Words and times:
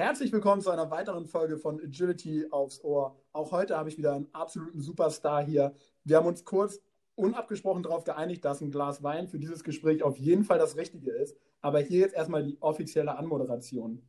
Herzlich 0.00 0.32
willkommen 0.32 0.62
zu 0.62 0.70
einer 0.70 0.90
weiteren 0.90 1.26
Folge 1.26 1.58
von 1.58 1.78
Agility 1.78 2.46
aufs 2.50 2.82
Ohr. 2.82 3.20
Auch 3.34 3.52
heute 3.52 3.76
habe 3.76 3.90
ich 3.90 3.98
wieder 3.98 4.14
einen 4.14 4.28
absoluten 4.32 4.80
Superstar 4.80 5.44
hier. 5.44 5.74
Wir 6.04 6.16
haben 6.16 6.26
uns 6.26 6.46
kurz 6.46 6.80
unabgesprochen 7.16 7.82
darauf 7.82 8.04
geeinigt, 8.04 8.42
dass 8.46 8.62
ein 8.62 8.70
Glas 8.70 9.02
Wein 9.02 9.28
für 9.28 9.38
dieses 9.38 9.62
Gespräch 9.62 10.02
auf 10.02 10.16
jeden 10.16 10.44
Fall 10.44 10.58
das 10.58 10.78
Richtige 10.78 11.10
ist. 11.10 11.36
Aber 11.60 11.80
hier 11.80 12.00
jetzt 12.00 12.14
erstmal 12.14 12.42
die 12.42 12.56
offizielle 12.62 13.18
Anmoderation. 13.18 14.00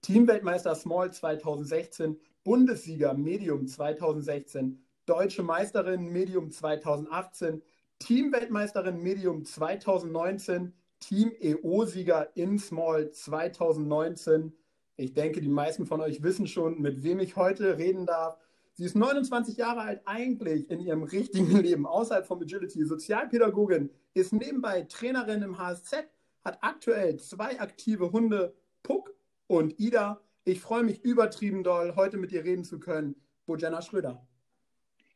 Teamweltmeister 0.00 0.74
Small 0.74 1.12
2016, 1.12 2.18
Bundessieger 2.42 3.12
Medium 3.12 3.66
2016, 3.66 4.82
Deutsche 5.04 5.42
Meisterin 5.42 6.10
Medium 6.10 6.50
2018, 6.50 7.60
Teamweltmeisterin 7.98 9.02
Medium 9.02 9.44
2019, 9.44 10.72
Team 11.00 11.32
EO-Sieger 11.38 12.34
in 12.34 12.58
Small 12.58 13.10
2019. 13.10 14.54
Ich 15.00 15.14
denke, 15.14 15.40
die 15.40 15.48
meisten 15.48 15.86
von 15.86 16.00
euch 16.00 16.24
wissen 16.24 16.48
schon, 16.48 16.82
mit 16.82 17.04
wem 17.04 17.20
ich 17.20 17.36
heute 17.36 17.78
reden 17.78 18.04
darf. 18.04 18.36
Sie 18.72 18.84
ist 18.84 18.96
29 18.96 19.56
Jahre 19.56 19.82
alt, 19.82 20.02
eigentlich 20.06 20.68
in 20.70 20.80
ihrem 20.80 21.04
richtigen 21.04 21.56
Leben, 21.62 21.86
außerhalb 21.86 22.26
von 22.26 22.42
Agility, 22.42 22.84
Sozialpädagogin, 22.84 23.90
ist 24.14 24.32
nebenbei 24.32 24.82
Trainerin 24.82 25.42
im 25.42 25.56
HSZ, 25.56 26.08
hat 26.44 26.58
aktuell 26.62 27.16
zwei 27.20 27.60
aktive 27.60 28.10
Hunde, 28.10 28.56
Puck 28.82 29.14
und 29.46 29.78
Ida. 29.78 30.20
Ich 30.44 30.60
freue 30.60 30.82
mich 30.82 31.04
übertrieben 31.04 31.62
doll, 31.62 31.94
heute 31.94 32.16
mit 32.16 32.32
ihr 32.32 32.42
reden 32.42 32.64
zu 32.64 32.80
können. 32.80 33.14
Bojana 33.46 33.82
Schröder. 33.82 34.26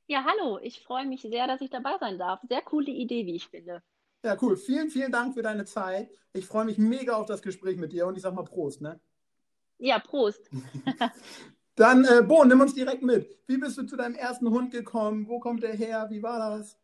Ja, 0.06 0.24
hallo, 0.24 0.60
ich 0.62 0.84
freue 0.84 1.06
mich 1.06 1.22
sehr, 1.22 1.48
dass 1.48 1.60
ich 1.60 1.70
dabei 1.70 1.96
sein 1.98 2.20
darf. 2.20 2.40
Sehr 2.48 2.62
coole 2.62 2.92
Idee, 2.92 3.26
wie 3.26 3.34
ich 3.34 3.48
finde. 3.48 3.82
Ja, 4.24 4.36
cool. 4.42 4.56
Vielen, 4.56 4.90
vielen 4.90 5.10
Dank 5.10 5.34
für 5.34 5.42
deine 5.42 5.64
Zeit. 5.64 6.08
Ich 6.34 6.46
freue 6.46 6.66
mich 6.66 6.78
mega 6.78 7.16
auf 7.16 7.26
das 7.26 7.42
Gespräch 7.42 7.78
mit 7.78 7.92
dir 7.92 8.06
und 8.06 8.14
ich 8.14 8.22
sag 8.22 8.32
mal 8.34 8.44
Prost, 8.44 8.80
ne? 8.80 9.00
Ja, 9.82 9.98
Prost. 9.98 10.48
Dann, 11.74 12.04
äh, 12.04 12.22
Bo, 12.22 12.44
nimm 12.44 12.60
uns 12.60 12.72
direkt 12.72 13.02
mit. 13.02 13.36
Wie 13.48 13.56
bist 13.56 13.76
du 13.76 13.82
zu 13.82 13.96
deinem 13.96 14.14
ersten 14.14 14.48
Hund 14.48 14.70
gekommen? 14.70 15.26
Wo 15.26 15.40
kommt 15.40 15.64
der 15.64 15.74
her? 15.74 16.06
Wie 16.08 16.22
war 16.22 16.56
das? 16.56 16.78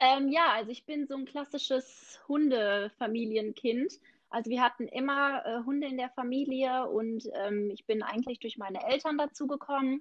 Ähm, 0.00 0.28
ja, 0.28 0.46
also 0.54 0.70
ich 0.70 0.86
bin 0.86 1.06
so 1.06 1.14
ein 1.14 1.26
klassisches 1.26 2.20
Hundefamilienkind. 2.26 4.00
Also 4.30 4.48
wir 4.48 4.62
hatten 4.62 4.88
immer 4.88 5.44
äh, 5.44 5.62
Hunde 5.66 5.86
in 5.86 5.98
der 5.98 6.08
Familie 6.08 6.88
und 6.88 7.28
ähm, 7.34 7.70
ich 7.70 7.84
bin 7.84 8.02
eigentlich 8.02 8.40
durch 8.40 8.56
meine 8.56 8.82
Eltern 8.88 9.18
dazu 9.18 9.46
gekommen. 9.46 10.00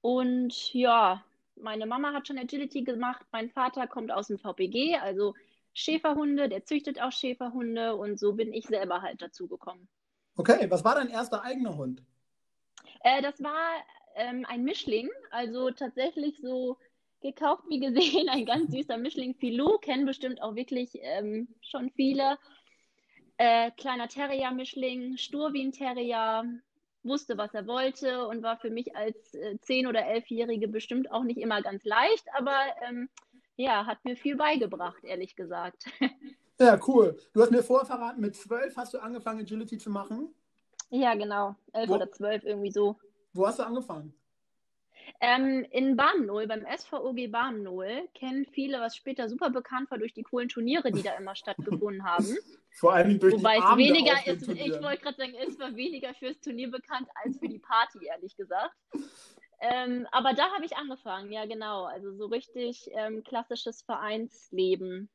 Und 0.00 0.74
ja, 0.74 1.24
meine 1.54 1.86
Mama 1.86 2.14
hat 2.14 2.26
schon 2.26 2.38
Agility 2.38 2.82
gemacht, 2.82 3.24
mein 3.30 3.48
Vater 3.48 3.86
kommt 3.86 4.10
aus 4.10 4.26
dem 4.26 4.38
VPG, 4.38 4.96
also 4.96 5.34
Schäferhunde, 5.72 6.48
der 6.48 6.64
züchtet 6.64 7.00
auch 7.00 7.12
Schäferhunde 7.12 7.94
und 7.94 8.18
so 8.18 8.32
bin 8.32 8.52
ich 8.52 8.66
selber 8.66 9.02
halt 9.02 9.22
dazu 9.22 9.46
gekommen. 9.46 9.86
Okay, 10.36 10.70
was 10.70 10.84
war 10.84 10.94
dein 10.94 11.08
erster 11.08 11.42
eigener 11.42 11.76
Hund? 11.76 12.02
Äh, 13.04 13.22
das 13.22 13.42
war 13.42 13.84
ähm, 14.16 14.46
ein 14.48 14.64
Mischling, 14.64 15.10
also 15.30 15.70
tatsächlich 15.70 16.38
so 16.40 16.78
gekauft 17.20 17.64
wie 17.68 17.80
gesehen, 17.80 18.28
ein 18.28 18.46
ganz 18.46 18.70
süßer 18.72 18.96
Mischling. 18.96 19.34
Filou 19.34 19.78
kennen 19.78 20.06
bestimmt 20.06 20.42
auch 20.42 20.54
wirklich 20.54 20.98
ähm, 21.02 21.48
schon 21.60 21.90
viele. 21.90 22.38
Äh, 23.36 23.70
kleiner 23.72 24.08
Terrier-Mischling, 24.08 25.16
stur 25.16 25.52
wie 25.52 25.64
ein 25.64 25.72
Terrier, 25.72 26.44
wusste, 27.02 27.36
was 27.36 27.52
er 27.54 27.66
wollte 27.66 28.26
und 28.26 28.42
war 28.42 28.58
für 28.58 28.70
mich 28.70 28.94
als 28.94 29.34
äh, 29.34 29.56
10- 29.62 29.88
oder 29.88 30.00
11-Jährige 30.06 30.68
bestimmt 30.68 31.10
auch 31.10 31.24
nicht 31.24 31.38
immer 31.38 31.62
ganz 31.62 31.84
leicht, 31.84 32.26
aber 32.34 32.58
ähm, 32.88 33.08
ja, 33.56 33.86
hat 33.86 34.04
mir 34.04 34.16
viel 34.16 34.36
beigebracht, 34.36 35.02
ehrlich 35.04 35.36
gesagt. 35.36 35.84
Ja, 36.62 36.78
cool. 36.86 37.18
Du 37.32 37.42
hast 37.42 37.50
mir 37.50 37.62
vorher 37.62 37.86
verraten, 37.86 38.20
mit 38.20 38.36
12 38.36 38.76
hast 38.76 38.94
du 38.94 38.98
angefangen, 38.98 39.40
Agility 39.40 39.78
zu 39.78 39.90
machen? 39.90 40.32
Ja, 40.90 41.14
genau. 41.14 41.56
11 41.72 41.88
Wo? 41.88 41.94
oder 41.94 42.12
12, 42.12 42.44
irgendwie 42.44 42.70
so. 42.70 42.96
Wo 43.32 43.46
hast 43.46 43.58
du 43.58 43.64
angefangen? 43.64 44.14
Ähm, 45.20 45.66
in 45.70 45.96
Barmnol, 45.96 46.46
beim 46.46 46.64
SVOG 46.64 47.30
Barmnol, 47.30 48.08
kennen 48.14 48.46
viele, 48.46 48.80
was 48.80 48.96
später 48.96 49.28
super 49.28 49.50
bekannt 49.50 49.90
war 49.90 49.98
durch 49.98 50.14
die 50.14 50.22
coolen 50.22 50.48
Turniere, 50.48 50.92
die 50.92 51.02
da 51.02 51.16
immer 51.16 51.34
stattgefunden 51.34 52.04
haben. 52.04 52.26
Vor 52.70 52.92
allem 52.92 53.18
durch 53.18 53.34
Wobei 53.34 53.56
die 53.56 53.62
es 53.62 53.76
weniger 53.76 54.26
ist, 54.26 54.48
ich 54.48 54.82
wollte 54.82 55.02
gerade 55.02 55.16
sagen, 55.16 55.34
es 55.46 55.58
war 55.58 55.74
weniger 55.74 56.14
fürs 56.14 56.40
Turnier 56.40 56.70
bekannt 56.70 57.08
als 57.22 57.38
für 57.38 57.48
die 57.48 57.58
Party, 57.58 58.06
ehrlich 58.06 58.36
gesagt. 58.36 58.74
Ähm, 59.60 60.06
aber 60.10 60.32
da 60.32 60.50
habe 60.52 60.64
ich 60.64 60.76
angefangen, 60.76 61.30
ja 61.30 61.44
genau. 61.46 61.84
Also 61.84 62.12
so 62.12 62.26
richtig 62.26 62.90
ähm, 62.92 63.22
klassisches 63.24 63.82
Vereinsleben. 63.82 65.08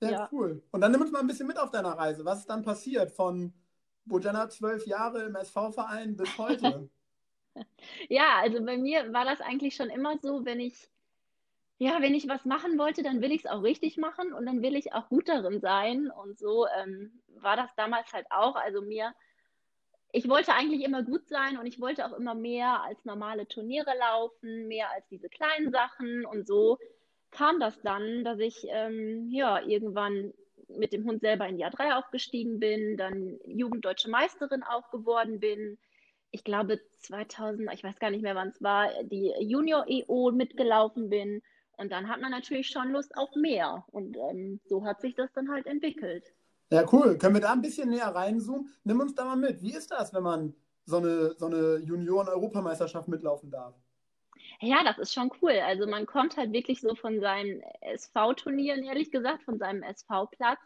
Ja, 0.00 0.10
ja, 0.10 0.28
cool. 0.32 0.62
Und 0.70 0.80
dann 0.80 0.92
nimm 0.92 1.00
uns 1.00 1.10
mal 1.10 1.20
ein 1.20 1.26
bisschen 1.26 1.46
mit 1.46 1.58
auf 1.58 1.70
deiner 1.70 1.90
Reise. 1.90 2.24
Was 2.24 2.40
ist 2.40 2.50
dann 2.50 2.62
passiert 2.62 3.10
von 3.10 3.52
Bojana 4.06 4.48
zwölf 4.48 4.86
Jahre 4.86 5.24
im 5.24 5.34
SV-Verein 5.34 6.16
bis 6.16 6.36
heute? 6.38 6.88
Ja, 8.08 8.38
also 8.40 8.64
bei 8.64 8.76
mir 8.76 9.12
war 9.12 9.24
das 9.24 9.40
eigentlich 9.40 9.74
schon 9.74 9.90
immer 9.90 10.18
so, 10.18 10.44
wenn 10.44 10.60
ich, 10.60 10.88
ja, 11.78 12.00
wenn 12.00 12.14
ich 12.14 12.28
was 12.28 12.44
machen 12.44 12.78
wollte, 12.78 13.02
dann 13.02 13.20
will 13.20 13.32
ich 13.32 13.44
es 13.44 13.50
auch 13.50 13.62
richtig 13.62 13.96
machen 13.96 14.32
und 14.32 14.46
dann 14.46 14.62
will 14.62 14.76
ich 14.76 14.92
auch 14.92 15.08
gut 15.08 15.28
darin 15.28 15.60
sein. 15.60 16.10
Und 16.10 16.38
so 16.38 16.66
ähm, 16.68 17.20
war 17.40 17.56
das 17.56 17.74
damals 17.76 18.12
halt 18.12 18.26
auch. 18.30 18.54
Also 18.56 18.82
mir, 18.82 19.14
ich 20.12 20.28
wollte 20.28 20.54
eigentlich 20.54 20.82
immer 20.82 21.02
gut 21.02 21.28
sein 21.28 21.58
und 21.58 21.66
ich 21.66 21.80
wollte 21.80 22.06
auch 22.06 22.16
immer 22.16 22.34
mehr 22.34 22.82
als 22.82 23.04
normale 23.04 23.48
Turniere 23.48 23.92
laufen, 23.98 24.68
mehr 24.68 24.90
als 24.90 25.06
diese 25.08 25.28
kleinen 25.28 25.72
Sachen. 25.72 26.24
Und 26.24 26.46
so 26.46 26.78
kam 27.30 27.60
das 27.60 27.80
dann, 27.82 28.24
dass 28.24 28.38
ich 28.38 28.66
ähm, 28.68 29.28
ja 29.30 29.60
irgendwann 29.62 30.32
mit 30.68 30.92
dem 30.92 31.04
Hund 31.04 31.20
selber 31.20 31.48
in 31.48 31.58
Jahr 31.58 31.70
3 31.70 31.96
aufgestiegen 31.96 32.60
bin, 32.60 32.96
dann 32.96 33.38
Jugenddeutsche 33.46 34.10
Meisterin 34.10 34.62
auch 34.62 34.90
geworden 34.90 35.40
bin 35.40 35.78
ich 36.30 36.44
glaube 36.44 36.80
2000, 36.98 37.70
ich 37.72 37.84
weiß 37.84 37.98
gar 37.98 38.10
nicht 38.10 38.22
mehr, 38.22 38.34
wann 38.34 38.48
es 38.48 38.62
war, 38.62 38.88
die 39.04 39.32
Junior-EO 39.40 40.32
mitgelaufen 40.32 41.10
bin. 41.10 41.42
Und 41.76 41.90
dann 41.90 42.08
hat 42.08 42.20
man 42.20 42.30
natürlich 42.30 42.68
schon 42.68 42.92
Lust 42.92 43.16
auf 43.16 43.34
mehr. 43.34 43.84
Und 43.90 44.16
ähm, 44.16 44.60
so 44.66 44.84
hat 44.84 45.00
sich 45.00 45.14
das 45.14 45.32
dann 45.32 45.50
halt 45.50 45.66
entwickelt. 45.66 46.24
Ja, 46.70 46.84
cool. 46.92 47.16
Können 47.18 47.34
wir 47.34 47.40
da 47.40 47.52
ein 47.52 47.62
bisschen 47.62 47.90
näher 47.90 48.14
reinzoomen? 48.14 48.68
Nimm 48.84 49.00
uns 49.00 49.14
da 49.14 49.24
mal 49.24 49.36
mit. 49.36 49.62
Wie 49.62 49.74
ist 49.74 49.90
das, 49.90 50.12
wenn 50.14 50.22
man 50.22 50.54
so 50.84 50.98
eine, 50.98 51.34
so 51.36 51.46
eine 51.46 51.78
Junioren-Europameisterschaft 51.78 53.08
mitlaufen 53.08 53.50
darf? 53.50 53.74
Ja, 54.62 54.84
das 54.84 54.98
ist 54.98 55.14
schon 55.14 55.30
cool. 55.40 55.52
Also 55.52 55.86
man 55.86 56.06
kommt 56.06 56.36
halt 56.36 56.52
wirklich 56.52 56.80
so 56.80 56.94
von 56.94 57.20
seinen 57.20 57.62
SV-Turnieren, 57.80 58.84
ehrlich 58.84 59.10
gesagt, 59.10 59.42
von 59.44 59.58
seinem 59.58 59.82
SV-Platz 59.82 60.60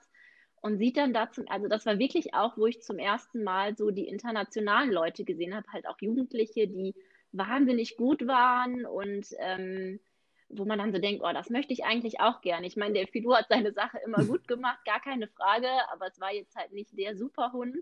und 0.60 0.78
sieht 0.78 0.96
dann 0.96 1.14
dazu, 1.14 1.44
also 1.48 1.68
das 1.68 1.86
war 1.86 1.98
wirklich 1.98 2.34
auch, 2.34 2.56
wo 2.56 2.66
ich 2.66 2.82
zum 2.82 2.98
ersten 2.98 3.44
Mal 3.44 3.76
so 3.76 3.90
die 3.90 4.08
internationalen 4.08 4.90
Leute 4.90 5.24
gesehen 5.24 5.54
habe, 5.54 5.70
halt 5.72 5.86
auch 5.86 6.00
Jugendliche, 6.00 6.66
die 6.66 6.94
wahnsinnig 7.32 7.96
gut 7.96 8.26
waren 8.26 8.84
und 8.84 9.26
ähm, 9.38 10.00
wo 10.48 10.64
man 10.64 10.78
dann 10.78 10.92
so 10.92 10.98
denkt, 10.98 11.22
oh, 11.24 11.32
das 11.32 11.50
möchte 11.50 11.72
ich 11.72 11.84
eigentlich 11.84 12.20
auch 12.20 12.40
gerne. 12.40 12.66
Ich 12.66 12.76
meine, 12.76 12.94
der 12.94 13.06
Fidu 13.06 13.34
hat 13.34 13.46
seine 13.48 13.72
Sache 13.72 13.98
immer 14.04 14.24
gut 14.26 14.48
gemacht, 14.48 14.84
gar 14.84 15.00
keine 15.00 15.28
Frage, 15.28 15.68
aber 15.92 16.06
es 16.08 16.20
war 16.20 16.32
jetzt 16.32 16.56
halt 16.56 16.72
nicht 16.72 16.96
der 16.98 17.16
Superhund. 17.16 17.76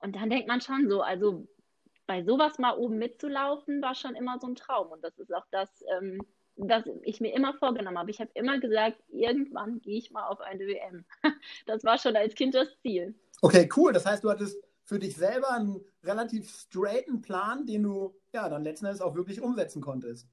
Und 0.00 0.16
dann 0.16 0.30
denkt 0.30 0.48
man 0.48 0.60
schon 0.60 0.88
so, 0.88 1.02
also 1.02 1.46
bei 2.06 2.24
sowas 2.24 2.58
mal 2.58 2.76
oben 2.76 2.98
mitzulaufen, 2.98 3.82
war 3.82 3.94
schon 3.94 4.14
immer 4.14 4.38
so 4.40 4.48
ein 4.48 4.54
Traum. 4.54 4.88
Und 4.88 5.02
das 5.02 5.18
ist 5.18 5.32
auch 5.34 5.46
das, 5.50 5.68
ähm, 5.96 6.20
was 6.56 6.84
ich 7.02 7.20
mir 7.20 7.34
immer 7.34 7.54
vorgenommen 7.54 7.98
habe. 7.98 8.10
Ich 8.10 8.20
habe 8.20 8.30
immer 8.34 8.58
gesagt, 8.58 9.02
irgendwann 9.08 9.80
gehe 9.80 9.98
ich 9.98 10.10
mal 10.10 10.26
auf 10.26 10.40
eine 10.40 10.66
WM. 10.66 11.04
Das 11.66 11.84
war 11.84 11.98
schon 11.98 12.16
als 12.16 12.34
Kind 12.34 12.54
das 12.54 12.68
Ziel. 12.82 13.14
Okay, 13.40 13.68
cool. 13.76 13.92
Das 13.92 14.06
heißt, 14.06 14.24
du 14.24 14.30
hattest 14.30 14.56
für 14.84 14.98
dich 14.98 15.16
selber 15.16 15.52
einen 15.52 15.80
relativ 16.02 16.50
straighten 16.50 17.22
Plan, 17.22 17.66
den 17.66 17.84
du 17.84 18.14
ja 18.32 18.48
dann 18.48 18.64
letzten 18.64 18.86
Endes 18.86 19.00
auch 19.00 19.14
wirklich 19.14 19.40
umsetzen 19.40 19.80
konntest. 19.80 20.28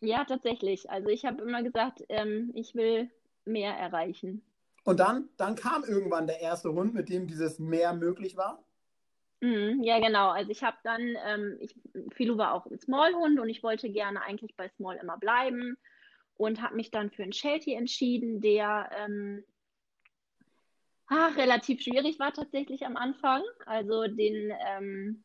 Ja, 0.00 0.24
tatsächlich. 0.24 0.90
Also 0.90 1.08
ich 1.08 1.24
habe 1.24 1.42
immer 1.42 1.62
gesagt, 1.62 2.04
ähm, 2.08 2.50
ich 2.54 2.74
will 2.74 3.10
mehr 3.44 3.72
erreichen. 3.72 4.44
Und 4.84 4.98
dann, 4.98 5.28
dann 5.36 5.54
kam 5.54 5.84
irgendwann 5.84 6.26
der 6.26 6.40
erste 6.40 6.72
Hund, 6.72 6.92
mit 6.92 7.08
dem 7.08 7.28
dieses 7.28 7.58
mehr 7.58 7.94
möglich 7.94 8.36
war? 8.36 8.64
Mhm, 9.42 9.82
ja, 9.82 9.98
genau. 9.98 10.30
Also 10.30 10.52
ich 10.52 10.62
habe 10.62 10.76
dann, 10.84 11.16
ähm, 11.26 11.56
ich, 11.58 11.74
Philo 12.12 12.38
war 12.38 12.54
auch 12.54 12.64
ein 12.66 12.78
Small-Hund 12.78 13.40
und 13.40 13.48
ich 13.48 13.64
wollte 13.64 13.90
gerne 13.90 14.22
eigentlich 14.22 14.54
bei 14.54 14.68
Small 14.68 14.96
immer 14.98 15.18
bleiben 15.18 15.76
und 16.36 16.62
habe 16.62 16.76
mich 16.76 16.92
dann 16.92 17.10
für 17.10 17.24
einen 17.24 17.32
Sheltie 17.32 17.74
entschieden, 17.74 18.40
der 18.40 18.88
ähm, 18.96 19.42
ach, 21.08 21.36
relativ 21.36 21.82
schwierig 21.82 22.20
war 22.20 22.32
tatsächlich 22.32 22.86
am 22.86 22.96
Anfang. 22.96 23.42
Also 23.66 24.06
den, 24.06 24.52
ähm, 24.64 25.24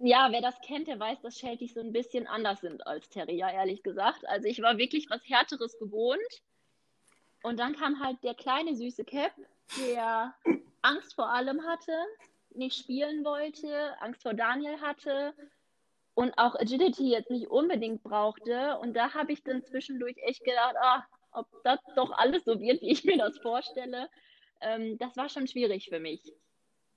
ja, 0.00 0.32
wer 0.32 0.40
das 0.40 0.60
kennt, 0.60 0.88
der 0.88 0.98
weiß, 0.98 1.22
dass 1.22 1.38
Shelties 1.38 1.74
so 1.74 1.80
ein 1.80 1.92
bisschen 1.92 2.26
anders 2.26 2.60
sind 2.60 2.84
als 2.88 3.08
Terrier, 3.08 3.50
ehrlich 3.50 3.84
gesagt. 3.84 4.26
Also 4.26 4.48
ich 4.48 4.60
war 4.60 4.78
wirklich 4.78 5.08
was 5.10 5.22
Härteres 5.28 5.78
gewohnt. 5.78 6.42
Und 7.44 7.60
dann 7.60 7.76
kam 7.76 8.00
halt 8.00 8.16
der 8.24 8.34
kleine 8.34 8.74
süße 8.74 9.04
Cap, 9.04 9.32
der 9.78 10.34
Angst 10.82 11.14
vor 11.14 11.30
allem 11.30 11.64
hatte 11.64 11.92
nicht 12.56 12.78
spielen 12.78 13.24
wollte, 13.24 14.00
Angst 14.00 14.22
vor 14.22 14.34
Daniel 14.34 14.80
hatte 14.80 15.34
und 16.14 16.36
auch 16.38 16.54
Agility 16.54 17.10
jetzt 17.10 17.30
nicht 17.30 17.48
unbedingt 17.48 18.02
brauchte. 18.02 18.78
Und 18.78 18.94
da 18.94 19.14
habe 19.14 19.32
ich 19.32 19.42
dann 19.42 19.64
zwischendurch 19.64 20.16
echt 20.18 20.44
gedacht, 20.44 20.76
ah, 20.80 21.04
ob 21.32 21.46
das 21.64 21.80
doch 21.96 22.12
alles 22.12 22.44
so 22.44 22.60
wird, 22.60 22.80
wie 22.82 22.92
ich 22.92 23.04
mir 23.04 23.18
das 23.18 23.38
vorstelle. 23.38 24.08
Ähm, 24.60 24.96
das 24.98 25.16
war 25.16 25.28
schon 25.28 25.46
schwierig 25.46 25.88
für 25.88 25.98
mich. 26.00 26.32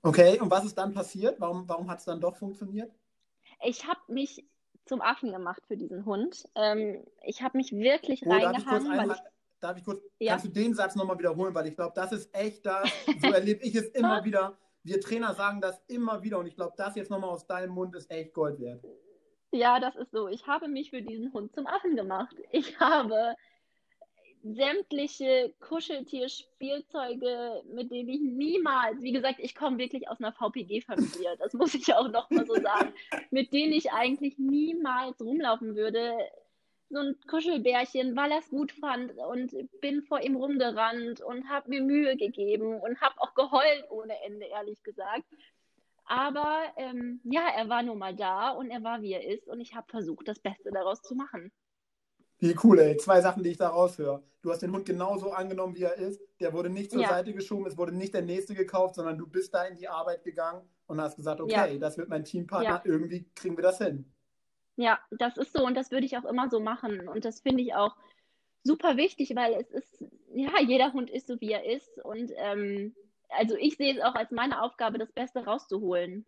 Okay, 0.02 0.40
und 0.40 0.50
was 0.50 0.64
ist 0.64 0.78
dann 0.78 0.94
passiert? 0.94 1.40
Warum, 1.40 1.68
warum 1.68 1.90
hat 1.90 1.98
es 1.98 2.04
dann 2.04 2.20
doch 2.20 2.36
funktioniert? 2.36 2.92
Ich 3.64 3.86
habe 3.86 4.00
mich 4.08 4.44
zum 4.86 5.00
Affen 5.02 5.32
gemacht 5.32 5.62
für 5.66 5.76
diesen 5.76 6.06
Hund. 6.06 6.48
Ähm, 6.54 7.04
ich 7.22 7.42
habe 7.42 7.58
mich 7.58 7.72
wirklich 7.72 8.22
Oh, 8.24 8.30
darf 8.30 8.56
ich 8.56 8.64
kurz 8.64 8.84
reingehangen, 8.84 9.16
darf 9.60 9.76
ich 9.76 9.84
kurz, 9.84 10.00
ja, 10.20 10.32
kannst 10.32 10.46
du 10.46 10.50
den 10.50 10.74
Satz 10.74 10.94
nochmal 10.94 11.18
wiederholen, 11.18 11.54
weil 11.54 11.66
ich 11.66 11.74
glaube, 11.74 11.92
das 11.94 12.12
ist 12.12 12.34
echt 12.34 12.64
das, 12.64 12.88
so 13.20 13.32
erlebe 13.32 13.62
ich 13.64 13.74
es 13.74 13.88
immer 13.88 14.24
wieder. 14.24 14.56
Wir 14.88 15.00
Trainer 15.00 15.34
sagen 15.34 15.60
das 15.60 15.82
immer 15.86 16.22
wieder 16.22 16.38
und 16.38 16.46
ich 16.46 16.56
glaube, 16.56 16.72
das 16.76 16.96
jetzt 16.96 17.10
nochmal 17.10 17.30
aus 17.30 17.46
deinem 17.46 17.72
Mund 17.72 17.94
ist 17.94 18.10
echt 18.10 18.32
Gold 18.32 18.58
wert. 18.58 18.82
ja, 19.52 19.80
das 19.80 19.96
ist 19.96 20.12
so. 20.12 20.28
Ich 20.28 20.46
habe 20.46 20.68
mich 20.68 20.90
für 20.90 21.02
diesen 21.02 21.32
Hund 21.32 21.54
zum 21.54 21.66
Affen 21.66 21.94
gemacht. 21.94 22.34
Ich 22.52 22.80
habe 22.80 23.34
sämtliche 24.42 25.52
Kuscheltierspielzeuge, 25.60 27.64
mit 27.74 27.90
denen 27.90 28.08
ich 28.08 28.20
niemals, 28.20 29.02
wie 29.02 29.12
gesagt, 29.12 29.40
ich 29.40 29.54
komme 29.54 29.78
wirklich 29.78 30.08
aus 30.08 30.20
einer 30.20 30.32
VPG-Familie, 30.32 31.36
das 31.38 31.52
muss 31.52 31.74
ich 31.74 31.92
auch 31.92 32.08
nochmal 32.08 32.46
so 32.46 32.54
sagen, 32.54 32.94
mit 33.30 33.52
denen 33.52 33.72
ich 33.72 33.92
eigentlich 33.92 34.38
niemals 34.38 35.20
rumlaufen 35.20 35.76
würde. 35.76 36.14
So 36.90 36.98
ein 36.98 37.16
Kuschelbärchen, 37.28 38.16
weil 38.16 38.32
er 38.32 38.38
es 38.38 38.48
gut 38.48 38.72
fand 38.72 39.12
und 39.12 39.52
bin 39.80 40.02
vor 40.02 40.20
ihm 40.20 40.36
rumgerannt 40.36 41.20
und 41.20 41.48
habe 41.48 41.68
mir 41.68 41.82
Mühe 41.82 42.16
gegeben 42.16 42.80
und 42.80 43.00
habe 43.00 43.14
auch 43.18 43.34
geheult 43.34 43.84
ohne 43.90 44.14
Ende, 44.24 44.46
ehrlich 44.46 44.82
gesagt. 44.82 45.24
Aber 46.06 46.62
ähm, 46.76 47.20
ja, 47.24 47.42
er 47.54 47.68
war 47.68 47.82
nun 47.82 47.98
mal 47.98 48.16
da 48.16 48.50
und 48.50 48.70
er 48.70 48.82
war, 48.82 49.02
wie 49.02 49.12
er 49.12 49.26
ist 49.26 49.46
und 49.46 49.60
ich 49.60 49.74
habe 49.74 49.86
versucht, 49.90 50.26
das 50.26 50.38
Beste 50.38 50.70
daraus 50.70 51.02
zu 51.02 51.14
machen. 51.14 51.52
Wie 52.38 52.56
cool, 52.62 52.78
ey. 52.78 52.96
Zwei 52.96 53.20
Sachen, 53.20 53.42
die 53.42 53.50
ich 53.50 53.58
da 53.58 53.68
raushöre. 53.68 54.22
Du 54.40 54.50
hast 54.50 54.62
den 54.62 54.72
Hund 54.72 54.86
genauso 54.86 55.32
angenommen, 55.32 55.74
wie 55.74 55.82
er 55.82 55.96
ist. 55.96 56.22
Der 56.40 56.52
wurde 56.52 56.70
nicht 56.70 56.92
zur 56.92 57.02
Ja, 57.02 57.08
Seite 57.08 57.34
geschoben, 57.34 57.66
es 57.66 57.76
wurde 57.76 57.92
nicht 57.92 58.14
der 58.14 58.22
nächste 58.22 58.54
gekauft, 58.54 58.94
sondern 58.94 59.18
du 59.18 59.26
bist 59.26 59.52
da 59.52 59.64
in 59.64 59.76
die 59.76 59.88
Arbeit 59.88 60.22
gegangen 60.22 60.62
und 60.86 61.00
hast 61.00 61.16
gesagt, 61.16 61.40
ja, 61.40 61.64
okay, 61.64 61.78
das 61.78 61.98
wird 61.98 62.08
mein 62.08 62.24
Teampartner, 62.24 62.70
ja. 62.70 62.82
irgendwie 62.84 63.28
kriegen 63.34 63.56
wir 63.56 63.62
das 63.62 63.78
hin. 63.78 64.10
Ja, 64.78 64.98
das 65.10 65.36
ist 65.36 65.52
so 65.52 65.66
und 65.66 65.74
das 65.74 65.90
würde 65.90 66.06
ich 66.06 66.16
auch 66.16 66.24
immer 66.24 66.48
so 66.48 66.60
machen. 66.60 67.08
Und 67.08 67.24
das 67.24 67.40
finde 67.40 67.62
ich 67.62 67.74
auch 67.74 67.96
super 68.62 68.96
wichtig, 68.96 69.34
weil 69.34 69.54
es 69.54 69.70
ist, 69.70 70.04
ja, 70.32 70.60
jeder 70.60 70.92
Hund 70.92 71.10
ist 71.10 71.26
so, 71.26 71.40
wie 71.40 71.50
er 71.50 71.64
ist. 71.64 71.98
Und 72.04 72.32
ähm, 72.36 72.94
also 73.28 73.56
ich 73.56 73.76
sehe 73.76 73.96
es 73.96 74.00
auch 74.00 74.14
als 74.14 74.30
meine 74.30 74.62
Aufgabe, 74.62 74.98
das 74.98 75.12
Beste 75.12 75.44
rauszuholen. 75.44 76.24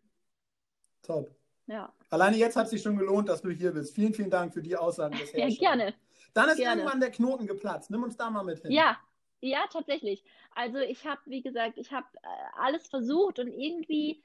Top. 1.02 1.30
Ja, 1.66 1.92
Alleine 2.10 2.36
jetzt 2.36 2.56
hat 2.56 2.64
es 2.64 2.70
sich 2.70 2.82
schon 2.82 2.96
gelohnt, 2.96 3.28
dass 3.28 3.42
du 3.42 3.50
hier 3.50 3.70
bist. 3.70 3.94
Vielen, 3.94 4.12
vielen 4.12 4.30
Dank 4.30 4.52
für 4.52 4.62
die 4.62 4.76
Aussagen 4.76 5.16
bisher 5.16 5.48
ja, 5.48 5.56
gerne, 5.56 5.94
Dann 6.34 6.48
ist 6.48 6.56
gerne. 6.56 6.80
irgendwann 6.80 7.00
der 7.00 7.12
Knoten 7.12 7.46
geplatzt. 7.46 7.90
Nimm 7.90 8.02
uns 8.02 8.16
da 8.16 8.28
mal 8.30 8.42
mit 8.42 8.58
hin. 8.58 8.72
Ja, 8.72 8.98
ja, 9.40 9.60
tatsächlich. 9.72 10.24
Also 10.56 10.78
ich 10.78 11.06
habe, 11.06 11.20
wie 11.26 11.40
gesagt, 11.40 11.78
ich 11.78 11.92
habe 11.92 12.08
äh, 12.22 12.26
alles 12.58 12.88
versucht 12.88 13.38
und 13.38 13.46
irgendwie, 13.46 14.20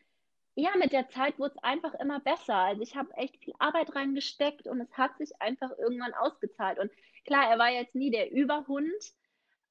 ja, 0.56 0.72
mit 0.78 0.94
der 0.94 1.10
Zeit 1.10 1.38
wurde 1.38 1.56
es 1.56 1.64
einfach 1.64 1.94
immer 1.96 2.20
besser. 2.22 2.56
Also 2.56 2.82
ich 2.82 2.96
habe 2.96 3.14
echt 3.16 3.38
viel 3.38 3.54
Arbeit 3.60 3.94
reingesteckt 3.94 4.68
und 4.68 4.80
es 4.80 4.98
hat 4.98 5.18
sich 5.18 5.30
einfach 5.42 5.72
irgendwann 5.78 6.14
ausgezahlt. 6.14 6.80
Und 6.80 6.92
klar, 7.26 7.50
er 7.50 7.60
war 7.60 7.70
jetzt 7.70 7.96
nie 7.96 8.10
der 8.10 8.32
Überhund, 8.32 9.14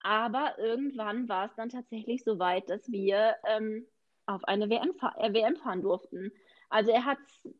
aber 0.00 0.58
irgendwann 0.58 1.28
war 1.28 1.46
es 1.46 1.54
dann 1.56 1.70
tatsächlich 1.70 2.22
so 2.22 2.38
weit, 2.38 2.68
dass 2.68 2.90
wir 2.92 3.34
ähm, 3.46 3.86
auf 4.26 4.44
eine 4.44 4.68
WM, 4.68 4.92
äh, 5.16 5.32
WM 5.32 5.56
fahren 5.56 5.80
durften. 5.80 6.30
Also 6.68 6.90
er 6.90 7.06
hat 7.06 7.18
es 7.28 7.54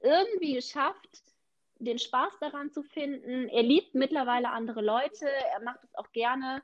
irgendwie 0.00 0.54
geschafft, 0.54 1.22
den 1.78 1.98
Spaß 1.98 2.38
daran 2.40 2.70
zu 2.70 2.82
finden. 2.82 3.48
Er 3.48 3.62
liebt 3.62 3.94
mittlerweile 3.94 4.50
andere 4.50 4.80
Leute, 4.80 5.26
er 5.28 5.60
macht 5.62 5.84
es 5.84 5.94
auch 5.94 6.10
gerne. 6.12 6.62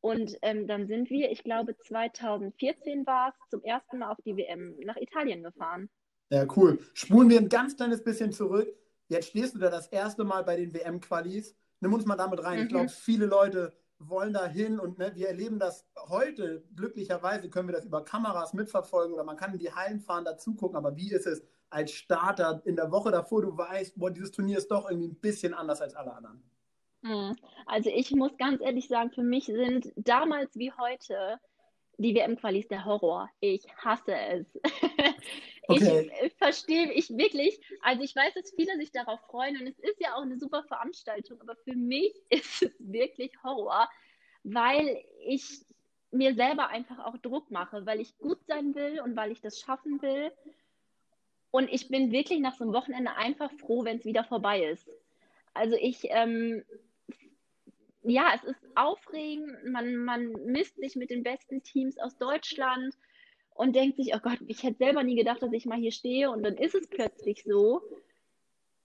Und 0.00 0.36
ähm, 0.42 0.66
dann 0.66 0.86
sind 0.86 1.10
wir, 1.10 1.30
ich 1.30 1.42
glaube 1.42 1.76
2014 1.76 3.06
war 3.06 3.30
es, 3.30 3.50
zum 3.50 3.62
ersten 3.62 3.98
Mal 3.98 4.10
auf 4.12 4.18
die 4.24 4.36
WM 4.36 4.76
nach 4.84 4.96
Italien 4.96 5.42
gefahren. 5.42 5.88
Ja, 6.30 6.46
cool. 6.56 6.78
Spulen 6.94 7.30
wir 7.30 7.38
ein 7.38 7.48
ganz 7.48 7.76
kleines 7.76 8.04
bisschen 8.04 8.32
zurück. 8.32 8.68
Jetzt 9.08 9.28
stehst 9.28 9.54
du 9.54 9.58
da 9.58 9.70
das 9.70 9.88
erste 9.88 10.24
Mal 10.24 10.44
bei 10.44 10.56
den 10.56 10.72
WM-Qualis. 10.74 11.56
Nimm 11.80 11.94
uns 11.94 12.04
mal 12.04 12.16
damit 12.16 12.42
rein. 12.44 12.62
Ich 12.64 12.68
glaube, 12.68 12.84
Mhm. 12.84 12.88
viele 12.90 13.26
Leute 13.26 13.72
wollen 13.98 14.32
da 14.32 14.46
hin 14.46 14.78
und 14.78 14.98
ne, 14.98 15.10
wir 15.14 15.28
erleben 15.28 15.58
das 15.58 15.84
heute. 16.08 16.62
Glücklicherweise 16.76 17.50
können 17.50 17.68
wir 17.68 17.74
das 17.74 17.84
über 17.84 18.04
Kameras 18.04 18.52
mitverfolgen 18.52 19.12
oder 19.14 19.24
man 19.24 19.36
kann 19.36 19.52
in 19.52 19.58
die 19.58 19.72
Hallen 19.72 19.98
fahren, 20.00 20.24
dazu 20.24 20.54
gucken. 20.54 20.76
Aber 20.76 20.96
wie 20.96 21.10
ist 21.12 21.26
es 21.26 21.42
als 21.70 21.90
Starter 21.92 22.62
in 22.64 22.76
der 22.76 22.90
Woche 22.92 23.10
davor, 23.10 23.42
du 23.42 23.56
weißt, 23.56 23.98
boah, 23.98 24.10
dieses 24.10 24.30
Turnier 24.30 24.58
ist 24.58 24.70
doch 24.70 24.88
irgendwie 24.88 25.08
ein 25.08 25.16
bisschen 25.20 25.52
anders 25.54 25.80
als 25.80 25.94
alle 25.94 26.12
anderen. 26.14 26.42
Mhm. 27.02 27.36
Also 27.66 27.90
ich 27.90 28.10
muss 28.12 28.36
ganz 28.36 28.60
ehrlich 28.60 28.88
sagen, 28.88 29.10
für 29.10 29.22
mich 29.22 29.46
sind 29.46 29.92
damals 29.96 30.56
wie 30.56 30.72
heute 30.72 31.38
die 31.98 32.14
WM-Qualis 32.14 32.68
der 32.68 32.84
Horror. 32.84 33.28
Ich 33.40 33.64
hasse 33.76 34.14
es. 34.16 34.46
Ich 35.70 35.82
Okay. 35.82 36.10
äh, 36.22 36.30
verstehe 36.30 36.90
ich 36.92 37.10
wirklich, 37.10 37.60
also 37.82 38.02
ich 38.02 38.16
weiß, 38.16 38.32
dass 38.32 38.54
viele 38.56 38.74
sich 38.78 38.90
darauf 38.90 39.20
freuen 39.26 39.60
und 39.60 39.66
es 39.66 39.78
ist 39.78 40.00
ja 40.00 40.14
auch 40.14 40.22
eine 40.22 40.38
super 40.38 40.64
Veranstaltung, 40.64 41.38
aber 41.42 41.56
für 41.56 41.74
mich 41.74 42.14
ist 42.30 42.62
es 42.62 42.72
wirklich 42.78 43.32
Horror, 43.44 43.86
weil 44.44 45.04
ich 45.26 45.66
mir 46.10 46.34
selber 46.34 46.68
einfach 46.68 47.04
auch 47.04 47.18
Druck 47.18 47.50
mache, 47.50 47.84
weil 47.84 48.00
ich 48.00 48.16
gut 48.16 48.38
sein 48.46 48.74
will 48.74 49.00
und 49.00 49.14
weil 49.14 49.30
ich 49.30 49.42
das 49.42 49.60
schaffen 49.60 50.00
will. 50.00 50.32
Und 51.50 51.68
ich 51.70 51.88
bin 51.88 52.12
wirklich 52.12 52.40
nach 52.40 52.54
so 52.54 52.64
einem 52.64 52.72
Wochenende 52.72 53.14
einfach 53.16 53.52
froh, 53.52 53.84
wenn 53.84 53.98
es 53.98 54.06
wieder 54.06 54.24
vorbei 54.24 54.64
ist. 54.64 54.88
Also 55.52 55.76
ich, 55.76 56.04
ähm, 56.04 56.64
ja, 58.08 58.32
es 58.34 58.44
ist 58.44 58.60
aufregend, 58.74 59.52
man, 59.70 59.96
man 59.96 60.32
misst 60.46 60.76
sich 60.76 60.96
mit 60.96 61.10
den 61.10 61.22
besten 61.22 61.62
Teams 61.62 61.98
aus 61.98 62.16
Deutschland 62.18 62.94
und 63.54 63.74
denkt 63.74 63.96
sich, 63.96 64.14
oh 64.14 64.20
Gott, 64.20 64.38
ich 64.46 64.62
hätte 64.62 64.78
selber 64.78 65.02
nie 65.02 65.16
gedacht, 65.16 65.42
dass 65.42 65.52
ich 65.52 65.66
mal 65.66 65.78
hier 65.78 65.92
stehe 65.92 66.30
und 66.30 66.42
dann 66.42 66.56
ist 66.56 66.74
es 66.74 66.88
plötzlich 66.88 67.44
so. 67.44 67.82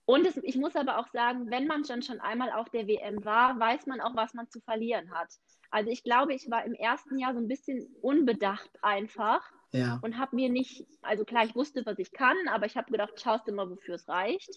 Und 0.06 0.26
es, 0.26 0.36
ich 0.42 0.56
muss 0.56 0.76
aber 0.76 0.98
auch 0.98 1.08
sagen, 1.08 1.50
wenn 1.50 1.66
man 1.66 1.82
dann 1.82 2.02
schon 2.02 2.20
einmal 2.20 2.52
auf 2.52 2.68
der 2.68 2.86
WM 2.86 3.24
war, 3.24 3.58
weiß 3.58 3.86
man 3.86 4.00
auch, 4.00 4.14
was 4.14 4.34
man 4.34 4.50
zu 4.50 4.60
verlieren 4.60 5.10
hat. 5.10 5.32
Also 5.70 5.90
ich 5.90 6.02
glaube, 6.04 6.34
ich 6.34 6.50
war 6.50 6.64
im 6.64 6.74
ersten 6.74 7.18
Jahr 7.18 7.32
so 7.32 7.40
ein 7.40 7.48
bisschen 7.48 7.96
unbedacht 8.02 8.70
einfach 8.82 9.50
Ja. 9.72 9.98
und 10.02 10.18
habe 10.18 10.36
mir 10.36 10.50
nicht, 10.50 10.86
also 11.00 11.24
klar, 11.24 11.44
ich 11.46 11.54
wusste, 11.54 11.86
was 11.86 11.98
ich 11.98 12.12
kann, 12.12 12.36
aber 12.48 12.66
ich 12.66 12.76
habe 12.76 12.90
gedacht, 12.92 13.18
schaust 13.18 13.48
du 13.48 13.52
mal, 13.52 13.70
wofür 13.70 13.94
es 13.94 14.06
reicht. 14.08 14.50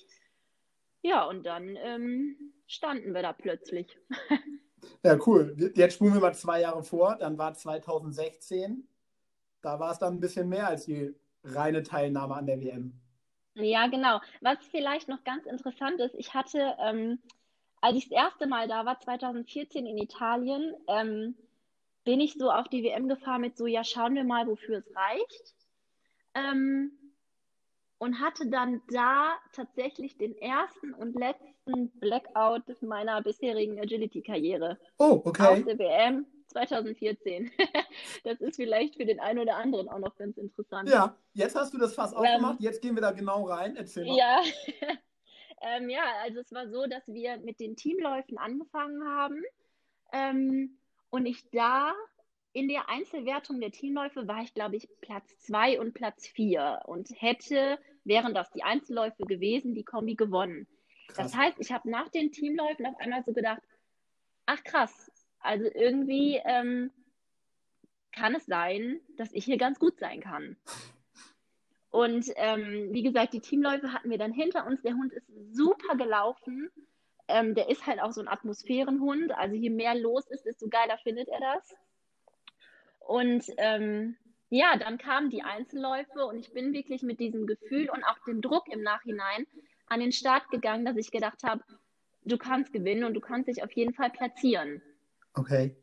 Ja, 1.08 1.24
und 1.24 1.46
dann 1.46 1.78
ähm, 1.78 2.36
standen 2.68 3.14
wir 3.14 3.22
da 3.22 3.34
plötzlich. 3.34 3.98
Ja, 5.04 5.18
cool. 5.26 5.56
Jetzt 5.76 5.96
spulen 5.96 6.14
wir 6.14 6.22
mal 6.22 6.36
zwei 6.36 6.62
Jahre 6.62 6.84
vor. 6.84 7.18
Dann 7.20 7.38
war 7.38 7.54
2016. 7.54 8.88
Da 9.62 9.80
war 9.80 9.92
es 9.92 10.00
dann 10.00 10.14
ein 10.14 10.20
bisschen 10.20 10.48
mehr 10.48 10.68
als 10.68 10.86
die 10.86 11.14
reine 11.44 11.82
Teilnahme 11.82 12.36
an 12.36 12.46
der 12.46 12.62
WM. 12.62 12.94
Ja, 13.56 13.88
genau. 13.88 14.22
Was 14.42 14.60
vielleicht 14.70 15.10
noch 15.10 15.24
ganz 15.24 15.46
interessant 15.46 16.00
ist, 16.00 16.14
ich 16.16 16.34
hatte, 16.34 16.76
ähm, 16.80 17.20
als 17.82 17.98
ich 17.98 18.10
das 18.10 18.18
erste 18.18 18.48
Mal 18.48 18.68
da 18.68 18.86
war, 18.86 19.00
2014 19.00 19.86
in 19.88 19.98
Italien, 19.98 20.74
ähm, 20.88 21.36
bin 22.04 22.22
ich 22.22 22.36
so 22.36 22.52
auf 22.52 22.68
die 22.68 22.84
WM 22.84 23.08
gefahren 23.08 23.42
mit 23.42 23.58
so, 23.58 23.66
ja, 23.66 23.84
schauen 23.84 24.16
wir 24.16 24.24
mal, 24.24 24.48
wofür 24.48 24.78
es 24.78 24.96
reicht. 24.96 25.56
Ähm, 26.34 26.92
und 28.00 28.20
hatte 28.22 28.48
dann 28.48 28.82
da 28.92 29.36
tatsächlich 29.54 30.18
den 30.18 30.38
ersten 30.38 30.94
und 30.94 31.16
letzten 31.16 31.90
Blackout 32.00 32.64
meiner 32.82 33.22
bisherigen 33.22 33.80
Agility-Karriere 33.80 34.78
Oh, 34.98 35.16
auf 35.16 35.26
okay. 35.26 35.64
der 35.64 35.80
WM 35.80 36.26
2014. 36.48 37.52
Das 38.24 38.40
ist 38.42 38.58
vielleicht 38.58 38.96
für 38.96 39.06
den 39.06 39.20
einen 39.20 39.40
oder 39.40 39.58
anderen 39.58 39.90
auch 39.90 40.00
noch 40.00 40.16
ganz 40.16 40.38
interessant. 40.38 40.90
Ja, 40.90 41.16
jetzt 41.34 41.56
hast 41.56 41.74
du 41.74 41.78
das 41.78 41.94
Fass 41.96 42.12
Ähm, 42.12 42.18
aufgemacht. 42.20 42.60
Jetzt 42.60 42.82
gehen 42.82 42.96
wir 42.96 43.02
da 43.02 43.12
genau 43.12 43.44
rein. 43.46 43.76
Erzähl 43.76 44.06
mal. 44.06 44.18
Ja, 44.18 44.42
ähm, 45.62 45.90
ja, 45.90 46.04
also 46.24 46.40
es 46.40 46.52
war 46.52 46.70
so, 46.70 46.86
dass 46.86 47.08
wir 47.08 47.38
mit 47.38 47.60
den 47.60 47.76
Teamläufen 47.76 48.38
angefangen 48.38 49.04
haben 49.04 49.44
ähm, 50.12 50.78
und 51.10 51.26
ich 51.26 51.50
da 51.50 51.94
in 52.58 52.68
der 52.68 52.90
Einzelwertung 52.90 53.60
der 53.60 53.72
Teamläufe 53.72 54.28
war 54.28 54.42
ich, 54.42 54.52
glaube 54.56 54.78
ich, 54.78 54.90
Platz 55.02 55.38
zwei 55.38 55.80
und 55.80 55.94
Platz 55.94 56.26
vier 56.26 56.80
und 56.86 57.08
hätte, 57.16 57.78
wären 58.04 58.34
das 58.34 58.50
die 58.52 58.64
Einzelläufe 58.64 59.26
gewesen, 59.26 59.76
die 59.76 59.84
Kombi 59.84 60.16
gewonnen. 60.16 60.66
Das 61.10 61.18
Krass. 61.18 61.36
heißt, 61.36 61.58
ich 61.60 61.72
habe 61.72 61.88
nach 61.88 62.10
den 62.10 62.32
Teamläufen 62.32 62.88
auf 62.88 63.00
einmal 63.00 63.24
so 63.24 63.32
gedacht, 63.32 63.62
ach 64.48 64.64
krass, 64.64 65.12
also 65.40 65.66
irgendwie 65.66 66.42
ähm, 66.46 66.90
kann 68.12 68.34
es 68.34 68.48
sein, 68.48 69.02
dass 69.18 69.32
ich 69.34 69.46
hier 69.46 69.58
ganz 69.58 69.78
gut 69.78 70.00
sein 70.00 70.20
kann. 70.20 70.58
Und 71.92 72.26
ähm, 72.38 72.90
wie 72.92 73.04
gesagt, 73.04 73.34
die 73.34 73.40
Teamläufe 73.40 73.94
hatten 73.94 74.10
wir 74.10 74.18
dann 74.18 74.34
hinter 74.34 74.66
uns. 74.66 74.82
Der 74.82 74.96
Hund 74.96 75.14
ist 75.14 75.28
super 75.52 75.96
gelaufen. 75.96 76.72
Ähm, 77.28 77.54
der 77.54 77.70
ist 77.70 77.86
halt 77.86 78.02
auch 78.02 78.14
so 78.14 78.22
ein 78.22 78.28
Atmosphärenhund. 78.28 79.32
Also 79.32 79.56
je 79.56 79.70
mehr 79.70 79.94
los 79.94 80.26
ist, 80.32 80.44
desto 80.46 80.68
geiler 80.70 80.98
findet 80.98 81.28
er 81.28 81.40
das. 81.40 81.76
Und 83.08 83.46
ähm, 83.56 84.18
ja, 84.50 84.76
dann 84.78 84.98
kamen 84.98 85.30
die 85.30 85.42
Einzelläufe 85.42 86.26
und 86.26 86.38
ich 86.38 86.52
bin 86.52 86.74
wirklich 86.74 87.04
mit 87.04 87.22
diesem 87.22 87.48
Gefühl 87.48 87.90
und 87.90 88.04
auch 88.04 88.20
dem 88.28 88.42
Druck 88.42 88.68
im 88.68 88.84
Nachhinein 88.84 89.48
an 89.88 90.02
den 90.02 90.12
Start 90.12 90.50
gegangen, 90.50 90.84
dass 90.84 90.98
ich 90.98 91.10
gedacht 91.10 91.42
habe, 91.44 91.64
du 92.26 92.38
kannst 92.38 92.74
gewinnen 92.74 93.06
und 93.06 93.14
du 93.14 93.22
kannst 93.22 93.48
dich 93.48 93.64
auf 93.64 93.72
jeden 93.72 93.94
Fall 93.94 94.10
platzieren. 94.10 94.82
Okay. 95.36 95.74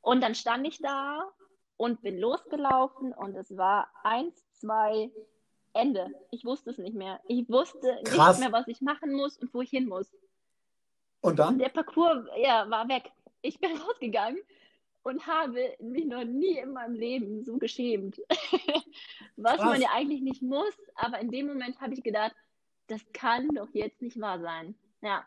Und 0.00 0.22
dann 0.22 0.34
stand 0.34 0.66
ich 0.66 0.78
da 0.78 1.30
und 1.76 2.00
bin 2.00 2.18
losgelaufen 2.18 3.12
und 3.12 3.36
es 3.36 3.54
war 3.54 3.90
eins, 4.02 4.42
zwei, 4.52 5.10
Ende. 5.74 6.14
Ich 6.30 6.46
wusste 6.46 6.70
es 6.70 6.78
nicht 6.78 6.94
mehr. 6.94 7.20
Ich 7.28 7.46
wusste 7.50 7.98
Krass. 8.04 8.38
nicht 8.38 8.48
mehr, 8.48 8.58
was 8.58 8.68
ich 8.68 8.80
machen 8.80 9.12
muss 9.12 9.36
und 9.36 9.52
wo 9.52 9.60
ich 9.60 9.68
hin 9.68 9.86
muss. 9.86 10.10
Und 11.20 11.38
dann? 11.38 11.58
Der 11.58 11.68
Parcours 11.68 12.26
ja, 12.42 12.70
war 12.70 12.88
weg. 12.88 13.10
Ich 13.42 13.60
bin 13.60 13.76
rausgegangen 13.76 14.40
und 15.02 15.26
habe 15.26 15.76
mich 15.80 16.06
noch 16.06 16.24
nie 16.24 16.58
in 16.58 16.72
meinem 16.72 16.94
Leben 16.94 17.44
so 17.44 17.58
geschämt. 17.58 18.20
Was 19.36 19.56
Krass. 19.56 19.64
man 19.64 19.80
ja 19.80 19.88
eigentlich 19.92 20.22
nicht 20.22 20.42
muss, 20.42 20.74
aber 20.94 21.18
in 21.20 21.30
dem 21.30 21.46
Moment 21.48 21.80
habe 21.80 21.94
ich 21.94 22.02
gedacht, 22.02 22.34
das 22.86 23.00
kann 23.12 23.48
doch 23.48 23.68
jetzt 23.72 24.02
nicht 24.02 24.20
wahr 24.20 24.40
sein. 24.40 24.74
Ja. 25.00 25.26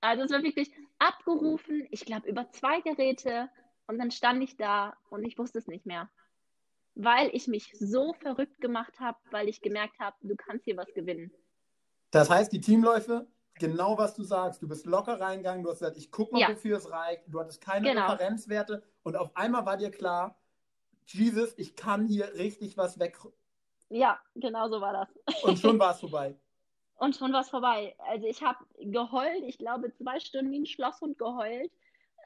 Also 0.00 0.24
es 0.24 0.30
war 0.30 0.42
wirklich 0.42 0.70
abgerufen, 0.98 1.86
ich 1.90 2.04
glaube 2.04 2.28
über 2.28 2.50
zwei 2.52 2.80
Geräte 2.80 3.50
und 3.86 3.98
dann 3.98 4.10
stand 4.10 4.42
ich 4.42 4.56
da 4.56 4.96
und 5.10 5.24
ich 5.24 5.36
wusste 5.38 5.58
es 5.58 5.66
nicht 5.66 5.86
mehr. 5.86 6.08
Weil 6.94 7.30
ich 7.32 7.48
mich 7.48 7.72
so 7.78 8.14
verrückt 8.14 8.60
gemacht 8.60 8.98
habe, 9.00 9.18
weil 9.30 9.48
ich 9.48 9.60
gemerkt 9.60 9.98
habe, 9.98 10.16
du 10.22 10.36
kannst 10.36 10.64
hier 10.64 10.76
was 10.76 10.92
gewinnen. 10.94 11.32
Das 12.10 12.30
heißt, 12.30 12.52
die 12.52 12.60
Teamläufe, 12.60 13.26
genau 13.60 13.96
was 13.98 14.14
du 14.14 14.24
sagst, 14.24 14.62
du 14.62 14.68
bist 14.68 14.86
locker 14.86 15.20
reingegangen, 15.20 15.62
du 15.62 15.70
hast 15.70 15.78
gesagt, 15.80 15.96
ich 15.96 16.10
guck 16.10 16.32
mal, 16.32 16.40
Ja. 16.40 16.50
wofür 16.50 16.76
es 16.78 16.90
reicht, 16.90 17.22
du 17.28 17.38
hattest 17.40 17.60
keine 17.60 17.88
Genau. 17.88 18.10
Referenzwerte 18.10 18.82
und 19.04 19.16
auf 19.16 19.36
einmal 19.36 19.64
war 19.66 19.76
dir 19.76 19.90
klar, 19.92 20.36
Jesus, 21.06 21.54
ich 21.58 21.76
kann 21.76 22.06
hier 22.06 22.34
richtig 22.34 22.76
was 22.76 22.98
weg 22.98 23.18
Ja, 23.88 24.20
genau 24.36 24.68
so 24.68 24.80
war 24.80 24.92
das. 24.92 25.42
und 25.44 25.58
schon 25.58 25.78
war 25.80 25.92
es 25.92 26.00
vorbei. 26.00 26.36
Und 26.96 27.16
schon 27.16 27.32
war 27.32 27.40
es 27.40 27.48
vorbei. 27.50 27.94
Also 27.98 28.26
ich 28.26 28.42
habe 28.42 28.58
geheult, 28.78 29.42
ich 29.46 29.58
glaube 29.58 29.92
zwei 29.94 30.20
Stunden 30.20 30.52
wie 30.52 30.60
ein 30.60 30.66
Schlosshund 30.66 31.18
geheult, 31.18 31.72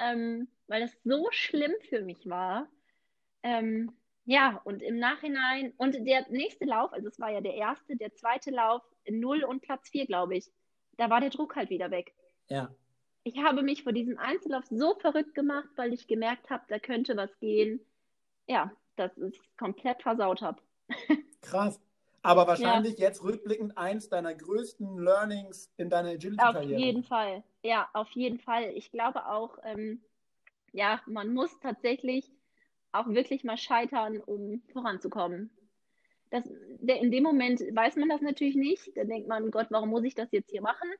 ähm, 0.01 0.49
weil 0.67 0.81
das 0.83 0.93
so 1.05 1.29
schlimm 1.31 1.73
für 1.89 2.03
mich 2.03 2.29
war. 2.29 2.69
Ähm, 3.43 3.93
ja, 4.25 4.61
und 4.65 4.83
im 4.83 4.99
Nachhinein, 4.99 5.75
und 5.77 5.95
der 6.07 6.27
nächste 6.31 6.65
Lauf, 6.65 6.93
also 6.93 7.09
es 7.09 7.21
war 7.21 7.31
ja 7.31 7.41
der 7.41 7.55
erste, 7.55 7.97
der 7.97 8.15
zweite 8.15 8.51
Lauf, 8.51 8.83
null 9.09 9.45
und 9.45 9.61
Platz 9.61 9.89
vier, 9.91 10.07
glaube 10.07 10.37
ich. 10.37 10.51
Da 10.97 11.11
war 11.11 11.21
der 11.21 11.31
Druck 11.31 11.57
halt 11.57 11.71
wieder 11.71 11.91
weg. 11.91 12.15
Ja. 12.49 12.75
Ich 13.25 13.39
habe 13.39 13.63
mich 13.63 13.83
vor 13.83 13.93
diesem 13.93 14.19
Einzellauf 14.19 14.65
so 14.71 14.95
verrückt 14.97 15.35
gemacht, 15.35 15.69
weil 15.77 15.93
ich 15.93 16.07
gemerkt 16.07 16.51
habe, 16.51 16.65
da 16.69 16.79
könnte 16.79 17.17
was 17.17 17.31
gehen. 17.41 17.81
Ja, 18.47 18.71
dass 18.97 19.17
ich 19.17 19.39
es 19.39 19.57
komplett 19.57 20.03
versaut 20.03 20.43
habe. 20.43 20.61
Krass. 21.41 21.81
Aber 22.23 22.47
wahrscheinlich 22.47 22.99
jetzt 22.99 23.23
rückblickend 23.23 23.77
eins 23.77 24.09
deiner 24.09 24.35
größten 24.35 24.99
Learnings 24.99 25.71
in 25.77 25.91
deiner 25.91 26.09
Auf 26.09 26.15
Agility-Karriere. 26.15 26.81
jeden 26.81 27.05
Fall. 27.05 27.45
Ja, 27.63 27.89
auf 27.93 28.11
jeden 28.13 28.39
Fall. 28.39 28.73
Ich 28.75 28.91
glaube 28.91 29.27
auch, 29.27 29.59
ähm, 29.63 30.01
ja, 30.73 31.03
man 31.07 31.35
muss 31.35 31.59
tatsächlich 31.61 32.31
auch 32.93 33.09
wirklich 33.09 33.45
mal 33.45 33.59
scheitern, 33.59 34.21
um 34.21 34.63
voranzukommen. 34.73 35.51
Das, 36.35 36.45
in 36.47 37.13
dem 37.13 37.23
Moment 37.23 37.61
weiß 37.61 37.95
man 37.95 38.09
das 38.09 38.21
natürlich 38.21 38.57
nicht. 38.57 38.91
Da 38.97 39.05
denkt 39.05 39.29
man, 39.29 39.53
Gott, 39.53 39.69
warum 39.71 39.91
muss 39.91 40.03
ich 40.03 40.17
das 40.17 40.33
jetzt 40.33 40.51
hier 40.51 40.63
machen? 40.63 40.91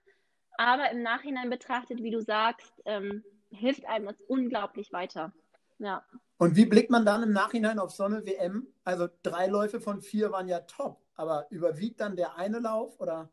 Aber 0.57 0.93
im 0.93 1.03
Nachhinein 1.03 1.51
betrachtet, 1.51 2.05
wie 2.05 2.13
du 2.13 2.21
sagst, 2.21 2.73
ähm, 2.85 3.25
hilft 3.51 3.85
einem 3.85 4.07
das 4.07 4.21
unglaublich 4.29 4.93
weiter. 4.93 5.33
Ja. 5.81 6.07
Und 6.39 6.55
wie 6.55 6.67
blickt 6.67 6.91
man 6.91 7.05
dann 7.05 7.25
im 7.25 7.33
Nachhinein 7.33 7.81
auf 7.81 7.91
so 7.91 8.05
eine 8.05 8.25
WM? 8.25 8.69
Also 8.85 9.09
drei 9.25 9.49
Läufe 9.49 9.81
von 9.81 10.03
vier 10.03 10.31
waren 10.31 10.47
ja 10.47 10.61
top, 10.61 11.01
aber 11.17 11.49
überwiegt 11.51 12.01
dann 12.01 12.15
der 12.15 12.37
eine 12.37 12.61
Lauf 12.61 13.01
oder? 13.01 13.29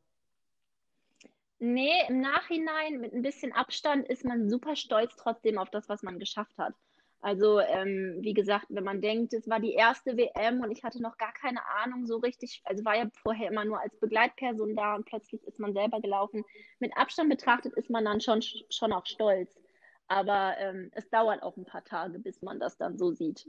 Nee, 1.60 1.94
im 2.10 2.20
Nachhinein 2.20 3.00
mit 3.00 3.14
ein 3.14 3.22
bisschen 3.22 3.52
Abstand 3.52 4.08
ist 4.08 4.26
man 4.26 4.50
super 4.50 4.76
stolz 4.76 5.16
trotzdem 5.18 5.60
auf 5.60 5.70
das, 5.70 5.88
was 5.88 6.02
man 6.02 6.18
geschafft 6.18 6.58
hat. 6.58 6.74
Also, 7.22 7.60
ähm, 7.60 8.18
wie 8.22 8.34
gesagt, 8.34 8.66
wenn 8.70 8.84
man 8.84 9.00
denkt, 9.00 9.34
es 9.34 9.48
war 9.48 9.60
die 9.60 9.74
erste 9.74 10.18
WM 10.18 10.62
und 10.62 10.72
ich 10.72 10.84
hatte 10.84 11.02
noch 11.02 11.18
gar 11.18 11.34
keine 11.34 11.60
Ahnung 11.84 12.08
so 12.08 12.18
richtig, 12.18 12.62
also 12.66 12.84
war 12.84 12.98
ja 12.98 13.08
vorher 13.22 13.52
immer 13.52 13.64
nur 13.64 13.80
als 13.80 13.96
Begleitperson 14.00 14.76
da 14.76 14.96
und 14.96 15.06
plötzlich 15.06 15.44
ist 15.46 15.60
man 15.60 15.74
selber 15.74 16.02
gelaufen. 16.02 16.44
Mit 16.80 16.98
Abstand 16.98 17.30
betrachtet 17.30 17.74
ist 17.76 17.92
man 17.92 18.06
dann 18.06 18.22
schon, 18.22 18.42
schon 18.42 18.92
auch 18.92 19.06
stolz. 19.06 19.60
Aber 20.08 20.56
ähm, 20.58 20.90
es 20.94 21.10
dauert 21.10 21.44
auch 21.44 21.56
ein 21.58 21.66
paar 21.66 21.84
Tage, 21.84 22.18
bis 22.18 22.42
man 22.42 22.60
das 22.60 22.76
dann 22.78 22.98
so 22.98 23.12
sieht. 23.12 23.48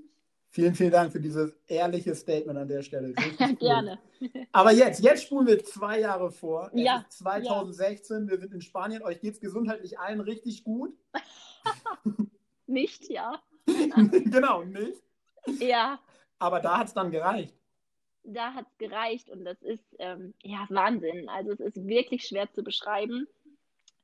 Vielen, 0.51 0.75
vielen 0.75 0.91
Dank 0.91 1.11
für 1.11 1.19
dieses 1.19 1.57
ehrliche 1.67 2.15
Statement 2.15 2.59
an 2.59 2.69
der 2.69 2.83
Stelle. 2.83 3.15
Cool. 3.41 3.57
Gerne. 3.57 3.99
Aber 4.53 4.71
jetzt, 4.71 5.03
jetzt 5.03 5.25
spulen 5.25 5.47
wir 5.47 5.65
zwei 5.65 6.01
Jahre 6.01 6.31
vor. 6.31 6.71
Es 6.75 6.83
Ja, 6.83 7.07
ist 7.09 7.19
2016, 7.19 8.29
wir 8.29 8.39
sind 8.39 8.53
in 8.53 8.61
Spanien. 8.61 9.03
Euch 9.03 9.21
geht 9.21 9.33
es 9.33 9.41
gesundheitlich 9.41 9.99
allen 9.99 10.21
richtig 10.21 10.63
gut. 10.63 10.95
Nicht, 12.67 13.09
ja. 13.09 13.43
genau, 14.31 14.63
nicht? 14.65 15.03
Ja, 15.59 16.01
Aber 16.39 16.61
da 16.61 16.79
hat 16.79 16.89
es 16.89 16.95
dann 16.95 17.11
gereicht. 17.11 17.55
da 18.25 18.55
hat 18.55 18.67
es 18.71 18.79
gereicht 18.79 19.29
und 19.31 19.45
das 19.45 19.61
ist 19.63 19.85
ähm, 19.99 20.35
ja 20.43 20.67
Wahnsinn. 20.71 21.29
Also 21.29 21.51
es 21.53 21.61
ist 21.61 21.87
wirklich 21.87 22.27
schwer 22.27 22.51
zu 22.53 22.63
beschreiben. 22.63 23.27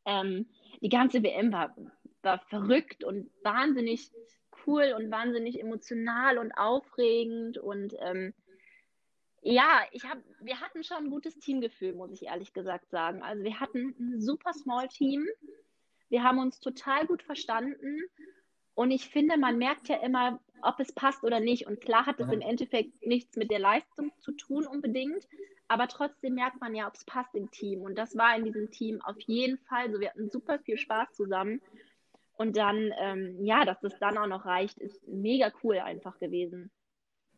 Ähm, 0.04 0.46
die 0.80 0.88
ganze 0.88 1.22
WM 1.22 1.52
war, 1.52 1.76
war 2.22 2.38
verrückt 2.48 3.04
und 3.04 3.30
wahnsinnig 3.42 4.10
cool 4.66 4.94
und 4.96 5.10
wahnsinnig 5.10 5.60
emotional 5.60 6.38
und 6.38 6.52
aufregend 6.52 7.58
und 7.58 7.94
ähm, 8.00 8.34
ja, 9.40 9.82
ich 9.92 10.04
hab, 10.04 10.18
wir 10.40 10.60
hatten 10.60 10.82
schon 10.82 10.96
ein 10.98 11.10
gutes 11.10 11.38
Teamgefühl, 11.38 11.94
muss 11.94 12.10
ich 12.10 12.24
ehrlich 12.24 12.52
gesagt 12.52 12.90
sagen. 12.90 13.22
Also 13.22 13.44
wir 13.44 13.60
hatten 13.60 13.94
ein 13.98 14.20
super 14.20 14.52
Small 14.52 14.88
Team. 14.88 15.26
Wir 16.08 16.24
haben 16.24 16.38
uns 16.38 16.58
total 16.58 17.06
gut 17.06 17.22
verstanden. 17.22 18.00
Und 18.78 18.92
ich 18.92 19.08
finde, 19.08 19.36
man 19.38 19.58
merkt 19.58 19.88
ja 19.88 19.96
immer, 19.96 20.38
ob 20.62 20.78
es 20.78 20.92
passt 20.92 21.24
oder 21.24 21.40
nicht. 21.40 21.66
Und 21.66 21.80
klar 21.80 22.06
hat 22.06 22.20
es 22.20 22.30
im 22.30 22.40
Endeffekt 22.40 23.04
nichts 23.04 23.34
mit 23.34 23.50
der 23.50 23.58
Leistung 23.58 24.12
zu 24.20 24.30
tun 24.30 24.68
unbedingt. 24.68 25.26
Aber 25.66 25.88
trotzdem 25.88 26.34
merkt 26.34 26.60
man 26.60 26.76
ja, 26.76 26.86
ob 26.86 26.94
es 26.94 27.04
passt 27.04 27.34
im 27.34 27.50
Team. 27.50 27.80
Und 27.82 27.98
das 27.98 28.16
war 28.16 28.36
in 28.36 28.44
diesem 28.44 28.70
Team 28.70 29.00
auf 29.02 29.20
jeden 29.22 29.58
Fall 29.66 29.90
so. 29.90 29.98
Wir 29.98 30.10
hatten 30.10 30.30
super 30.30 30.60
viel 30.60 30.78
Spaß 30.78 31.08
zusammen. 31.12 31.60
Und 32.36 32.56
dann, 32.56 32.92
ähm, 33.00 33.44
ja, 33.44 33.64
dass 33.64 33.80
das 33.80 33.98
dann 33.98 34.16
auch 34.16 34.28
noch 34.28 34.46
reicht, 34.46 34.78
ist 34.78 35.08
mega 35.08 35.50
cool 35.64 35.80
einfach 35.80 36.16
gewesen. 36.20 36.70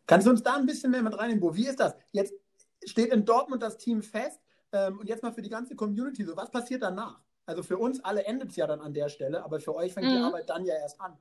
Kannst 0.07 0.27
du 0.27 0.33
uns 0.33 0.43
da 0.43 0.57
ein 0.57 0.67
bisschen 0.67 0.91
mehr 0.91 1.03
mit 1.03 1.17
reinnehmen, 1.17 1.41
Bo? 1.41 1.57
Wie 1.57 1.67
ist 1.67 1.81
das? 1.81 1.97
Jetzt 2.13 2.35
steht 2.85 3.15
in 3.15 3.25
Dortmund 3.25 3.63
das 3.63 3.79
Team 3.79 4.03
fest. 4.03 4.43
Ähm, 4.73 4.99
und 4.99 5.09
jetzt 5.09 5.23
mal 5.23 5.33
für 5.33 5.41
die 5.41 5.49
ganze 5.49 5.75
Community 5.75 6.23
so, 6.23 6.37
was 6.37 6.51
passiert 6.51 6.83
danach? 6.83 7.19
Also 7.51 7.65
für 7.65 7.79
uns 7.79 7.99
alle 8.05 8.25
endet 8.27 8.51
es 8.51 8.57
ja 8.57 8.69
dann 8.69 8.81
an 8.81 8.95
der 8.95 9.09
Stelle, 9.09 9.43
aber 9.43 9.59
für 9.59 9.75
euch 9.75 9.93
fängt 9.93 10.13
die 10.13 10.17
Mhm. 10.17 10.25
Arbeit 10.25 10.49
dann 10.49 10.65
ja 10.65 10.75
erst 10.77 11.01
an. 11.01 11.19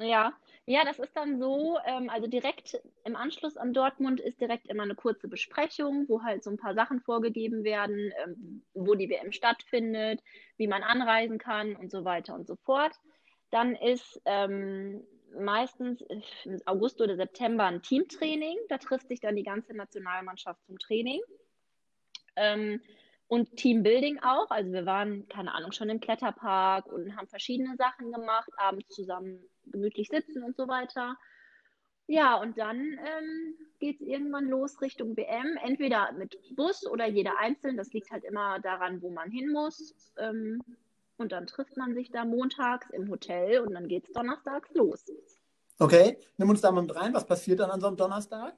Ja, 0.00 0.32
ja, 0.66 0.84
das 0.84 0.98
ist 0.98 1.16
dann 1.16 1.38
so, 1.38 1.78
ähm, 1.86 2.10
also 2.10 2.26
direkt 2.26 2.82
im 3.04 3.14
Anschluss 3.14 3.56
an 3.56 3.72
Dortmund 3.72 4.18
ist 4.18 4.40
direkt 4.40 4.66
immer 4.66 4.82
eine 4.82 4.96
kurze 4.96 5.28
Besprechung, 5.28 6.08
wo 6.08 6.24
halt 6.24 6.42
so 6.42 6.50
ein 6.50 6.56
paar 6.56 6.74
Sachen 6.74 7.00
vorgegeben 7.00 7.62
werden, 7.62 8.12
ähm, 8.24 8.64
wo 8.74 8.96
die 8.96 9.08
WM 9.08 9.30
stattfindet, 9.30 10.20
wie 10.56 10.66
man 10.66 10.82
anreisen 10.82 11.38
kann 11.38 11.76
und 11.76 11.92
so 11.92 12.04
weiter 12.04 12.34
und 12.34 12.48
so 12.48 12.56
fort. 12.56 12.94
Dann 13.50 13.76
ist 13.76 14.20
ähm, 14.24 15.06
meistens 15.38 16.00
im 16.44 16.60
August 16.66 17.00
oder 17.00 17.14
September 17.14 17.66
ein 17.66 17.82
Teamtraining, 17.82 18.58
da 18.68 18.78
trifft 18.78 19.06
sich 19.06 19.20
dann 19.20 19.36
die 19.36 19.44
ganze 19.44 19.74
Nationalmannschaft 19.74 20.64
zum 20.66 20.76
Training. 20.80 21.20
Ähm, 22.34 22.80
und 23.32 23.56
Teambuilding 23.56 24.18
auch. 24.22 24.50
Also 24.50 24.72
wir 24.72 24.84
waren, 24.84 25.26
keine 25.26 25.54
Ahnung, 25.54 25.72
schon 25.72 25.88
im 25.88 26.00
Kletterpark 26.00 26.84
und 26.92 27.16
haben 27.16 27.28
verschiedene 27.28 27.76
Sachen 27.76 28.12
gemacht, 28.12 28.50
abends 28.58 28.94
zusammen 28.94 29.42
gemütlich 29.64 30.08
sitzen 30.08 30.42
und 30.42 30.54
so 30.54 30.68
weiter. 30.68 31.16
Ja, 32.06 32.34
und 32.34 32.58
dann 32.58 32.76
ähm, 32.76 33.54
geht 33.78 34.02
es 34.02 34.06
irgendwann 34.06 34.48
los 34.48 34.82
Richtung 34.82 35.16
WM, 35.16 35.56
entweder 35.64 36.12
mit 36.12 36.36
Bus 36.56 36.86
oder 36.86 37.06
jeder 37.06 37.38
einzeln. 37.38 37.78
Das 37.78 37.90
liegt 37.94 38.10
halt 38.10 38.24
immer 38.24 38.60
daran, 38.60 39.00
wo 39.00 39.08
man 39.08 39.30
hin 39.30 39.50
muss. 39.50 39.94
Ähm, 40.18 40.60
und 41.16 41.32
dann 41.32 41.46
trifft 41.46 41.78
man 41.78 41.94
sich 41.94 42.10
da 42.10 42.26
montags 42.26 42.90
im 42.90 43.08
Hotel 43.08 43.60
und 43.60 43.72
dann 43.72 43.88
geht 43.88 44.04
es 44.04 44.12
donnerstags 44.12 44.74
los. 44.74 45.06
Okay, 45.78 46.18
nimm 46.36 46.50
uns 46.50 46.60
da 46.60 46.70
mal 46.70 46.82
mit 46.82 46.94
rein. 46.94 47.14
Was 47.14 47.26
passiert 47.26 47.60
dann 47.60 47.70
an 47.70 47.80
so 47.80 47.86
einem 47.86 47.96
Donnerstag? 47.96 48.54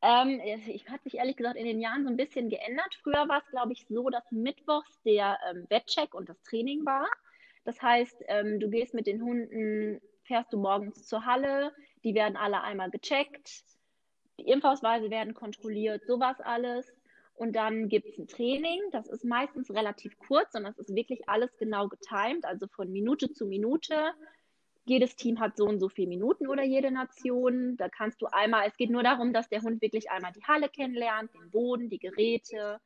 Ähm, 0.00 0.40
ich 0.66 0.88
hat 0.88 1.02
sich 1.02 1.14
ehrlich 1.14 1.36
gesagt 1.36 1.56
in 1.56 1.64
den 1.64 1.80
Jahren 1.80 2.04
so 2.04 2.10
ein 2.10 2.16
bisschen 2.16 2.48
geändert. 2.48 2.98
Früher 3.02 3.28
war 3.28 3.42
es, 3.44 3.50
glaube 3.50 3.72
ich, 3.72 3.86
so, 3.88 4.08
dass 4.10 4.30
mittwochs 4.30 5.00
der 5.02 5.38
ähm, 5.50 5.66
Wettcheck 5.68 6.14
und 6.14 6.28
das 6.28 6.40
Training 6.42 6.84
war. 6.86 7.06
Das 7.64 7.82
heißt, 7.82 8.24
ähm, 8.28 8.60
du 8.60 8.70
gehst 8.70 8.94
mit 8.94 9.06
den 9.06 9.22
Hunden, 9.22 10.00
fährst 10.22 10.52
du 10.52 10.58
morgens 10.58 11.06
zur 11.06 11.26
Halle, 11.26 11.72
die 12.04 12.14
werden 12.14 12.36
alle 12.36 12.62
einmal 12.62 12.90
gecheckt, 12.90 13.64
die 14.38 14.48
Impfausweise 14.48 15.10
werden 15.10 15.34
kontrolliert, 15.34 16.06
sowas 16.06 16.40
alles. 16.40 16.86
Und 17.34 17.54
dann 17.54 17.88
gibt 17.88 18.08
es 18.08 18.18
ein 18.18 18.26
Training, 18.26 18.80
das 18.90 19.06
ist 19.08 19.24
meistens 19.24 19.70
relativ 19.70 20.18
kurz 20.18 20.54
und 20.54 20.64
das 20.64 20.78
ist 20.78 20.94
wirklich 20.94 21.28
alles 21.28 21.56
genau 21.56 21.88
getimed, 21.88 22.44
also 22.44 22.66
von 22.68 22.90
Minute 22.90 23.32
zu 23.32 23.46
Minute 23.46 24.12
jedes 24.88 25.16
Team 25.16 25.40
hat 25.40 25.56
so 25.56 25.64
und 25.64 25.80
so 25.80 25.88
viele 25.88 26.08
Minuten 26.08 26.48
oder 26.48 26.62
jede 26.64 26.90
Nation. 26.90 27.76
Da 27.76 27.88
kannst 27.88 28.20
du 28.22 28.26
einmal, 28.26 28.68
es 28.68 28.76
geht 28.76 28.90
nur 28.90 29.02
darum, 29.02 29.32
dass 29.32 29.48
der 29.48 29.62
Hund 29.62 29.82
wirklich 29.82 30.10
einmal 30.10 30.32
die 30.32 30.44
Halle 30.44 30.68
kennenlernt, 30.68 31.32
den 31.34 31.50
Boden, 31.50 31.88
die 31.88 31.98
Geräte, 31.98 32.80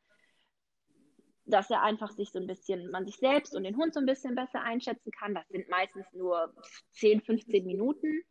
dass 1.44 1.71
er 1.71 1.82
einfach 1.82 2.11
sich 2.12 2.30
so 2.30 2.38
ein 2.38 2.47
bisschen, 2.47 2.90
man 2.90 3.04
sich 3.06 3.16
selbst 3.16 3.54
und 3.54 3.64
den 3.64 3.76
Hund 3.76 3.94
so 3.94 4.00
ein 4.00 4.06
bisschen 4.06 4.35
besser 4.35 4.62
einschätzen 4.62 5.11
kann. 5.11 5.35
Das 5.35 5.49
sind 5.49 5.68
meistens 5.68 6.06
nur 6.12 6.54
10, 6.92 7.21
15 7.23 7.64
Minuten. 7.64 8.23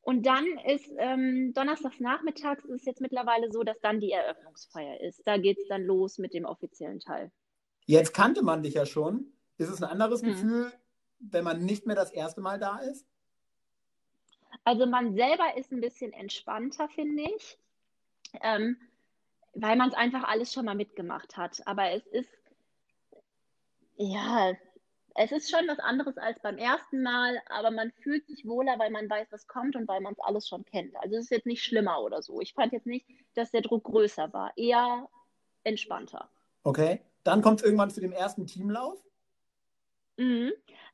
Und 0.00 0.26
dann 0.26 0.44
ist 0.66 0.90
ähm, 0.98 1.52
donnerstags 1.54 2.00
nachmittags 2.00 2.64
ist 2.64 2.80
es 2.80 2.84
jetzt 2.84 3.00
mittlerweile 3.00 3.52
so, 3.52 3.62
dass 3.62 3.80
dann 3.80 4.00
die 4.00 4.10
Eröffnungsfeier 4.10 5.00
ist. 5.00 5.22
Da 5.26 5.38
geht 5.38 5.58
es 5.58 5.68
dann 5.68 5.84
los 5.84 6.18
mit 6.18 6.34
dem 6.34 6.44
offiziellen 6.44 6.98
Teil. 6.98 7.30
Jetzt 7.86 8.12
kannte 8.12 8.42
man 8.42 8.62
dich 8.62 8.74
ja 8.74 8.84
schon. 8.84 9.32
Ist 9.58 9.68
es 9.68 9.82
ein 9.82 9.88
anderes 9.88 10.22
Hm. 10.22 10.30
Gefühl, 10.30 10.72
wenn 11.30 11.44
man 11.44 11.64
nicht 11.64 11.86
mehr 11.86 11.96
das 11.96 12.10
erste 12.10 12.40
Mal 12.40 12.58
da 12.58 12.78
ist? 12.78 13.06
Also 14.64 14.86
man 14.86 15.14
selber 15.14 15.56
ist 15.56 15.72
ein 15.72 15.80
bisschen 15.80 16.12
entspannter, 16.12 16.88
finde 16.88 17.24
ich, 17.24 17.58
ähm, 18.42 18.76
weil 19.54 19.76
man 19.76 19.88
es 19.88 19.94
einfach 19.94 20.24
alles 20.24 20.52
schon 20.52 20.66
mal 20.66 20.74
mitgemacht 20.74 21.36
hat. 21.36 21.66
Aber 21.66 21.90
es 21.90 22.06
ist, 22.06 22.30
ja, 23.96 24.52
es 25.14 25.32
ist 25.32 25.50
schon 25.50 25.66
was 25.68 25.78
anderes 25.78 26.16
als 26.16 26.40
beim 26.40 26.58
ersten 26.58 27.02
Mal, 27.02 27.40
aber 27.48 27.70
man 27.70 27.92
fühlt 28.02 28.26
sich 28.26 28.46
wohler, 28.46 28.78
weil 28.78 28.90
man 28.90 29.08
weiß, 29.08 29.28
was 29.30 29.46
kommt 29.46 29.76
und 29.76 29.88
weil 29.88 30.00
man 30.00 30.12
es 30.12 30.20
alles 30.20 30.48
schon 30.48 30.64
kennt. 30.64 30.94
Also 30.96 31.16
es 31.16 31.24
ist 31.24 31.30
jetzt 31.30 31.46
nicht 31.46 31.64
schlimmer 31.64 32.00
oder 32.02 32.22
so. 32.22 32.40
Ich 32.40 32.54
fand 32.54 32.72
jetzt 32.72 32.86
nicht, 32.86 33.06
dass 33.34 33.50
der 33.50 33.62
Druck 33.62 33.84
größer 33.84 34.32
war, 34.32 34.52
eher 34.56 35.08
entspannter. 35.64 36.30
Okay. 36.64 37.00
Dann 37.24 37.42
kommt 37.42 37.60
es 37.60 37.64
irgendwann 37.64 37.90
zu 37.90 38.00
dem 38.00 38.12
ersten 38.12 38.46
Teamlauf. 38.46 38.98
Mhm. 40.16 40.52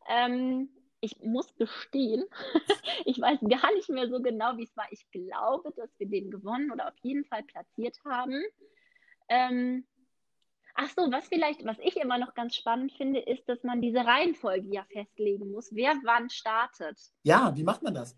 Ähm, 0.09 0.69
ich 1.01 1.21
muss 1.23 1.55
gestehen, 1.57 2.25
ich 3.05 3.21
weiß 3.21 3.39
gar 3.49 3.73
nicht 3.75 3.89
mehr 3.89 4.09
so 4.09 4.21
genau, 4.21 4.57
wie 4.57 4.65
es 4.65 4.77
war. 4.77 4.87
Ich 4.91 5.09
glaube, 5.11 5.73
dass 5.77 5.91
wir 5.99 6.09
den 6.09 6.31
gewonnen 6.31 6.73
oder 6.73 6.89
auf 6.89 6.99
jeden 7.03 7.25
Fall 7.25 7.45
platziert 7.45 7.97
haben. 8.05 8.43
Ähm, 9.29 9.87
ach 10.75 10.91
so, 10.91 11.13
was 11.13 11.29
vielleicht, 11.29 11.65
was 11.65 11.79
ich 11.81 11.97
immer 11.97 12.19
noch 12.19 12.35
ganz 12.35 12.57
spannend 12.57 12.93
finde, 12.93 13.21
ist, 13.21 13.49
dass 13.49 13.63
man 13.63 13.81
diese 13.81 14.05
Reihenfolge 14.05 14.69
ja 14.69 14.85
festlegen 14.93 15.51
muss, 15.53 15.75
wer 15.75 15.95
wann 16.05 16.31
startet. 16.31 16.99
Ja, 17.23 17.55
wie 17.55 17.65
macht 17.65 17.83
man 17.83 17.95
das? 17.95 18.17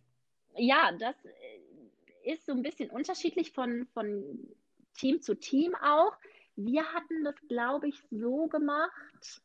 Ja, 0.56 0.92
das 0.98 1.16
äh, 1.24 2.30
ist 2.32 2.46
so 2.46 2.52
ein 2.52 2.62
bisschen 2.62 2.90
unterschiedlich 2.90 3.52
von, 3.52 3.86
von 3.92 4.48
Team 4.94 5.20
zu 5.20 5.34
Team 5.34 5.74
auch. 5.74 6.16
Wir 6.56 6.84
hatten 6.92 7.24
das, 7.24 7.36
glaube 7.48 7.88
ich, 7.88 8.00
so 8.10 8.46
gemacht. 8.46 9.42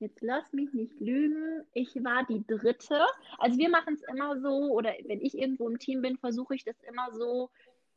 Jetzt 0.00 0.22
lass 0.22 0.50
mich 0.54 0.72
nicht 0.72 0.98
lügen. 0.98 1.62
Ich 1.74 1.94
war 2.02 2.24
die 2.24 2.42
dritte. 2.46 3.04
Also 3.38 3.58
wir 3.58 3.68
machen 3.68 3.94
es 3.94 4.02
immer 4.02 4.40
so, 4.40 4.72
oder 4.72 4.94
wenn 5.04 5.20
ich 5.20 5.36
irgendwo 5.36 5.68
im 5.68 5.78
Team 5.78 6.00
bin, 6.00 6.16
versuche 6.16 6.54
ich 6.54 6.64
das 6.64 6.80
immer 6.88 7.12
so 7.12 7.50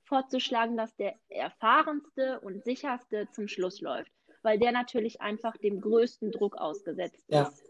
vorzuschlagen, 0.03 0.75
dass 0.75 0.93
der 0.97 1.15
erfahrenste 1.29 2.41
und 2.41 2.61
sicherste 2.65 3.29
zum 3.31 3.47
Schluss 3.47 3.79
läuft, 3.79 4.11
weil 4.41 4.59
der 4.59 4.73
natürlich 4.73 5.21
einfach 5.21 5.55
dem 5.55 5.79
größten 5.79 6.31
Druck 6.31 6.57
ausgesetzt 6.57 7.23
Ja. 7.29 7.43
ist. 7.43 7.63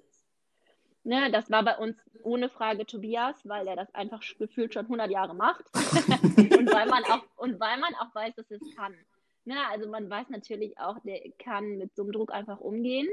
Ne, 1.06 1.30
das 1.32 1.52
war 1.52 1.64
bei 1.64 1.78
uns 1.78 1.98
ohne 2.24 2.50
Frage 2.50 2.86
Tobias, 2.86 3.36
weil 3.48 3.68
er 3.68 3.76
das 3.76 3.94
einfach 3.94 4.24
gefühlt 4.40 4.74
schon 4.74 4.86
100 4.86 5.12
Jahre 5.12 5.36
macht 5.36 5.66
und 6.38 6.72
weil 6.72 6.88
man 6.88 7.04
auch 7.04 7.24
und 7.36 7.60
weil 7.60 7.78
man 7.78 7.94
auch 7.96 8.16
weiß, 8.16 8.34
dass 8.36 8.50
es 8.50 8.62
kann. 8.76 8.96
Ne, 9.46 9.56
also 9.70 9.90
man 9.90 10.10
weiß 10.10 10.30
natürlich 10.30 10.80
auch, 10.80 10.98
der 11.00 11.22
kann 11.38 11.78
mit 11.78 11.94
so 11.94 12.04
einem 12.04 12.14
Druck 12.14 12.32
einfach 12.32 12.62
umgehen. 12.62 13.10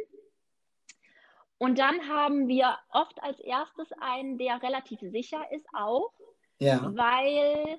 Und 1.60 1.78
dann 1.78 2.08
haben 2.08 2.48
wir 2.48 2.78
oft 2.90 3.22
als 3.22 3.38
erstes 3.38 3.92
einen, 4.00 4.38
der 4.38 4.62
relativ 4.62 4.98
sicher 5.00 5.44
ist 5.52 5.66
auch, 5.74 6.10
Ja. 6.58 6.90
weil 6.96 7.78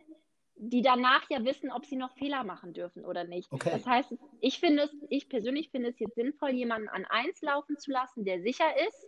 die 0.55 0.83
danach 0.83 1.27
ja 1.31 1.43
wissen, 1.43 1.71
ob 1.71 1.87
sie 1.87 1.95
noch 1.95 2.13
Fehler 2.13 2.43
machen 2.43 2.73
dürfen 2.73 3.03
oder 3.03 3.23
nicht. 3.23 3.51
Okay. 3.51 3.71
Das 3.71 3.87
heißt, 3.87 4.13
ich 4.39 4.59
finde 4.59 4.83
es, 4.83 4.95
ich 5.09 5.27
persönlich 5.27 5.71
finde 5.71 5.89
es 5.89 5.97
jetzt 5.97 6.13
sinnvoll, 6.13 6.51
jemanden 6.51 6.89
an 6.89 7.05
eins 7.05 7.41
laufen 7.41 7.75
zu 7.79 7.89
lassen, 7.89 8.23
der 8.23 8.43
sicher 8.43 8.69
ist, 8.87 9.07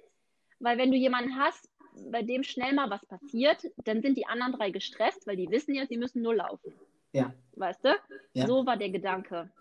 weil 0.59 0.79
wenn 0.79 0.89
du 0.89 0.97
jemanden 0.97 1.37
hast, 1.37 1.69
bei 2.09 2.23
dem 2.23 2.41
schnell 2.41 2.73
mal 2.73 2.89
was 2.89 3.05
passiert, 3.05 3.63
dann 3.85 4.01
sind 4.01 4.17
die 4.17 4.25
anderen 4.25 4.53
drei 4.53 4.71
gestresst, 4.71 5.27
weil 5.27 5.35
die 5.35 5.51
wissen 5.51 5.75
ja, 5.75 5.85
sie 5.85 5.97
müssen 5.97 6.23
nur 6.23 6.33
laufen. 6.33 6.73
Ja. 7.11 7.31
Weißt 7.55 7.85
du? 7.85 7.89
Ja. 8.33 8.47
So 8.47 8.65
war 8.65 8.77
der 8.77 8.89
Gedanke. 8.89 9.51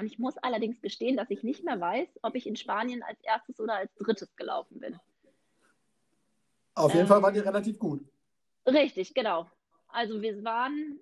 Und 0.00 0.06
ich 0.06 0.18
muss 0.18 0.38
allerdings 0.38 0.80
gestehen, 0.80 1.16
dass 1.16 1.30
ich 1.30 1.42
nicht 1.42 1.62
mehr 1.62 1.78
weiß, 1.78 2.08
ob 2.22 2.34
ich 2.34 2.46
in 2.46 2.56
Spanien 2.56 3.02
als 3.02 3.20
erstes 3.20 3.60
oder 3.60 3.74
als 3.74 3.94
drittes 3.96 4.34
gelaufen 4.34 4.80
bin. 4.80 4.98
Auf 6.74 6.94
jeden 6.94 7.02
Ähm, 7.02 7.06
Fall 7.06 7.22
wart 7.22 7.36
ihr 7.36 7.44
relativ 7.44 7.78
gut. 7.78 8.02
Richtig, 8.66 9.12
genau. 9.14 9.50
Also 9.88 10.22
wir 10.22 10.42
waren 10.44 11.00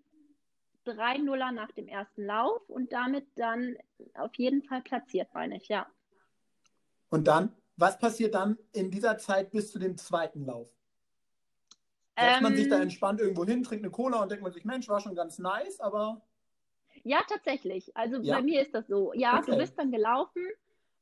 3-0er 0.85 1.53
nach 1.53 1.71
dem 1.73 1.87
ersten 1.87 2.25
Lauf 2.25 2.69
und 2.69 2.93
damit 2.93 3.27
dann 3.37 3.77
auf 4.15 4.35
jeden 4.37 4.63
Fall 4.65 4.83
platziert, 4.83 5.33
meine 5.35 5.57
ich, 5.59 5.69
ja. 5.69 5.87
Und 7.11 7.27
dann, 7.29 7.55
was 7.77 7.99
passiert 7.99 8.35
dann 8.35 8.59
in 8.73 8.91
dieser 8.91 9.19
Zeit 9.19 9.51
bis 9.51 9.71
zu 9.71 9.79
dem 9.79 9.97
zweiten 9.97 10.45
Lauf? 10.45 10.69
Setzt 12.19 12.41
man 12.41 12.57
sich 12.57 12.69
da 12.69 12.77
Ähm, 12.77 12.83
entspannt 12.83 13.21
irgendwo 13.21 13.45
hin, 13.45 13.63
trinkt 13.63 13.85
eine 13.85 13.93
Cola 13.93 14.23
und 14.23 14.31
denkt 14.31 14.43
man 14.43 14.53
sich, 14.53 14.65
Mensch, 14.65 14.89
war 14.89 15.01
schon 15.01 15.15
ganz 15.15 15.39
nice, 15.39 15.79
aber 15.81 16.21
Ja, 17.09 17.21
tatsächlich. 17.29 17.97
Also 17.97 18.19
Ja? 18.21 18.37
bei 18.37 18.43
mir 18.43 18.61
ist 18.61 18.75
das 18.75 18.87
so. 18.87 19.13
Ja, 19.15 19.41
du 19.41 19.53
Okay. 19.53 19.57
bist 19.61 19.79
dann 19.79 19.91
gelaufen 19.91 20.47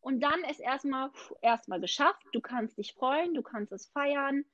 und 0.01 0.21
dann 0.21 0.45
ist 0.45 0.61
erstmal 0.61 1.11
erstmal 1.43 1.81
geschafft. 1.81 2.25
Du 2.33 2.41
kannst 2.41 2.79
dich 2.79 2.95
freuen, 2.95 3.35
du 3.35 3.43
kannst 3.43 3.73
es 3.73 3.87
feiern. 3.87 4.45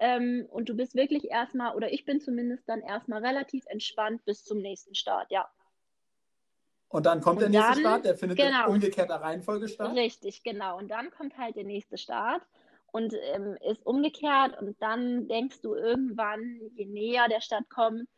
Ähm, 0.00 0.46
und 0.50 0.68
du 0.68 0.74
bist 0.74 0.94
wirklich 0.96 1.30
erstmal, 1.30 1.76
oder 1.76 1.92
ich 1.92 2.04
bin 2.04 2.20
zumindest 2.20 2.68
dann 2.68 2.80
erstmal 2.80 3.24
relativ 3.24 3.64
entspannt 3.66 4.24
bis 4.24 4.42
zum 4.42 4.58
nächsten 4.58 4.96
Start, 4.96 5.30
ja. 5.30 5.48
und 6.88 7.06
dann 7.06 7.20
kommt 7.20 7.36
Und 7.36 7.42
der 7.42 7.48
nächste 7.50 7.72
dann- 7.74 7.80
Start, 7.80 8.04
der 8.04 8.16
findet 8.16 8.38
in 8.40 8.46
genau. 8.46 8.70
umgekehrter 8.70 9.16
Reihenfolge 9.16 9.68
statt. 9.68 9.94
Richtig, 9.94 10.42
genau. 10.42 10.78
Und 10.78 10.88
dann 10.88 11.10
kommt 11.12 11.36
halt 11.38 11.54
der 11.56 11.62
nächste 11.64 11.96
Start 11.96 12.42
und 12.92 13.14
ähm, 13.34 13.56
ist 13.70 13.84
umgekehrt 13.86 14.60
und 14.60 14.80
dann 14.82 15.28
denkst 15.28 15.60
du 15.60 15.74
irgendwann, 15.74 16.60
je 16.74 16.86
näher 16.86 17.28
der 17.28 17.40
Start 17.40 17.68
kommt, 17.68 18.08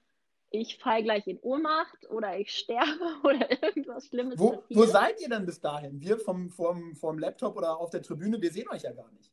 ich 0.51 0.79
falle 0.79 1.03
gleich 1.03 1.27
in 1.27 1.39
Ohnmacht 1.41 2.09
oder 2.11 2.39
ich 2.39 2.51
sterbe 2.51 2.87
oder 3.25 3.51
irgendwas 3.63 4.07
Schlimmes 4.07 4.39
Wo, 4.39 4.63
wo 4.71 4.85
seid 4.85 5.21
ihr 5.21 5.29
denn 5.29 5.47
bis 5.47 5.61
dahin? 5.61 6.01
Wir 6.01 6.19
vom, 6.19 6.51
vom, 6.51 6.95
vom 6.97 7.19
Laptop 7.19 7.57
oder 7.57 7.79
auf 7.79 7.91
der 7.91 8.03
Tribüne, 8.03 8.41
wir 8.41 8.51
sehen 8.51 8.69
euch 8.71 8.83
ja 8.83 8.93
gar 8.93 9.11
nicht. 9.13 9.31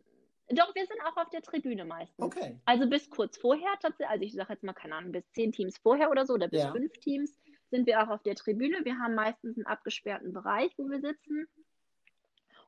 Doch, 0.50 0.76
wir 0.76 0.86
sind 0.86 1.00
auch 1.06 1.18
auf 1.18 1.30
der 1.30 1.42
Tribüne 1.42 1.86
meistens. 1.86 2.24
Okay. 2.24 2.60
Also 2.66 2.88
bis 2.88 3.10
kurz 3.10 3.38
vorher 3.38 3.72
tatsächlich, 3.82 4.10
also 4.10 4.24
ich 4.24 4.34
sage 4.34 4.54
jetzt 4.54 4.64
mal, 4.64 4.74
keine 4.74 4.96
Ahnung, 4.96 5.12
bis 5.12 5.24
zehn 5.32 5.52
Teams 5.52 5.78
vorher 5.78 6.12
oder 6.12 6.26
so 6.26 6.34
oder 6.34 6.48
bis 6.48 6.62
Ja. 6.62 6.72
fünf 6.72 6.98
Teams 7.00 7.40
sind 7.72 7.88
wir 7.88 8.04
auch 8.04 8.10
auf 8.10 8.22
der 8.24 8.36
Tribüne. 8.36 8.84
Wir 8.84 9.00
haben 9.00 9.16
meistens 9.16 9.58
einen 9.58 9.66
abgesperrten 9.66 10.34
Bereich, 10.34 10.72
wo 10.78 10.88
wir 10.90 11.00
sitzen. 11.00 11.48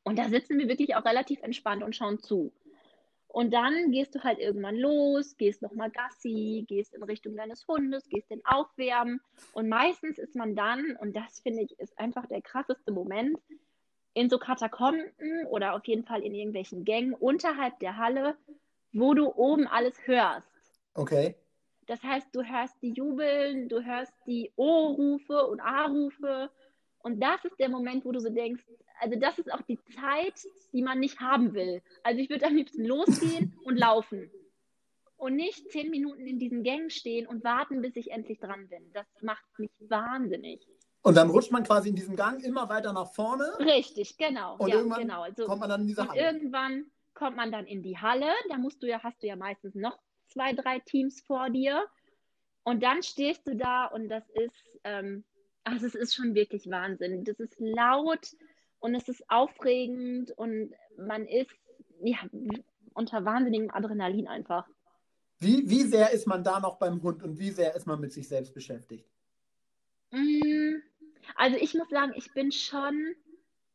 Und 0.03 0.17
da 0.17 0.29
sitzen 0.29 0.58
wir 0.58 0.67
wirklich 0.67 0.95
auch 0.95 1.05
relativ 1.05 1.41
entspannt 1.43 1.84
und 1.84 1.95
schauen 1.95 2.19
zu. 2.19 2.53
Und 3.36 3.54
dann 3.54 3.91
gehst 3.91 4.15
du 4.15 4.24
halt 4.24 4.39
irgendwann 4.39 4.78
los, 4.78 5.36
gehst 5.36 5.62
nochmal 5.62 5.91
Gassi, 5.91 6.63
gehst 6.69 6.93
in 6.93 7.04
Richtung 7.04 7.36
deines 7.36 7.67
Hundes, 7.67 8.08
gehst 8.08 8.32
den 8.32 8.41
aufwärmen. 8.45 9.19
Und 9.52 9.67
meistens 9.67 10.17
ist 10.19 10.38
man 10.38 10.56
dann, 10.56 10.95
und 11.02 11.17
das 11.17 11.41
finde 11.41 11.63
ich 11.63 11.78
ist 11.78 12.00
einfach 12.00 12.26
der 12.28 12.41
krasseste 12.41 12.93
Moment, 12.93 13.38
in 14.13 14.30
so 14.30 14.38
Katakomben 14.38 15.12
oder 15.50 15.76
auf 15.76 15.86
jeden 15.86 16.06
Fall 16.06 16.24
in 16.24 16.34
irgendwelchen 16.34 16.86
Gängen 16.86 17.13
unterhalb 17.13 17.78
der 17.80 17.98
Halle, 17.98 18.38
wo 18.93 19.13
du 19.13 19.28
oben 19.36 19.67
alles 19.67 20.08
hörst. 20.08 20.48
Okay. 20.93 21.36
Das 21.88 22.02
heißt, 22.02 22.30
du 22.32 22.41
hörst 22.41 22.82
die 22.82 22.93
Jubeln, 22.93 23.67
du 23.67 23.84
hörst 23.84 24.13
die 24.28 24.54
O-Rufe 24.56 25.45
und 25.45 25.60
A-Rufe. 25.60 26.50
Und 27.06 27.20
das 27.20 27.46
ist 27.46 27.60
der 27.60 27.70
Moment, 27.70 28.04
wo 28.04 28.12
du 28.12 28.20
so 28.20 28.32
denkst, 28.32 28.63
also 29.00 29.15
das 29.20 29.38
ist 29.38 29.54
auch 29.54 29.62
die 29.62 29.78
Zeit, 29.94 30.34
die 30.74 30.82
man 30.82 31.00
nicht 31.00 31.20
haben 31.20 31.54
will. 31.54 31.84
Also 32.02 32.20
ich 32.20 32.32
würde 32.32 32.48
am 32.48 32.56
liebsten 32.56 32.84
losgehen 32.84 33.54
und 33.63 33.78
laufen. 33.78 34.32
Und 35.15 35.36
nicht 35.36 35.70
zehn 35.72 35.91
Minuten 35.91 36.26
in 36.26 36.39
diesen 36.39 36.63
Gängen 36.63 36.89
stehen 36.89 37.28
und 37.28 37.44
warten, 37.44 37.84
bis 37.84 37.96
ich 37.96 38.10
endlich 38.10 38.39
dran 38.39 38.68
bin. 38.70 38.91
Das 38.94 39.06
macht 39.22 39.46
mich 39.60 39.70
wahnsinnig. 39.82 40.68
Und 41.04 41.15
dann 41.15 41.30
rutscht 41.30 41.52
man 41.52 41.63
quasi 41.63 41.89
in 41.89 41.96
diesem 41.96 42.15
Gang 42.15 42.44
immer 42.44 42.70
weiter 42.70 42.91
nach 42.91 43.13
vorne 43.13 43.54
Richtig, 43.60 44.18
genau. 44.18 44.58
und 44.58 44.70
ja, 44.70 44.78
irgendwann 44.78 45.02
genau. 45.02 45.22
Also, 45.22 45.46
kommt 45.46 45.60
man 45.60 45.70
dann 45.70 45.82
in 45.82 45.88
diese 45.88 46.02
Und 46.02 46.10
Halle. 46.10 46.22
irgendwann 46.22 46.86
kommt 47.13 47.38
man 47.38 47.52
dann 47.52 47.68
in 47.68 47.84
die 47.84 48.00
Halle. 48.00 48.32
Da 48.50 48.58
musst 48.58 48.82
du 48.82 48.88
ja, 48.88 49.04
hast 49.04 49.22
du 49.22 49.28
ja 49.28 49.36
meistens 49.36 49.76
noch 49.76 50.00
zwei, 50.26 50.54
drei 50.54 50.80
Teams 50.80 51.22
vor 51.22 51.52
dir. 51.52 51.86
Und 52.63 52.82
dann 52.82 53.04
stehst 53.04 53.46
du 53.46 53.56
da 53.56 53.86
und 53.86 54.10
das 54.10 54.28
ist, 54.32 54.80
ähm, 54.84 55.24
also 55.65 55.86
es 55.88 55.95
ist 55.95 56.15
schon 56.15 56.36
wirklich 56.36 56.69
Wahnsinn. 56.69 57.25
Das 57.25 57.39
ist 57.39 57.56
laut 57.60 58.36
und 58.80 58.95
es 58.95 59.10
ist 59.10 59.30
aufregend 59.30 60.32
und 60.32 60.73
man 60.97 61.25
ist 61.28 61.51
ja 62.01 62.17
unter 62.93 63.25
wahnsinnigem 63.25 63.71
Adrenalin 63.71 64.28
einfach. 64.28 64.67
Wie, 65.39 65.69
wie 65.69 65.84
sehr 65.84 66.12
ist 66.12 66.28
man 66.28 66.43
da 66.43 66.60
noch 66.60 66.78
beim 66.78 67.01
Hund 67.01 67.23
und 67.23 67.39
wie 67.39 67.51
sehr 67.51 67.75
ist 67.75 67.88
man 67.88 67.99
mit 67.99 68.13
sich 68.13 68.28
selbst 68.28 68.54
beschäftigt? 68.54 69.10
Mm, 70.12 70.75
Also 71.36 71.58
ich 71.58 71.73
muss 71.73 71.89
sagen, 71.89 72.13
ich 72.15 72.34
bin 72.34 72.51
schon 72.51 73.15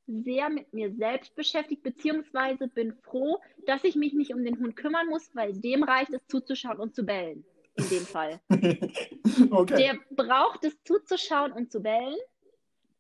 sehr 0.07 0.51
mit 0.51 0.73
mir 0.73 0.95
selbst 0.95 1.35
beschäftigt, 1.35 1.83
beziehungsweise 1.83 2.69
bin 2.69 2.95
froh, 2.95 3.41
dass 3.67 3.85
ich 3.85 3.97
mich 3.97 4.15
nicht 4.15 4.35
um 4.35 4.45
den 4.45 4.59
Hund 4.59 4.77
kümmern 4.77 5.09
muss, 5.09 5.35
weil 5.35 5.53
dem 5.53 5.83
reicht 5.85 6.13
es 6.13 6.27
zuzuschauen 6.29 6.79
und 6.79 6.95
zu 6.95 7.05
bellen. 7.05 7.45
In 7.77 7.89
dem 7.89 8.07
Fall. 8.07 8.41
okay. 9.51 9.77
Der 9.77 9.99
braucht 10.11 10.65
es 10.65 10.83
zuzuschauen 10.85 11.53
und 11.53 11.71
zu 11.71 11.81
bellen. 11.81 12.17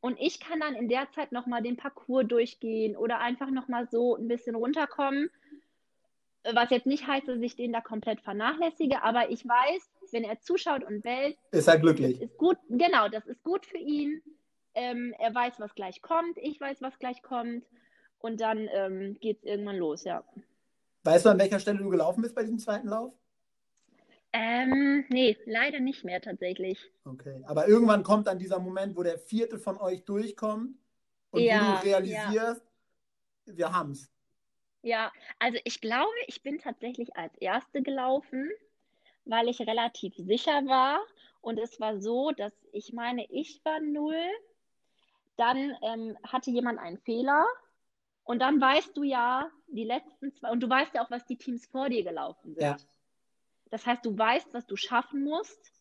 Und 0.00 0.18
ich 0.18 0.40
kann 0.40 0.60
dann 0.60 0.74
in 0.74 0.88
der 0.88 1.10
Zeit 1.10 1.32
nochmal 1.32 1.62
den 1.62 1.76
Parcours 1.76 2.26
durchgehen 2.26 2.96
oder 2.96 3.18
einfach 3.18 3.50
nochmal 3.50 3.88
so 3.90 4.16
ein 4.16 4.28
bisschen 4.28 4.54
runterkommen. 4.54 5.30
Was 6.54 6.70
jetzt 6.70 6.86
nicht 6.86 7.06
heißt, 7.06 7.28
dass 7.28 7.40
ich 7.40 7.54
den 7.54 7.72
da 7.72 7.82
komplett 7.82 8.22
vernachlässige, 8.22 9.02
aber 9.02 9.30
ich 9.30 9.46
weiß, 9.46 9.90
wenn 10.12 10.24
er 10.24 10.40
zuschaut 10.40 10.82
und 10.84 11.02
bellt, 11.02 11.36
ist 11.52 11.68
er 11.68 11.78
glücklich. 11.78 12.18
Ist 12.18 12.38
gut, 12.38 12.56
genau, 12.70 13.08
das 13.08 13.26
ist 13.26 13.42
gut 13.42 13.66
für 13.66 13.76
ihn. 13.76 14.22
Ähm, 14.74 15.14
er 15.18 15.34
weiß, 15.34 15.60
was 15.60 15.74
gleich 15.74 16.00
kommt. 16.00 16.38
Ich 16.38 16.58
weiß, 16.58 16.80
was 16.80 16.98
gleich 16.98 17.22
kommt. 17.22 17.64
Und 18.20 18.40
dann 18.40 18.68
ähm, 18.72 19.18
geht 19.20 19.38
es 19.38 19.44
irgendwann 19.44 19.76
los, 19.76 20.04
ja. 20.04 20.24
Weißt 21.04 21.26
du, 21.26 21.30
an 21.30 21.38
welcher 21.38 21.60
Stelle 21.60 21.78
du 21.78 21.88
gelaufen 21.90 22.22
bist 22.22 22.34
bei 22.34 22.42
diesem 22.42 22.58
zweiten 22.58 22.88
Lauf? 22.88 23.12
Ähm, 24.32 25.04
nee, 25.08 25.36
leider 25.44 25.80
nicht 25.80 26.04
mehr 26.04 26.20
tatsächlich. 26.20 26.90
Okay, 27.04 27.42
aber 27.46 27.66
irgendwann 27.66 28.04
kommt 28.04 28.26
dann 28.26 28.38
dieser 28.38 28.60
Moment, 28.60 28.96
wo 28.96 29.02
der 29.02 29.18
vierte 29.18 29.58
von 29.58 29.76
euch 29.78 30.04
durchkommt 30.04 30.76
und 31.30 31.42
ja, 31.42 31.80
du 31.80 31.86
realisierst, 31.86 32.62
ja. 33.46 33.56
wir 33.56 33.72
haben's. 33.72 34.10
Ja, 34.82 35.12
also 35.38 35.58
ich 35.64 35.80
glaube, 35.80 36.12
ich 36.26 36.42
bin 36.42 36.58
tatsächlich 36.58 37.16
als 37.16 37.36
Erste 37.38 37.82
gelaufen, 37.82 38.50
weil 39.24 39.48
ich 39.48 39.60
relativ 39.60 40.14
sicher 40.16 40.64
war. 40.66 41.00
Und 41.42 41.58
es 41.58 41.80
war 41.80 42.00
so, 42.00 42.30
dass 42.32 42.52
ich 42.72 42.92
meine, 42.92 43.26
ich 43.30 43.60
war 43.64 43.80
null. 43.80 44.24
Dann 45.36 45.76
ähm, 45.82 46.18
hatte 46.22 46.50
jemand 46.50 46.78
einen 46.78 46.98
Fehler. 46.98 47.46
Und 48.24 48.40
dann 48.40 48.60
weißt 48.60 48.96
du 48.96 49.02
ja, 49.02 49.50
die 49.68 49.84
letzten 49.84 50.32
zwei, 50.32 50.50
und 50.50 50.60
du 50.60 50.68
weißt 50.68 50.94
ja 50.94 51.04
auch, 51.04 51.10
was 51.10 51.26
die 51.26 51.36
Teams 51.36 51.66
vor 51.66 51.88
dir 51.88 52.04
gelaufen 52.04 52.54
sind. 52.54 52.62
Ja. 52.62 52.76
Das 53.70 53.86
heißt, 53.86 54.04
du 54.04 54.16
weißt, 54.16 54.52
was 54.52 54.66
du 54.66 54.76
schaffen 54.76 55.24
musst. 55.24 55.72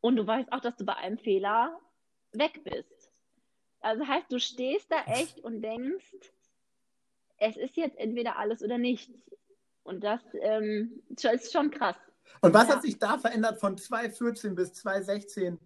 Und 0.00 0.16
du 0.16 0.26
weißt 0.26 0.52
auch, 0.52 0.60
dass 0.60 0.76
du 0.76 0.84
bei 0.84 0.94
einem 0.96 1.18
Fehler 1.18 1.78
weg 2.32 2.62
bist. 2.64 3.10
Also 3.80 4.06
heißt, 4.06 4.30
du 4.30 4.38
stehst 4.38 4.90
da 4.90 5.04
echt 5.06 5.40
und 5.40 5.62
denkst, 5.62 6.14
es 7.38 7.56
ist 7.56 7.76
jetzt 7.76 7.98
entweder 7.98 8.38
alles 8.38 8.62
oder 8.62 8.78
nichts. 8.78 9.30
Und 9.82 10.02
das 10.02 10.22
ähm, 10.40 11.02
ist 11.08 11.52
schon 11.52 11.70
krass. 11.70 11.96
Und 12.40 12.54
was 12.54 12.68
ja. 12.68 12.76
hat 12.76 12.82
sich 12.82 12.98
da 12.98 13.18
verändert 13.18 13.60
von 13.60 13.76
2014 13.76 14.54
bis 14.54 14.72
2016 14.74 15.58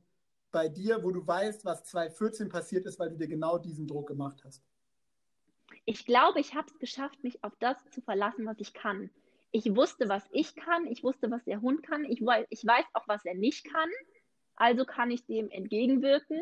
bei 0.50 0.68
dir, 0.68 1.02
wo 1.02 1.10
du 1.10 1.24
weißt, 1.26 1.64
was 1.64 1.84
2014 1.84 2.48
passiert 2.48 2.86
ist, 2.86 2.98
weil 2.98 3.10
du 3.10 3.16
dir 3.16 3.28
genau 3.28 3.58
diesen 3.58 3.86
Druck 3.86 4.08
gemacht 4.08 4.42
hast? 4.44 4.62
Ich 5.84 6.04
glaube, 6.04 6.40
ich 6.40 6.54
habe 6.54 6.68
es 6.70 6.78
geschafft, 6.78 7.22
mich 7.22 7.42
auf 7.44 7.54
das 7.56 7.76
zu 7.90 8.00
verlassen, 8.00 8.46
was 8.46 8.58
ich 8.58 8.72
kann. 8.72 9.10
Ich 9.50 9.74
wusste, 9.74 10.08
was 10.08 10.24
ich 10.32 10.54
kann, 10.54 10.86
ich 10.86 11.02
wusste, 11.02 11.30
was 11.30 11.44
der 11.44 11.60
Hund 11.60 11.82
kann, 11.82 12.04
ich, 12.04 12.22
ich 12.50 12.66
weiß 12.66 12.84
auch, 12.92 13.08
was 13.08 13.24
er 13.24 13.34
nicht 13.34 13.64
kann. 13.64 13.90
Also 14.56 14.84
kann 14.84 15.10
ich 15.10 15.24
dem 15.26 15.50
entgegenwirken 15.50 16.40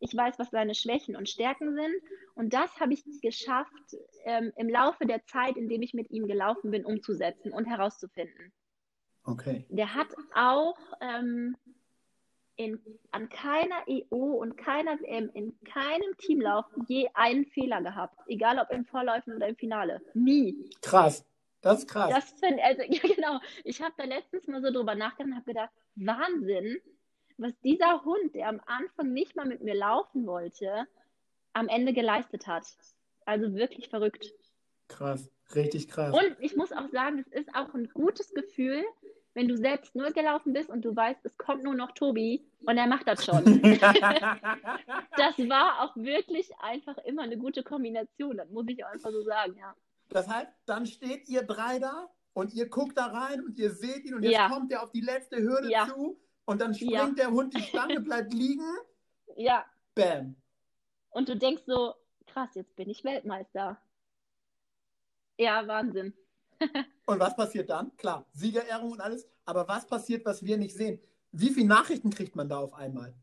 ich 0.00 0.16
weiß, 0.16 0.38
was 0.38 0.50
seine 0.50 0.74
Schwächen 0.74 1.16
und 1.16 1.28
Stärken 1.28 1.74
sind. 1.74 1.94
Und 2.34 2.52
das 2.52 2.78
habe 2.80 2.92
ich 2.92 3.04
geschafft, 3.20 3.96
ähm, 4.24 4.52
im 4.56 4.68
Laufe 4.68 5.06
der 5.06 5.24
Zeit, 5.24 5.56
in 5.56 5.68
dem 5.68 5.82
ich 5.82 5.94
mit 5.94 6.10
ihm 6.10 6.26
gelaufen 6.26 6.70
bin, 6.70 6.84
umzusetzen 6.84 7.52
und 7.52 7.66
herauszufinden. 7.66 8.52
Okay. 9.24 9.66
Der 9.68 9.94
hat 9.94 10.08
auch 10.34 10.78
ähm, 11.00 11.56
in, 12.56 12.80
an 13.10 13.28
keiner 13.28 13.86
EO 13.86 14.40
und 14.40 14.56
keiner 14.56 14.98
WM, 15.00 15.30
in 15.34 15.58
keinem 15.64 16.16
Teamlauf 16.18 16.64
je 16.86 17.08
einen 17.14 17.46
Fehler 17.46 17.82
gehabt. 17.82 18.18
Egal 18.26 18.58
ob 18.58 18.70
im 18.70 18.84
Vorläufen 18.86 19.34
oder 19.34 19.48
im 19.48 19.56
Finale. 19.56 20.00
Nie. 20.14 20.70
Krass. 20.80 21.24
Das 21.60 21.80
ist 21.80 21.88
krass. 21.88 22.10
Das 22.10 22.30
find, 22.40 22.60
also, 22.60 22.82
ja, 22.88 23.14
genau. 23.14 23.40
Ich 23.64 23.82
habe 23.82 23.94
da 23.96 24.04
letztens 24.04 24.46
mal 24.46 24.62
so 24.62 24.70
drüber 24.70 24.94
nachgedacht 24.94 25.26
und 25.26 25.36
habe 25.36 25.44
gedacht, 25.46 25.70
Wahnsinn, 25.96 26.78
was 27.36 27.58
dieser 27.60 28.04
Hund, 28.04 28.34
der 28.34 28.48
am 28.48 28.60
Anfang 28.66 29.12
nicht 29.12 29.36
mal 29.36 29.46
mit 29.46 29.62
mir 29.62 29.74
laufen 29.74 30.26
wollte, 30.26 30.86
am 31.52 31.68
Ende 31.68 31.92
geleistet 31.92 32.46
hat. 32.46 32.64
Also 33.24 33.54
wirklich 33.54 33.88
verrückt. 33.88 34.32
Krass, 34.88 35.30
richtig 35.54 35.88
krass. 35.88 36.14
Und 36.14 36.36
ich 36.40 36.56
muss 36.56 36.72
auch 36.72 36.88
sagen, 36.88 37.18
es 37.18 37.40
ist 37.40 37.54
auch 37.54 37.74
ein 37.74 37.88
gutes 37.90 38.32
Gefühl, 38.32 38.84
wenn 39.34 39.48
du 39.48 39.56
selbst 39.56 39.94
nur 39.94 40.10
gelaufen 40.10 40.52
bist 40.52 40.70
und 40.70 40.84
du 40.84 40.96
weißt, 40.96 41.20
es 41.24 41.36
kommt 41.36 41.62
nur 41.62 41.74
noch 41.74 41.92
Tobi 41.92 42.44
und 42.66 42.76
er 42.76 42.86
macht 42.86 43.06
das 43.06 43.24
schon. 43.24 43.44
das 43.62 45.38
war 45.48 45.82
auch 45.82 45.96
wirklich 45.96 46.50
einfach 46.58 46.98
immer 46.98 47.22
eine 47.22 47.36
gute 47.36 47.62
Kombination, 47.62 48.36
das 48.36 48.50
muss 48.50 48.66
ich 48.68 48.84
auch 48.84 48.90
einfach 48.90 49.12
so 49.12 49.22
sagen, 49.22 49.54
ja. 49.56 49.74
Das 50.08 50.28
heißt, 50.28 50.52
dann 50.66 50.86
steht 50.86 51.28
ihr 51.28 51.42
drei 51.42 51.78
da 51.78 52.08
und 52.32 52.54
ihr 52.54 52.68
guckt 52.68 52.96
da 52.96 53.06
rein 53.06 53.44
und 53.44 53.58
ihr 53.58 53.70
seht 53.70 54.04
ihn 54.04 54.14
und 54.14 54.22
jetzt 54.22 54.32
ja. 54.32 54.48
kommt 54.48 54.72
er 54.72 54.82
auf 54.82 54.90
die 54.90 55.00
letzte 55.00 55.36
Hürde 55.42 55.70
ja. 55.70 55.86
zu 55.86 56.18
und 56.44 56.60
dann 56.60 56.74
springt 56.74 56.92
ja. 56.92 57.10
der 57.10 57.30
Hund 57.30 57.54
die 57.54 57.62
Stange, 57.62 58.00
bleibt 58.00 58.32
liegen. 58.32 58.64
Ja. 59.36 59.64
Bam. 59.94 60.36
Und 61.10 61.28
du 61.28 61.36
denkst 61.36 61.62
so, 61.66 61.94
krass, 62.26 62.50
jetzt 62.54 62.74
bin 62.76 62.88
ich 62.88 63.04
Weltmeister. 63.04 63.80
Ja, 65.36 65.66
Wahnsinn. 65.66 66.14
und 67.06 67.20
was 67.20 67.36
passiert 67.36 67.70
dann? 67.70 67.96
Klar, 67.96 68.26
Siegerehrung 68.32 68.92
und 68.92 69.00
alles. 69.00 69.28
Aber 69.44 69.68
was 69.68 69.86
passiert, 69.86 70.24
was 70.24 70.44
wir 70.44 70.56
nicht 70.56 70.74
sehen? 70.74 71.00
Wie 71.32 71.50
viele 71.50 71.68
Nachrichten 71.68 72.10
kriegt 72.10 72.34
man 72.34 72.48
da 72.48 72.58
auf 72.58 72.74
einmal? 72.74 73.14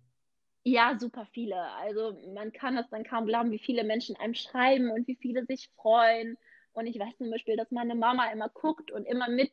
Ja, 0.63 0.97
super 0.97 1.27
viele. 1.31 1.61
Also 1.73 2.17
man 2.33 2.51
kann 2.51 2.77
es 2.77 2.89
dann 2.89 3.03
kaum 3.03 3.25
glauben, 3.25 3.51
wie 3.51 3.59
viele 3.59 3.83
Menschen 3.83 4.15
einem 4.15 4.33
schreiben 4.33 4.89
und 4.89 5.07
wie 5.07 5.15
viele 5.15 5.45
sich 5.45 5.69
freuen. 5.75 6.37
Und 6.75 6.87
ich 6.87 6.99
weiß 6.99 7.17
zum 7.17 7.31
Beispiel, 7.31 7.55
dass 7.55 7.71
meine 7.71 7.95
Mama 7.95 8.29
immer 8.31 8.49
guckt 8.49 8.91
und 8.91 9.05
immer 9.05 9.29
mit 9.29 9.51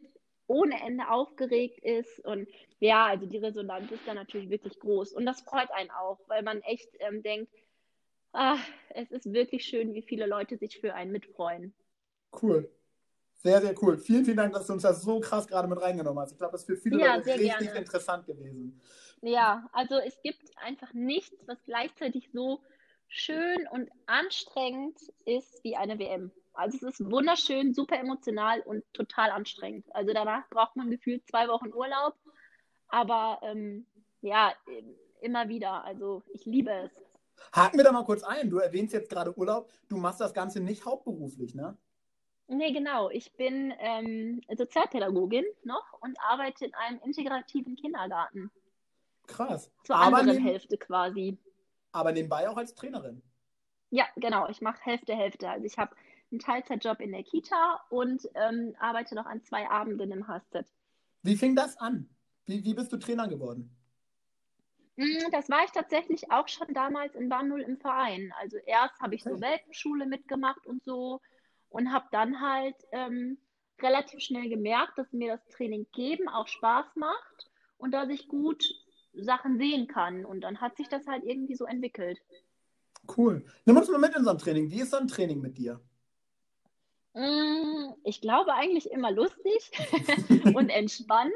ohne 0.48 0.82
Ende 0.82 1.08
aufgeregt 1.08 1.78
ist. 1.82 2.18
Und 2.24 2.48
ja, 2.80 3.06
also 3.06 3.26
die 3.26 3.38
Resonanz 3.38 3.90
ist 3.92 4.06
dann 4.06 4.16
natürlich 4.16 4.50
wirklich 4.50 4.78
groß. 4.80 5.12
Und 5.12 5.24
das 5.24 5.40
freut 5.40 5.70
einen 5.70 5.90
auch, 5.90 6.18
weil 6.26 6.42
man 6.42 6.60
echt 6.62 6.88
ähm, 6.98 7.22
denkt, 7.22 7.50
ach, 8.32 8.60
es 8.90 9.10
ist 9.12 9.32
wirklich 9.32 9.64
schön, 9.64 9.94
wie 9.94 10.02
viele 10.02 10.26
Leute 10.26 10.58
sich 10.58 10.80
für 10.80 10.94
einen 10.94 11.12
mitfreuen. 11.12 11.72
Cool. 12.42 12.68
Sehr, 13.34 13.60
sehr 13.60 13.74
cool. 13.82 13.98
Vielen, 13.98 14.24
vielen 14.24 14.36
Dank, 14.36 14.52
dass 14.52 14.66
du 14.66 14.72
uns 14.72 14.82
das 14.82 15.02
so 15.02 15.20
krass 15.20 15.46
gerade 15.46 15.68
mit 15.68 15.80
reingenommen 15.80 16.20
hast. 16.20 16.32
Ich 16.32 16.38
glaube, 16.38 16.52
das 16.52 16.62
ist 16.62 16.66
für 16.66 16.76
viele 16.76 17.00
ja, 17.00 17.16
Leute 17.16 17.34
richtig 17.34 17.58
gerne. 17.58 17.78
interessant 17.78 18.26
gewesen. 18.26 18.80
Ja, 19.20 19.68
also 19.72 19.96
es 19.96 20.20
gibt 20.22 20.50
einfach 20.56 20.92
nichts, 20.92 21.36
was 21.46 21.62
gleichzeitig 21.62 22.30
so 22.32 22.62
schön 23.08 23.68
und 23.70 23.90
anstrengend 24.06 24.98
ist 25.24 25.62
wie 25.62 25.76
eine 25.76 25.98
WM. 25.98 26.32
Also 26.54 26.76
es 26.76 27.00
ist 27.00 27.10
wunderschön, 27.10 27.74
super 27.74 27.98
emotional 27.98 28.60
und 28.60 28.84
total 28.92 29.30
anstrengend. 29.30 29.86
Also 29.94 30.12
danach 30.12 30.48
braucht 30.50 30.76
man 30.76 30.90
gefühlt 30.90 31.26
zwei 31.26 31.48
Wochen 31.48 31.72
Urlaub. 31.72 32.14
Aber 32.88 33.40
ähm, 33.42 33.86
ja, 34.20 34.52
immer 35.20 35.48
wieder. 35.48 35.84
Also 35.84 36.22
ich 36.32 36.44
liebe 36.44 36.70
es. 36.70 36.90
Haken 37.52 37.78
wir 37.78 37.84
da 37.84 37.92
mal 37.92 38.04
kurz 38.04 38.22
ein. 38.22 38.50
Du 38.50 38.58
erwähnst 38.58 38.92
jetzt 38.92 39.10
gerade 39.10 39.36
Urlaub. 39.36 39.70
Du 39.88 39.96
machst 39.96 40.20
das 40.20 40.34
Ganze 40.34 40.60
nicht 40.60 40.84
hauptberuflich, 40.84 41.54
ne? 41.54 41.76
Nee, 42.48 42.72
genau. 42.72 43.08
Ich 43.10 43.32
bin 43.34 43.72
ähm, 43.78 44.42
Sozialpädagogin 44.54 45.44
noch 45.64 45.98
und 46.00 46.18
arbeite 46.20 46.66
in 46.66 46.74
einem 46.74 47.00
integrativen 47.04 47.76
Kindergarten. 47.76 48.50
Krass. 49.26 49.70
Zur 49.84 49.96
aber 49.96 50.18
anderen 50.18 50.42
Hälfte 50.42 50.76
quasi. 50.76 51.38
Aber 51.92 52.12
nebenbei 52.12 52.48
auch 52.48 52.56
als 52.56 52.74
Trainerin. 52.74 53.22
Ja, 53.90 54.06
genau. 54.16 54.48
Ich 54.48 54.60
mache 54.60 54.82
Hälfte, 54.82 55.14
Hälfte. 55.14 55.48
Also 55.48 55.64
ich 55.64 55.78
habe 55.78 55.94
einen 56.32 56.40
Teilzeitjob 56.40 57.00
in 57.00 57.12
der 57.12 57.22
Kita 57.22 57.80
und 57.90 58.28
ähm, 58.34 58.74
arbeite 58.78 59.14
noch 59.14 59.26
an 59.26 59.42
zwei 59.42 59.68
Abenden 59.68 60.10
im 60.10 60.26
HSZ. 60.26 60.64
Wie 61.22 61.36
fing 61.36 61.54
das 61.54 61.76
an? 61.76 62.08
Wie, 62.46 62.64
wie 62.64 62.74
bist 62.74 62.92
du 62.92 62.96
Trainer 62.96 63.28
geworden? 63.28 63.70
Mm, 64.96 65.30
das 65.30 65.48
war 65.48 65.64
ich 65.64 65.70
tatsächlich 65.70 66.30
auch 66.30 66.48
schon 66.48 66.74
damals 66.74 67.14
in 67.14 67.28
0 67.28 67.62
im 67.62 67.78
Verein. 67.78 68.32
Also 68.40 68.58
erst 68.58 69.00
habe 69.00 69.14
ich 69.14 69.22
so 69.22 69.40
Welpenschule 69.40 70.06
mitgemacht 70.06 70.66
und 70.66 70.82
so 70.84 71.20
und 71.70 71.92
habe 71.92 72.06
dann 72.10 72.40
halt 72.40 72.76
ähm, 72.90 73.38
relativ 73.80 74.20
schnell 74.20 74.48
gemerkt, 74.48 74.98
dass 74.98 75.12
mir 75.12 75.36
das 75.36 75.46
Training 75.48 75.86
geben 75.92 76.28
auch 76.28 76.48
Spaß 76.48 76.96
macht 76.96 77.50
und 77.78 77.92
dass 77.92 78.08
ich 78.08 78.28
gut 78.28 78.64
Sachen 79.14 79.58
sehen 79.58 79.86
kann. 79.86 80.24
Und 80.24 80.42
dann 80.42 80.60
hat 80.60 80.76
sich 80.76 80.88
das 80.88 81.06
halt 81.06 81.24
irgendwie 81.24 81.56
so 81.56 81.64
entwickelt. 81.64 82.20
Cool. 83.16 83.44
Nimm 83.64 83.76
uns 83.76 83.88
mal 83.88 83.98
mit 83.98 84.14
in 84.14 84.24
so 84.24 84.30
ein 84.30 84.38
Training. 84.38 84.70
Wie 84.70 84.80
ist 84.80 84.90
so 84.90 84.98
ein 84.98 85.08
Training 85.08 85.40
mit 85.40 85.58
dir? 85.58 85.80
Mm, 87.14 87.92
ich 88.04 88.20
glaube 88.20 88.54
eigentlich 88.54 88.90
immer 88.90 89.10
lustig 89.10 89.70
und 90.56 90.70
entspannt. 90.70 91.32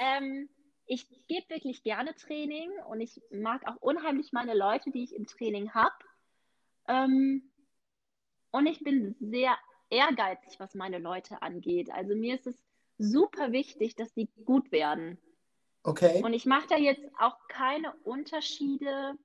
Ähm, 0.00 0.48
ich 0.86 1.08
gebe 1.28 1.48
wirklich 1.48 1.82
gerne 1.82 2.14
Training 2.14 2.70
und 2.88 3.00
ich 3.00 3.20
mag 3.30 3.66
auch 3.66 3.76
unheimlich 3.76 4.32
meine 4.32 4.54
Leute, 4.54 4.90
die 4.90 5.04
ich 5.04 5.14
im 5.14 5.26
Training 5.26 5.74
habe. 5.74 5.94
Ähm, 6.88 7.50
und 8.50 8.66
ich 8.66 8.82
bin 8.82 9.16
sehr 9.20 9.56
ehrgeizig, 9.90 10.58
was 10.58 10.74
meine 10.74 10.98
Leute 10.98 11.42
angeht. 11.42 11.90
Also 11.90 12.14
mir 12.14 12.34
ist 12.34 12.46
es 12.46 12.62
super 12.98 13.52
wichtig, 13.52 13.96
dass 13.96 14.12
die 14.14 14.28
gut 14.44 14.72
werden. 14.72 15.18
Okay. 15.82 16.22
Und 16.24 16.32
ich 16.32 16.46
mache 16.46 16.66
da 16.68 16.76
jetzt 16.76 17.04
auch 17.18 17.36
keine 17.48 17.94
Unterschiede, 18.02 19.16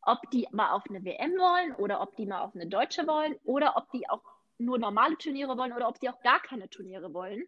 ob 0.00 0.18
die 0.32 0.48
mal 0.50 0.72
auf 0.72 0.82
eine 0.88 1.04
WM 1.04 1.32
wollen 1.32 1.74
oder 1.76 2.00
ob 2.00 2.16
die 2.16 2.26
mal 2.26 2.40
auf 2.40 2.54
eine 2.54 2.66
Deutsche 2.66 3.06
wollen 3.06 3.36
oder 3.44 3.76
ob 3.76 3.90
die 3.92 4.08
auch 4.10 4.22
nur 4.58 4.78
normale 4.78 5.16
Turniere 5.18 5.56
wollen 5.56 5.72
oder 5.72 5.88
ob 5.88 6.00
die 6.00 6.08
auch 6.08 6.20
gar 6.22 6.40
keine 6.40 6.68
Turniere 6.68 7.12
wollen. 7.12 7.44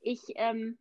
Ich 0.00 0.22
ähm, 0.36 0.78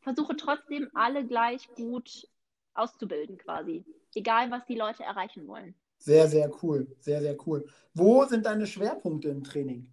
versuche 0.00 0.36
trotzdem 0.36 0.90
alle 0.94 1.26
gleich 1.26 1.68
gut 1.74 2.28
auszubilden 2.74 3.38
quasi, 3.38 3.84
egal 4.14 4.50
was 4.50 4.64
die 4.66 4.76
Leute 4.76 5.02
erreichen 5.02 5.46
wollen. 5.46 5.74
Sehr, 5.98 6.28
sehr 6.28 6.50
cool, 6.62 6.86
sehr, 7.00 7.20
sehr 7.20 7.36
cool. 7.46 7.66
Wo 7.92 8.24
sind 8.24 8.46
deine 8.46 8.66
Schwerpunkte 8.66 9.28
im 9.28 9.42
Training? 9.42 9.92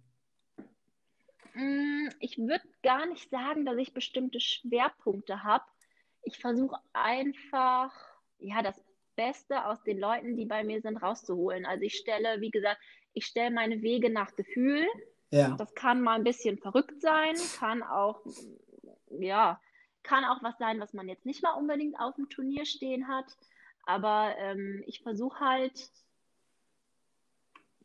Mm, 1.54 2.08
ich 2.20 2.38
würde 2.38 2.64
gar 2.82 3.06
nicht 3.06 3.28
sagen, 3.30 3.64
dass 3.64 3.76
ich 3.76 3.92
bestimmte 3.92 4.40
Schwerpunkte 4.40 5.42
habe. 5.42 5.64
ich 6.22 6.38
versuche 6.38 6.76
einfach, 6.92 7.92
ja, 8.38 8.60
das 8.62 8.82
Beste 9.14 9.64
aus 9.64 9.82
den 9.84 9.98
Leuten, 9.98 10.36
die 10.36 10.44
bei 10.44 10.64
mir 10.64 10.80
sind, 10.80 10.96
rauszuholen. 10.98 11.64
Also 11.64 11.82
ich 11.82 11.96
stelle, 11.96 12.40
wie 12.40 12.50
gesagt, 12.50 12.80
ich 13.16 13.26
stelle 13.26 13.50
meine 13.50 13.80
Wege 13.82 14.10
nach 14.10 14.36
Gefühl. 14.36 14.86
Ja. 15.30 15.56
Das 15.56 15.74
kann 15.74 16.02
mal 16.02 16.14
ein 16.14 16.24
bisschen 16.24 16.58
verrückt 16.58 17.00
sein, 17.00 17.34
kann 17.58 17.82
auch, 17.82 18.20
ja, 19.18 19.60
kann 20.02 20.24
auch 20.24 20.42
was 20.42 20.56
sein, 20.58 20.78
was 20.78 20.92
man 20.92 21.08
jetzt 21.08 21.26
nicht 21.26 21.42
mal 21.42 21.54
unbedingt 21.54 21.98
auf 21.98 22.14
dem 22.14 22.28
Turnier 22.28 22.66
stehen 22.66 23.08
hat. 23.08 23.24
Aber 23.86 24.34
ähm, 24.38 24.84
ich 24.86 25.02
versuche 25.02 25.40
halt 25.40 25.90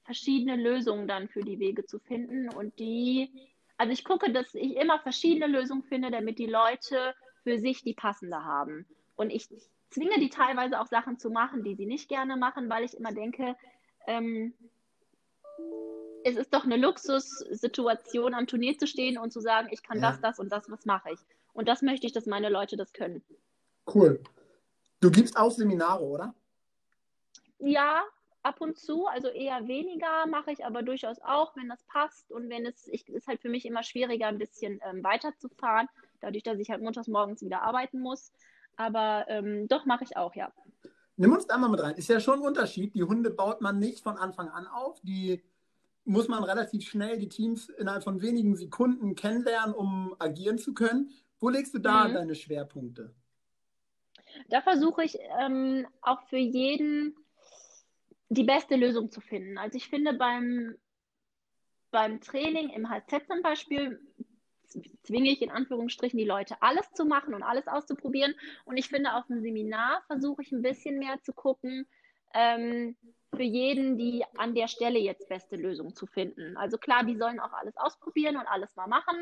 verschiedene 0.04 0.58
Lösungen 0.58 1.08
dann 1.08 1.30
für 1.30 1.42
die 1.42 1.60
Wege 1.60 1.86
zu 1.86 2.00
finden 2.00 2.50
und 2.50 2.78
die, 2.80 3.32
also 3.78 3.94
ich 3.94 4.04
gucke, 4.04 4.34
dass 4.34 4.54
ich 4.54 4.76
immer 4.76 5.00
verschiedene 5.00 5.48
Lösungen 5.48 5.84
finde, 5.84 6.12
damit 6.12 6.40
die 6.40 6.48
Leute 6.48 7.16
für 7.44 7.58
sich 7.58 7.84
die 7.84 7.94
passende 7.94 8.44
haben. 8.44 8.86
Und 9.16 9.30
ich 9.30 9.48
zwinge 9.90 10.20
die 10.20 10.30
teilweise 10.30 10.82
auch 10.82 10.88
Sachen 10.88 11.18
zu 11.18 11.30
machen, 11.30 11.64
die 11.64 11.76
sie 11.76 11.86
nicht 11.86 12.10
gerne 12.10 12.36
machen, 12.36 12.70
weil 12.70 12.84
ich 12.84 12.96
immer 12.96 13.14
denke, 13.14 13.56
ähm, 14.08 14.54
es 16.24 16.36
ist 16.36 16.54
doch 16.54 16.66
eine 16.66 16.78
Luxussituation, 16.78 18.34
am 18.34 18.48
Turnier 18.48 18.78
zu 18.78 18.88
stehen 18.88 19.18
und 19.18 19.32
zu 19.32 19.40
sagen, 19.40 19.70
ich 19.72 19.84
kann 19.84 20.00
ja. 20.00 20.12
das, 20.12 20.22
das 20.22 20.40
und 20.40 20.52
das, 20.52 20.70
was 20.70 20.86
mache 20.86 21.12
ich. 21.14 21.20
Und 21.54 21.68
das 21.68 21.82
möchte 21.82 22.08
ich, 22.08 22.14
dass 22.14 22.26
meine 22.26 22.50
Leute 22.50 22.78
das 22.78 22.94
können. 22.94 23.24
Cool. 23.94 24.22
Du 25.00 25.12
gibst 25.12 25.38
auch 25.38 25.52
Seminare, 25.52 26.04
oder? 26.04 26.34
Ja, 27.60 28.04
ab 28.44 28.62
und 28.62 28.78
zu, 28.78 29.08
also 29.08 29.28
eher 29.28 29.68
weniger 29.68 30.26
mache 30.28 30.52
ich 30.52 30.66
aber 30.66 30.84
durchaus 30.84 31.20
auch, 31.22 31.56
wenn 31.56 31.70
das 31.70 31.84
passt 31.84 32.32
und 32.32 32.50
wenn 32.50 32.66
es 32.66 32.88
ich, 32.88 33.08
ist 33.10 33.28
halt 33.28 33.42
für 33.42 33.50
mich 33.50 33.66
immer 33.66 33.84
schwieriger, 33.84 34.28
ein 34.28 34.38
bisschen 34.38 34.80
ähm, 34.84 35.04
weiterzufahren, 35.04 35.88
dadurch, 36.22 36.44
dass 36.44 36.60
ich 36.60 36.70
halt 36.70 36.82
montags 36.82 37.08
morgens 37.08 37.42
wieder 37.42 37.62
arbeiten 37.62 38.00
muss. 38.00 38.32
Aber 38.78 39.26
ähm, 39.28 39.68
doch 39.68 39.86
mache 39.86 40.04
ich 40.04 40.18
auch, 40.18 40.36
ja. 40.36 40.52
Nimm 41.18 41.34
uns 41.34 41.46
da 41.46 41.58
mal 41.58 41.70
mit 41.70 41.82
rein. 41.82 41.96
Ist 41.96 42.10
ja 42.10 42.20
schon 42.20 42.40
ein 42.40 42.46
Unterschied. 42.46 42.96
Die 42.96 43.04
Hunde 43.04 43.30
baut 43.30 43.62
man 43.62 43.78
nicht 43.78 44.02
von 44.02 44.18
Anfang 44.18 44.50
an 44.50 44.66
auf. 44.66 45.00
Die 45.02 45.44
muss 46.04 46.28
man 46.28 46.44
relativ 46.44 46.88
schnell 46.88 47.18
die 47.18 47.30
Teams 47.30 47.70
innerhalb 47.70 48.04
von 48.04 48.22
wenigen 48.22 48.56
Sekunden 48.56 49.16
kennenlernen, 49.16 49.76
um 49.76 50.16
agieren 50.20 50.58
zu 50.58 50.74
können. 50.74 51.12
Wo 51.40 51.50
legst 51.50 51.74
du 51.74 51.80
da 51.80 52.08
mhm. 52.08 52.14
deine 52.14 52.36
Schwerpunkte? 52.36 53.14
Da 54.50 54.62
versuche 54.62 55.04
ich 55.04 55.18
ähm, 55.40 55.88
auch 56.02 56.22
für 56.28 56.38
jeden 56.38 57.16
die 58.30 58.44
beste 58.44 58.76
Lösung 58.76 59.12
zu 59.12 59.20
finden. 59.20 59.58
Also 59.58 59.78
ich 59.78 59.90
finde 59.90 60.14
beim, 60.14 60.76
beim 61.92 62.22
Training 62.22 62.70
im 62.70 62.90
HZ 62.90 63.28
zum 63.28 63.42
Beispiel 63.42 64.00
zwinge 65.04 65.32
ich 65.32 65.42
in 65.42 65.52
Anführungsstrichen 65.52 66.18
die 66.18 66.26
Leute 66.26 66.56
alles 66.62 66.90
zu 66.94 67.06
machen 67.06 67.34
und 67.34 67.44
alles 67.44 67.68
auszuprobieren. 67.68 68.34
Und 68.64 68.78
ich 68.78 68.88
finde 68.88 69.16
auf 69.16 69.28
dem 69.28 69.42
Seminar 69.42 70.02
versuche 70.08 70.42
ich 70.44 70.52
ein 70.52 70.62
bisschen 70.62 70.98
mehr 70.98 71.22
zu 71.22 71.34
gucken, 71.34 71.88
ähm, 72.34 72.96
für 73.34 73.44
jeden 73.44 73.98
die 73.98 74.24
an 74.38 74.56
der 74.56 74.68
Stelle 74.68 75.00
jetzt 75.00 75.30
beste 75.30 75.56
Lösung 75.56 75.96
zu 75.96 76.06
finden. 76.06 76.58
Also 76.58 76.78
klar, 76.78 77.04
die 77.04 77.16
sollen 77.16 77.40
auch 77.40 77.54
alles 77.54 77.78
ausprobieren 77.78 78.36
und 78.36 78.46
alles 78.46 78.76
mal 78.76 78.88
machen, 78.88 79.16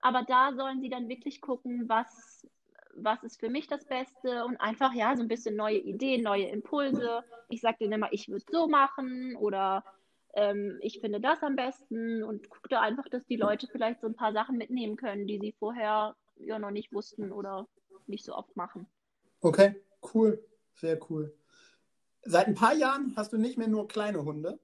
aber 0.00 0.22
da 0.22 0.52
sollen 0.54 0.80
sie 0.80 0.88
dann 0.88 1.08
wirklich 1.08 1.40
gucken, 1.40 1.88
was, 1.88 2.46
was 2.94 3.22
ist 3.22 3.40
für 3.40 3.50
mich 3.50 3.66
das 3.66 3.84
Beste 3.84 4.44
und 4.44 4.56
einfach 4.56 4.94
ja 4.94 5.14
so 5.16 5.22
ein 5.22 5.28
bisschen 5.28 5.54
neue 5.54 5.78
Ideen, 5.78 6.22
neue 6.22 6.48
Impulse. 6.48 7.22
Ich 7.48 7.60
sage 7.60 7.78
denen 7.80 7.92
immer, 7.92 8.12
ich 8.12 8.28
würde 8.28 8.44
so 8.50 8.68
machen 8.68 9.36
oder 9.36 9.84
ähm, 10.34 10.78
ich 10.80 11.00
finde 11.00 11.20
das 11.20 11.42
am 11.42 11.56
besten 11.56 12.22
und 12.22 12.48
gucke 12.48 12.80
einfach, 12.80 13.08
dass 13.10 13.26
die 13.26 13.36
Leute 13.36 13.68
vielleicht 13.68 14.00
so 14.00 14.06
ein 14.06 14.16
paar 14.16 14.32
Sachen 14.32 14.56
mitnehmen 14.56 14.96
können, 14.96 15.26
die 15.26 15.38
sie 15.38 15.52
vorher 15.52 16.16
ja 16.36 16.58
noch 16.58 16.70
nicht 16.70 16.92
wussten 16.92 17.32
oder 17.32 17.68
nicht 18.06 18.24
so 18.24 18.34
oft 18.34 18.56
machen. 18.56 18.86
Okay, 19.40 19.74
cool, 20.14 20.42
sehr 20.74 20.98
cool. 21.10 21.34
Seit 22.24 22.46
ein 22.46 22.54
paar 22.54 22.74
Jahren 22.74 23.14
hast 23.16 23.32
du 23.32 23.38
nicht 23.38 23.58
mehr 23.58 23.68
nur 23.68 23.88
kleine 23.88 24.24
Hunde, 24.24 24.60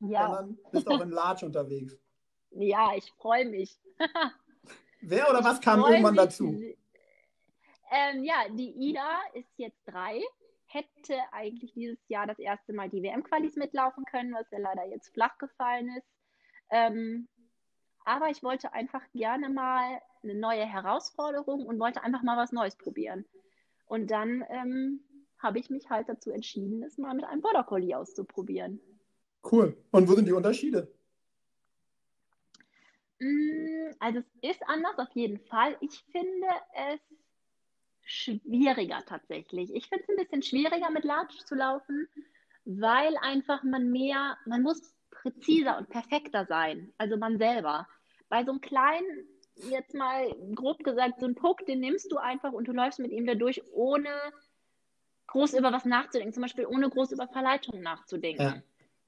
ja. 0.00 0.26
sondern 0.26 0.58
bist 0.72 0.88
auch 0.88 1.00
in 1.00 1.10
Large 1.10 1.46
unterwegs. 1.46 1.96
Ja, 2.54 2.94
ich 2.94 3.10
freue 3.12 3.46
mich. 3.46 3.80
Wer 5.00 5.30
oder 5.30 5.42
was 5.42 5.58
kam 5.62 5.80
irgendwann 5.80 6.16
mich. 6.16 6.22
dazu? 6.22 6.54
Ähm, 7.90 8.24
ja, 8.24 8.44
die 8.50 8.72
Ida 8.72 9.20
ist 9.32 9.48
jetzt 9.56 9.80
drei, 9.86 10.20
hätte 10.66 11.14
eigentlich 11.30 11.72
dieses 11.72 11.98
Jahr 12.08 12.26
das 12.26 12.38
erste 12.38 12.74
Mal 12.74 12.90
die 12.90 13.02
WM-Qualis 13.02 13.56
mitlaufen 13.56 14.04
können, 14.04 14.34
was 14.34 14.50
ja 14.50 14.58
leider 14.58 14.84
jetzt 14.84 15.14
flach 15.14 15.38
gefallen 15.38 15.96
ist. 15.96 16.06
Ähm, 16.68 17.26
aber 18.04 18.28
ich 18.28 18.42
wollte 18.42 18.72
einfach 18.72 19.02
gerne 19.12 19.48
mal 19.48 20.00
eine 20.22 20.34
neue 20.34 20.64
Herausforderung 20.64 21.66
und 21.66 21.78
wollte 21.78 22.02
einfach 22.02 22.22
mal 22.22 22.36
was 22.36 22.52
Neues 22.52 22.76
probieren. 22.76 23.24
Und 23.86 24.10
dann 24.10 24.44
ähm, 24.48 25.00
habe 25.42 25.58
ich 25.58 25.70
mich 25.70 25.90
halt 25.90 26.08
dazu 26.08 26.30
entschieden, 26.30 26.82
es 26.82 26.98
mal 26.98 27.14
mit 27.14 27.24
einem 27.24 27.42
Border 27.42 27.64
Collie 27.64 27.96
auszuprobieren. 27.96 28.80
Cool. 29.50 29.76
Und 29.90 30.08
wo 30.08 30.14
sind 30.14 30.26
die 30.26 30.32
Unterschiede? 30.32 30.92
Mm, 33.18 33.90
also 33.98 34.20
es 34.42 34.56
ist 34.56 34.62
anders 34.68 34.98
auf 34.98 35.10
jeden 35.14 35.38
Fall. 35.38 35.76
Ich 35.80 36.04
finde 36.12 36.46
es 36.92 37.00
schwieriger 38.04 39.02
tatsächlich. 39.06 39.74
Ich 39.74 39.88
finde 39.88 40.04
es 40.04 40.08
ein 40.08 40.16
bisschen 40.16 40.42
schwieriger 40.42 40.90
mit 40.90 41.04
Large 41.04 41.36
zu 41.46 41.54
laufen, 41.54 42.08
weil 42.64 43.16
einfach 43.18 43.62
man 43.62 43.90
mehr, 43.90 44.36
man 44.44 44.62
muss 44.62 44.94
präziser 45.10 45.78
und 45.78 45.88
perfekter 45.88 46.46
sein, 46.46 46.92
also 46.98 47.16
man 47.16 47.38
selber. 47.38 47.88
Bei 48.28 48.44
so 48.44 48.50
einem 48.52 48.60
kleinen, 48.60 49.28
jetzt 49.70 49.94
mal 49.94 50.34
grob 50.54 50.82
gesagt, 50.82 51.20
so 51.20 51.26
ein 51.26 51.34
Puck, 51.34 51.64
den 51.66 51.80
nimmst 51.80 52.10
du 52.10 52.16
einfach 52.16 52.52
und 52.52 52.66
du 52.66 52.72
läufst 52.72 52.98
mit 52.98 53.12
ihm 53.12 53.26
da 53.26 53.34
durch, 53.34 53.62
ohne 53.72 54.08
groß 55.32 55.54
über 55.54 55.72
was 55.72 55.84
nachzudenken, 55.84 56.32
zum 56.32 56.42
Beispiel 56.42 56.66
ohne 56.66 56.88
groß 56.88 57.12
über 57.12 57.28
Verleitungen 57.28 57.82
nachzudenken. 57.82 58.42
Ja. 58.42 58.62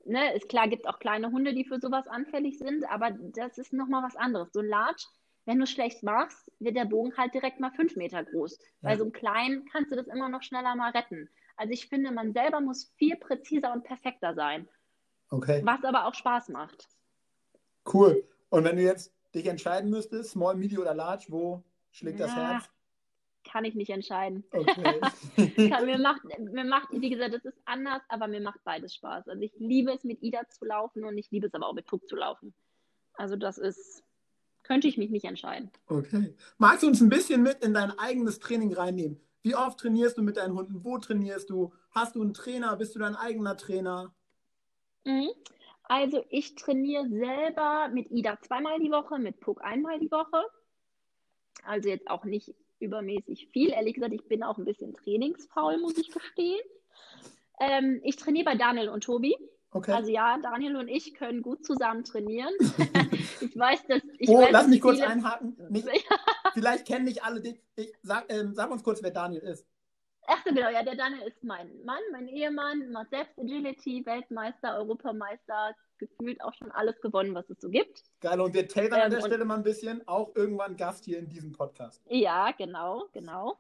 Ne, 0.06 0.34
ist 0.34 0.48
klar, 0.48 0.68
gibt 0.68 0.86
auch 0.86 0.98
kleine 0.98 1.30
Hunde, 1.30 1.54
die 1.54 1.64
für 1.64 1.80
sowas 1.80 2.06
anfällig 2.08 2.58
sind, 2.58 2.84
aber 2.90 3.10
das 3.10 3.56
ist 3.56 3.72
nochmal 3.72 4.02
was 4.02 4.16
anderes. 4.16 4.52
So 4.52 4.60
ein 4.60 4.68
Large 4.68 5.04
wenn 5.46 5.60
du 5.60 5.66
schlecht 5.66 6.02
machst, 6.02 6.50
wird 6.58 6.76
der 6.76 6.86
Bogen 6.86 7.16
halt 7.16 7.34
direkt 7.34 7.60
mal 7.60 7.70
fünf 7.72 7.96
Meter 7.96 8.24
groß. 8.24 8.58
Ja. 8.58 8.90
Bei 8.90 8.96
so 8.96 9.04
einem 9.04 9.12
kleinen 9.12 9.66
kannst 9.70 9.92
du 9.92 9.96
das 9.96 10.06
immer 10.06 10.28
noch 10.28 10.42
schneller 10.42 10.74
mal 10.74 10.90
retten. 10.90 11.28
Also 11.56 11.72
ich 11.72 11.88
finde, 11.88 12.10
man 12.10 12.32
selber 12.32 12.60
muss 12.60 12.92
viel 12.96 13.16
präziser 13.16 13.72
und 13.72 13.84
perfekter 13.84 14.34
sein. 14.34 14.68
Okay. 15.30 15.60
Was 15.64 15.84
aber 15.84 16.06
auch 16.06 16.14
Spaß 16.14 16.48
macht. 16.48 16.88
Cool. 17.92 18.26
Und 18.48 18.64
wenn 18.64 18.76
du 18.76 18.82
jetzt 18.82 19.12
dich 19.34 19.46
entscheiden 19.46 19.90
müsstest, 19.90 20.30
Small, 20.30 20.56
Medium 20.56 20.82
oder 20.82 20.94
Large, 20.94 21.26
wo 21.28 21.62
schlägt 21.90 22.20
ja, 22.20 22.26
das 22.26 22.36
Herz? 22.36 22.70
Kann 23.44 23.64
ich 23.64 23.74
nicht 23.74 23.90
entscheiden. 23.90 24.44
Okay. 24.50 25.00
kann, 25.68 25.84
mir, 25.86 25.98
macht, 25.98 26.22
mir 26.38 26.64
macht, 26.64 26.88
wie 26.92 27.10
gesagt, 27.10 27.34
das 27.34 27.44
ist 27.44 27.58
anders, 27.66 28.02
aber 28.08 28.26
mir 28.26 28.40
macht 28.40 28.60
beides 28.64 28.94
Spaß. 28.94 29.28
Also 29.28 29.42
ich 29.42 29.52
liebe 29.58 29.92
es, 29.92 30.02
mit 30.02 30.22
Ida 30.22 30.48
zu 30.48 30.64
laufen 30.64 31.04
und 31.04 31.16
ich 31.18 31.30
liebe 31.30 31.46
es 31.46 31.54
aber 31.54 31.68
auch 31.68 31.74
mit 31.74 31.86
Puck 31.86 32.08
zu 32.08 32.16
laufen. 32.16 32.54
Also 33.14 33.36
das 33.36 33.58
ist, 33.58 34.02
könnte 34.62 34.88
ich 34.88 34.96
mich 34.96 35.10
nicht 35.10 35.24
entscheiden. 35.24 35.70
Okay. 35.86 36.34
Magst 36.58 36.82
du 36.82 36.88
uns 36.88 37.00
ein 37.00 37.10
bisschen 37.10 37.42
mit 37.42 37.62
in 37.62 37.74
dein 37.74 37.96
eigenes 37.98 38.38
Training 38.38 38.72
reinnehmen? 38.72 39.20
Wie 39.42 39.54
oft 39.54 39.78
trainierst 39.78 40.16
du 40.16 40.22
mit 40.22 40.38
deinen 40.38 40.54
Hunden? 40.54 40.84
Wo 40.84 40.96
trainierst 40.98 41.50
du? 41.50 41.72
Hast 41.90 42.16
du 42.16 42.22
einen 42.22 42.32
Trainer? 42.32 42.74
Bist 42.76 42.94
du 42.94 42.98
dein 42.98 43.14
eigener 43.14 43.58
Trainer? 43.58 44.14
Mhm. 45.04 45.28
Also 45.82 46.24
ich 46.30 46.54
trainiere 46.54 47.06
selber 47.10 47.90
mit 47.92 48.10
Ida 48.10 48.40
zweimal 48.40 48.80
die 48.80 48.90
Woche, 48.90 49.18
mit 49.18 49.38
Puck 49.40 49.62
einmal 49.62 50.00
die 50.00 50.10
Woche. 50.10 50.42
Also 51.62 51.90
jetzt 51.90 52.08
auch 52.08 52.24
nicht 52.24 52.54
übermäßig 52.80 53.48
viel. 53.52 53.70
Ehrlich 53.70 53.94
gesagt, 53.94 54.12
ich 54.12 54.26
bin 54.28 54.42
auch 54.42 54.58
ein 54.58 54.64
bisschen 54.64 54.94
trainingsfaul, 54.94 55.78
muss 55.78 55.98
ich 55.98 56.10
gestehen. 56.10 56.60
Ähm, 57.60 58.00
ich 58.02 58.16
trainiere 58.16 58.44
bei 58.44 58.54
Daniel 58.56 58.88
und 58.88 59.04
Tobi. 59.04 59.36
Okay. 59.70 59.92
Also 59.92 60.10
ja, 60.10 60.38
Daniel 60.40 60.76
und 60.76 60.88
ich 60.88 61.14
können 61.14 61.42
gut 61.42 61.64
zusammen 61.64 62.04
trainieren. 62.04 62.52
ich 63.40 63.58
weiß, 63.58 63.86
dass 63.88 64.02
ich 64.18 64.28
Oh, 64.28 64.38
weiß, 64.38 64.52
lass 64.52 64.68
mich 64.68 64.80
kurz 64.80 65.00
einhaken. 65.00 65.56
Nicht, 65.68 65.88
vielleicht 66.54 66.86
kennen 66.86 67.06
nicht 67.06 67.24
alle 67.24 67.40
dich. 67.40 67.60
Sag, 68.02 68.32
ähm, 68.32 68.54
sag, 68.54 68.70
uns 68.70 68.84
kurz, 68.84 69.02
wer 69.02 69.10
Daniel 69.10 69.42
ist. 69.42 69.66
Ach 70.26 70.42
so, 70.44 70.54
genau, 70.54 70.70
ja, 70.70 70.82
der 70.82 70.96
Daniel 70.96 71.26
ist 71.26 71.42
mein 71.44 71.70
Mann, 71.84 72.00
mein 72.12 72.28
Ehemann, 72.28 72.90
macht 72.92 73.10
selbst 73.10 73.38
Agility, 73.38 74.04
Weltmeister, 74.06 74.76
Europameister, 74.76 75.74
gefühlt 75.98 76.42
auch 76.42 76.54
schon 76.54 76.70
alles 76.72 77.00
gewonnen, 77.00 77.34
was 77.34 77.48
es 77.50 77.60
so 77.60 77.68
gibt. 77.68 78.02
Geil, 78.20 78.40
und 78.40 78.54
wir 78.54 78.66
tailoren 78.66 79.00
ähm, 79.00 79.04
an 79.04 79.10
der 79.10 79.20
Stelle 79.20 79.44
mal 79.44 79.56
ein 79.56 79.62
bisschen, 79.62 80.06
auch 80.08 80.34
irgendwann 80.34 80.76
Gast 80.76 81.04
hier 81.04 81.18
in 81.18 81.28
diesem 81.28 81.52
Podcast. 81.52 82.02
Ja, 82.08 82.52
genau, 82.52 83.04
genau. 83.12 83.58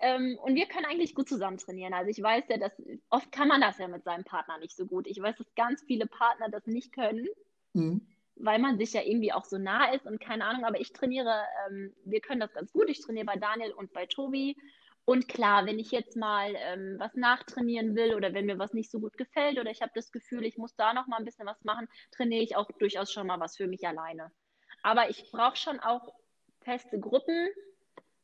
Ähm, 0.00 0.38
und 0.42 0.54
wir 0.54 0.66
können 0.66 0.86
eigentlich 0.86 1.14
gut 1.14 1.28
zusammen 1.28 1.58
trainieren. 1.58 1.94
Also 1.94 2.10
ich 2.10 2.20
weiß 2.20 2.44
ja, 2.48 2.58
dass 2.58 2.72
oft 3.08 3.30
kann 3.30 3.48
man 3.48 3.60
das 3.60 3.78
ja 3.78 3.88
mit 3.88 4.04
seinem 4.04 4.24
Partner 4.24 4.58
nicht 4.58 4.76
so 4.76 4.84
gut. 4.84 5.06
Ich 5.06 5.20
weiß, 5.22 5.36
dass 5.36 5.54
ganz 5.54 5.82
viele 5.82 6.06
Partner 6.06 6.48
das 6.48 6.66
nicht 6.66 6.92
können, 6.92 7.26
mhm. 7.72 8.06
weil 8.34 8.58
man 8.58 8.78
sich 8.78 8.92
ja 8.92 9.02
irgendwie 9.02 9.32
auch 9.32 9.44
so 9.44 9.58
nah 9.58 9.92
ist 9.92 10.04
und 10.04 10.20
keine 10.20 10.44
Ahnung. 10.44 10.64
Aber 10.64 10.80
ich 10.80 10.92
trainiere, 10.92 11.44
ähm, 11.68 11.94
wir 12.04 12.20
können 12.20 12.40
das 12.40 12.52
ganz 12.52 12.72
gut. 12.72 12.90
Ich 12.90 13.00
trainiere 13.00 13.26
bei 13.26 13.36
Daniel 13.36 13.72
und 13.72 13.92
bei 13.92 14.06
Tobi. 14.06 14.56
Und 15.04 15.26
klar, 15.28 15.66
wenn 15.66 15.78
ich 15.78 15.90
jetzt 15.90 16.16
mal 16.16 16.54
ähm, 16.56 16.96
was 16.98 17.14
nachtrainieren 17.14 17.96
will 17.96 18.14
oder 18.14 18.34
wenn 18.34 18.46
mir 18.46 18.58
was 18.58 18.72
nicht 18.72 18.90
so 18.90 19.00
gut 19.00 19.16
gefällt 19.18 19.58
oder 19.58 19.70
ich 19.70 19.82
habe 19.82 19.92
das 19.94 20.12
Gefühl, 20.12 20.44
ich 20.44 20.58
muss 20.58 20.76
da 20.76 20.94
noch 20.94 21.08
mal 21.08 21.16
ein 21.16 21.24
bisschen 21.24 21.46
was 21.46 21.62
machen, 21.64 21.88
trainiere 22.12 22.42
ich 22.42 22.56
auch 22.56 22.70
durchaus 22.78 23.12
schon 23.12 23.26
mal 23.26 23.40
was 23.40 23.56
für 23.56 23.66
mich 23.66 23.86
alleine. 23.86 24.30
Aber 24.82 25.10
ich 25.10 25.30
brauche 25.32 25.56
schon 25.56 25.80
auch 25.80 26.14
feste 26.60 27.00
Gruppen, 27.00 27.48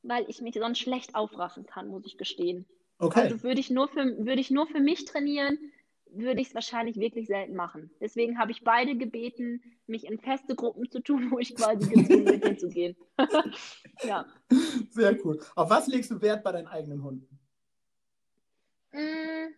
weil 0.02 0.24
ich 0.28 0.40
mich 0.40 0.54
sonst 0.54 0.78
schlecht 0.78 1.16
aufraffen 1.16 1.66
kann, 1.66 1.88
muss 1.88 2.06
ich 2.06 2.16
gestehen. 2.16 2.66
Okay. 2.98 3.22
Also 3.22 3.42
würde 3.42 3.60
ich 3.60 3.70
nur 3.70 3.88
für, 3.88 4.04
würde 4.18 4.40
ich 4.40 4.50
nur 4.50 4.66
für 4.66 4.80
mich 4.80 5.04
trainieren, 5.04 5.58
würde 6.12 6.40
ich 6.40 6.48
es 6.48 6.54
wahrscheinlich 6.54 6.96
wirklich 6.96 7.26
selten 7.26 7.54
machen. 7.54 7.90
Deswegen 8.00 8.38
habe 8.38 8.52
ich 8.52 8.64
beide 8.64 8.96
gebeten, 8.96 9.62
mich 9.86 10.06
in 10.06 10.18
feste 10.18 10.54
Gruppen 10.54 10.90
zu 10.90 11.00
tun, 11.00 11.30
wo 11.30 11.38
ich 11.38 11.54
quasi 11.54 11.88
gezwungen 11.88 12.24
bin, 12.24 12.42
hinzugehen. 12.42 12.96
ja. 14.02 14.26
Sehr 14.90 15.24
cool. 15.24 15.40
Auf 15.54 15.70
was 15.70 15.86
legst 15.86 16.10
du 16.10 16.20
Wert 16.20 16.42
bei 16.42 16.52
deinen 16.52 16.66
eigenen 16.66 17.02
Hunden? 17.02 17.38
Mm. 18.92 19.54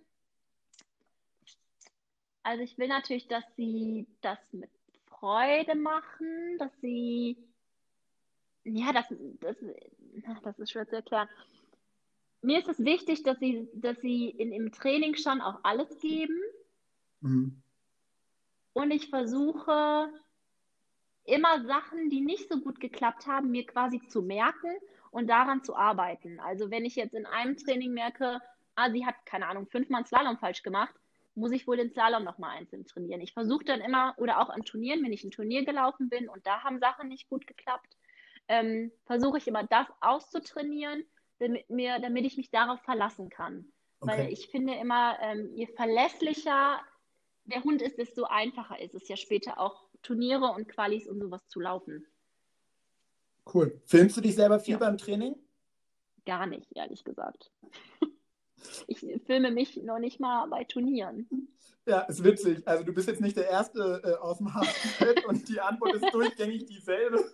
Also 2.43 2.63
ich 2.63 2.79
will 2.79 2.89
natürlich, 2.89 3.29
dass 3.29 3.45
sie 3.57 4.07
das 4.23 4.39
mit 4.53 4.71
Freude 5.07 5.75
machen, 5.75 6.59
dass 6.59 6.73
sie, 6.81 7.37
ja, 8.65 8.93
das, 8.93 9.07
das, 9.41 9.57
das 10.43 10.59
ist 10.59 10.71
schwer 10.71 10.89
zu 10.89 10.97
erklären. 10.97 11.29
Mir 12.43 12.59
ist 12.59 12.69
es 12.69 12.85
wichtig, 12.85 13.23
dass 13.23 13.39
sie, 13.39 13.69
dass 13.75 14.01
sie 14.01 14.31
in, 14.31 14.53
im 14.53 14.73
Training 14.73 15.15
schon 15.17 15.41
auch 15.41 15.61
alles 15.63 15.99
geben. 15.99 16.41
Mhm. 17.21 17.63
Und 18.73 18.91
ich 18.91 19.11
versuche 19.11 20.09
immer 21.25 21.65
Sachen, 21.65 22.09
die 22.09 22.21
nicht 22.21 22.49
so 22.49 22.61
gut 22.61 22.81
geklappt 22.81 23.27
haben, 23.27 23.51
mir 23.51 23.67
quasi 23.67 24.01
zu 24.09 24.23
merken 24.23 24.71
und 25.11 25.29
daran 25.29 25.63
zu 25.63 25.77
arbeiten. 25.77 26.41
Also 26.41 26.71
wenn 26.71 26.85
ich 26.85 26.97
jetzt 26.97 27.15
in 27.15 27.27
einem 27.27 27.57
Training 27.57 27.93
merke, 27.93 28.41
ah, 28.75 28.91
sie 28.91 29.05
hat, 29.05 29.15
keine 29.27 29.47
Ahnung, 29.47 29.67
fünfmal 29.67 30.07
Slalom 30.07 30.39
falsch 30.39 30.63
gemacht, 30.63 30.95
muss 31.35 31.53
ich 31.53 31.67
wohl 31.67 31.77
den 31.77 31.91
Slalom 31.91 32.25
nochmal 32.25 32.57
einzeln 32.57 32.87
trainieren. 32.87 33.21
Ich 33.21 33.33
versuche 33.33 33.65
dann 33.65 33.81
immer, 33.81 34.15
oder 34.19 34.41
auch 34.41 34.49
an 34.51 34.63
Turnieren, 34.63 35.03
wenn 35.05 35.13
ich 35.13 35.25
ein 35.25 35.31
Turnier 35.31 35.65
gelaufen 35.65 36.09
bin 36.09 36.29
und 36.29 36.47
da 36.47 36.63
haben 36.63 36.81
Sachen 36.81 37.09
nicht 37.09 37.29
gut 37.29 37.47
geklappt, 37.47 37.97
ähm, 38.49 38.91
versuche 39.05 39.39
ich 39.39 39.47
immer 39.47 39.65
das 39.65 39.87
auszutrainieren, 40.01 41.05
damit, 41.41 41.69
mir, 41.69 41.99
damit 41.99 42.25
ich 42.25 42.37
mich 42.37 42.51
darauf 42.51 42.81
verlassen 42.83 43.29
kann. 43.29 43.67
Okay. 44.01 44.13
Weil 44.13 44.33
ich 44.33 44.49
finde 44.49 44.75
immer, 44.75 45.19
ähm, 45.21 45.51
je 45.55 45.67
verlässlicher 45.67 46.81
der 47.45 47.65
Hund 47.65 47.83
ist, 47.83 47.99
desto 47.99 48.25
einfacher 48.25 48.81
ist 48.81 48.95
es 48.95 49.09
ja 49.09 49.17
später 49.17 49.59
auch 49.59 49.89
Turniere 50.03 50.53
und 50.53 50.69
Qualis 50.69 51.07
und 51.09 51.21
sowas 51.21 51.47
zu 51.49 51.61
laufen. 51.61 52.07
Cool. 53.53 53.81
Filmst 53.85 54.17
du 54.17 54.21
dich 54.21 54.35
selber 54.35 54.61
viel 54.61 54.75
ja. 54.75 54.79
beim 54.79 54.97
Training? 54.97 55.35
Gar 56.25 56.47
nicht, 56.47 56.75
ehrlich 56.77 57.05
gesagt. 57.05 57.51
Ich 58.87 59.01
filme 59.25 59.51
mich 59.51 59.77
noch 59.79 59.99
nicht 59.99 60.21
mal 60.21 60.47
bei 60.49 60.65
Turnieren. 60.65 61.49
Ja, 61.87 62.01
ist 62.01 62.23
witzig. 62.23 62.67
Also 62.69 62.85
du 62.85 62.93
bist 62.93 63.09
jetzt 63.09 63.23
nicht 63.23 63.37
der 63.37 63.49
Erste 63.49 64.03
äh, 64.05 64.15
aus 64.23 64.39
dem 64.39 64.53
Hafen 64.53 65.25
und 65.27 65.49
die 65.49 65.61
Antwort 65.61 65.95
ist 65.95 66.13
durchgängig 66.13 66.67
dieselbe. 66.67 67.25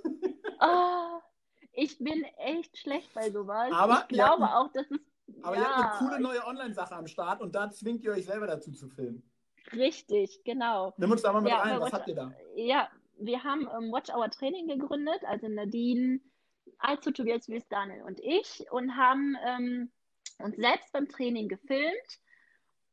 Oh, 0.61 1.21
ich 1.77 1.99
bin 1.99 2.25
echt 2.39 2.77
schlecht 2.79 3.12
bei 3.15 3.31
sowas. 3.31 3.71
Aber 3.73 4.01
ich 4.01 4.09
glaube 4.09 4.43
ja, 4.45 4.59
auch, 4.59 4.73
dass 4.73 4.91
es. 4.91 4.99
Aber 5.43 5.57
ja, 5.57 5.62
ihr 5.62 5.69
habt 5.69 6.01
eine 6.01 6.09
coole 6.09 6.21
neue 6.21 6.47
Online-Sache 6.47 6.97
am 6.97 7.07
Start 7.07 7.43
und 7.43 7.55
da 7.55 7.71
zwingt 7.71 8.03
ihr 8.05 8.12
euch 8.12 8.25
selber 8.25 8.47
dazu 8.47 8.73
zu 8.73 8.89
filmen. 8.89 9.23
Richtig, 9.73 10.43
genau. 10.45 10.95
Nimm 10.97 11.11
uns 11.11 11.23
da 11.23 11.33
mal 11.33 11.43
mit 11.43 11.51
ja, 11.51 11.61
rein. 11.61 11.81
Was 11.81 11.93
habt 11.93 12.09
ihr 12.09 12.15
da? 12.15 12.33
Ja, 12.55 12.89
wir 13.19 13.43
haben 13.43 13.62
ähm, 13.62 13.93
Watch 13.93 14.12
Our 14.15 14.31
Training 14.31 14.69
gegründet, 14.69 15.21
also 15.27 15.49
Nadine, 15.49 16.21
Alzu, 16.79 17.11
Tobias 17.11 17.49
Wüst, 17.49 17.71
Daniel 17.71 18.03
und 18.03 18.21
ich 18.21 18.67
und 18.71 18.97
haben 18.97 19.37
ähm, 19.45 19.91
uns 20.39 20.57
selbst 20.57 20.93
beim 20.93 21.09
Training 21.09 21.49
gefilmt 21.49 22.21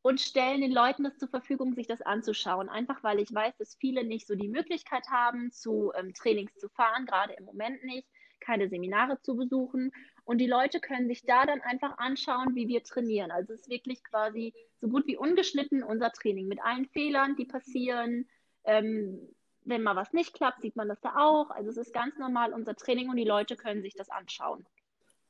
und 0.02 0.20
stellen 0.20 0.62
den 0.62 0.72
Leuten 0.72 1.04
das 1.04 1.18
zur 1.18 1.30
Verfügung, 1.30 1.74
sich 1.74 1.88
das 1.88 2.02
anzuschauen. 2.02 2.70
Einfach 2.70 3.04
weil 3.04 3.20
ich 3.20 3.34
weiß, 3.34 3.56
dass 3.58 3.76
viele 3.76 4.04
nicht 4.04 4.28
so 4.28 4.36
die 4.36 4.50
Möglichkeit 4.50 5.08
haben, 5.10 5.52
zu 5.52 5.92
ähm, 5.96 6.14
Trainings 6.14 6.56
zu 6.56 6.68
fahren, 6.70 7.06
gerade 7.06 7.34
im 7.34 7.46
Moment 7.46 7.84
nicht, 7.84 8.08
keine 8.44 8.70
Seminare 8.70 9.20
zu 9.22 9.36
besuchen. 9.36 9.92
Und 10.26 10.38
die 10.38 10.48
Leute 10.48 10.80
können 10.80 11.08
sich 11.08 11.24
da 11.26 11.46
dann 11.46 11.62
einfach 11.62 11.98
anschauen, 11.98 12.56
wie 12.56 12.68
wir 12.68 12.84
trainieren. 12.84 13.32
Also 13.32 13.54
es 13.54 13.62
ist 13.62 13.70
wirklich 13.70 14.04
quasi 14.04 14.54
so 14.80 14.88
gut 14.88 15.08
wie 15.08 15.18
ungeschnitten 15.18 15.84
unser 15.84 16.12
Training 16.12 16.48
mit 16.48 16.64
allen 16.64 16.86
Fehlern, 16.88 17.36
die 17.36 17.46
passieren. 17.46 18.28
Ähm, 18.64 19.20
wenn 19.66 19.82
mal 19.82 19.96
was 19.96 20.14
nicht 20.14 20.34
klappt, 20.34 20.62
sieht 20.62 20.76
man 20.76 20.88
das 20.88 21.00
da 21.02 21.16
auch. 21.16 21.50
Also 21.50 21.70
es 21.70 21.78
ist 21.78 21.94
ganz 21.94 22.18
normal 22.18 22.54
unser 22.54 22.76
Training 22.76 23.10
und 23.10 23.16
die 23.16 23.24
Leute 23.24 23.56
können 23.56 23.82
sich 23.82 23.96
das 23.96 24.10
anschauen. 24.10 24.66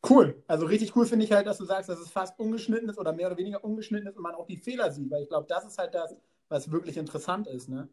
Cool. 0.08 0.44
Also 0.48 0.66
richtig 0.66 0.96
cool 0.96 1.06
finde 1.06 1.26
ich 1.26 1.32
halt, 1.32 1.48
dass 1.48 1.58
du 1.58 1.66
sagst, 1.66 1.90
dass 1.90 2.00
es 2.00 2.12
fast 2.12 2.38
ungeschnitten 2.38 2.90
ist 2.90 2.98
oder 2.98 3.14
mehr 3.14 3.28
oder 3.28 3.38
weniger 3.38 3.64
ungeschnitten 3.64 4.08
ist 4.08 4.18
und 4.18 4.24
man 4.24 4.36
auch 4.36 4.48
die 4.48 4.58
Fehler 4.58 4.92
sieht, 4.92 5.10
weil 5.10 5.24
ich 5.24 5.30
glaube, 5.30 5.48
das 5.48 5.66
ist 5.66 5.78
halt 5.78 5.94
das, 5.94 6.16
was 6.50 6.72
wirklich 6.72 6.98
interessant 6.98 7.48
ist, 7.48 7.70
ne? 7.70 7.88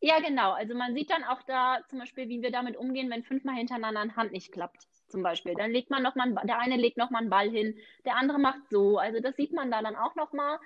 Ja, 0.00 0.20
genau. 0.20 0.52
Also 0.52 0.74
man 0.74 0.94
sieht 0.94 1.10
dann 1.10 1.24
auch 1.24 1.42
da 1.42 1.80
zum 1.88 1.98
Beispiel, 1.98 2.28
wie 2.28 2.42
wir 2.42 2.50
damit 2.50 2.76
umgehen, 2.76 3.10
wenn 3.10 3.22
fünfmal 3.22 3.56
hintereinander 3.56 4.00
eine 4.00 4.16
Hand 4.16 4.32
nicht 4.32 4.52
klappt, 4.52 4.86
zum 5.08 5.22
Beispiel. 5.22 5.54
Dann 5.54 5.70
legt 5.70 5.90
man 5.90 6.02
noch 6.02 6.14
mal, 6.14 6.34
der 6.44 6.58
eine 6.58 6.76
legt 6.76 6.98
noch 6.98 7.10
mal 7.10 7.20
einen 7.20 7.30
Ball 7.30 7.48
hin, 7.48 7.78
der 8.04 8.16
andere 8.16 8.38
macht 8.38 8.68
so. 8.70 8.98
Also 8.98 9.20
das 9.20 9.36
sieht 9.36 9.52
man 9.52 9.70
da 9.70 9.82
dann 9.82 9.96
auch 9.96 10.14
noch 10.14 10.32
mal. 10.32 10.58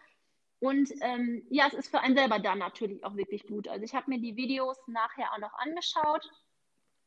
Und 0.60 0.90
ähm, 1.02 1.46
ja, 1.50 1.68
es 1.68 1.74
ist 1.74 1.90
für 1.90 2.00
einen 2.00 2.16
selber 2.16 2.40
dann 2.40 2.58
natürlich 2.58 3.04
auch 3.04 3.14
wirklich 3.14 3.46
gut. 3.46 3.68
Also 3.68 3.84
ich 3.84 3.94
habe 3.94 4.10
mir 4.10 4.20
die 4.20 4.36
Videos 4.36 4.76
nachher 4.88 5.32
auch 5.32 5.38
noch 5.38 5.54
angeschaut 5.54 6.28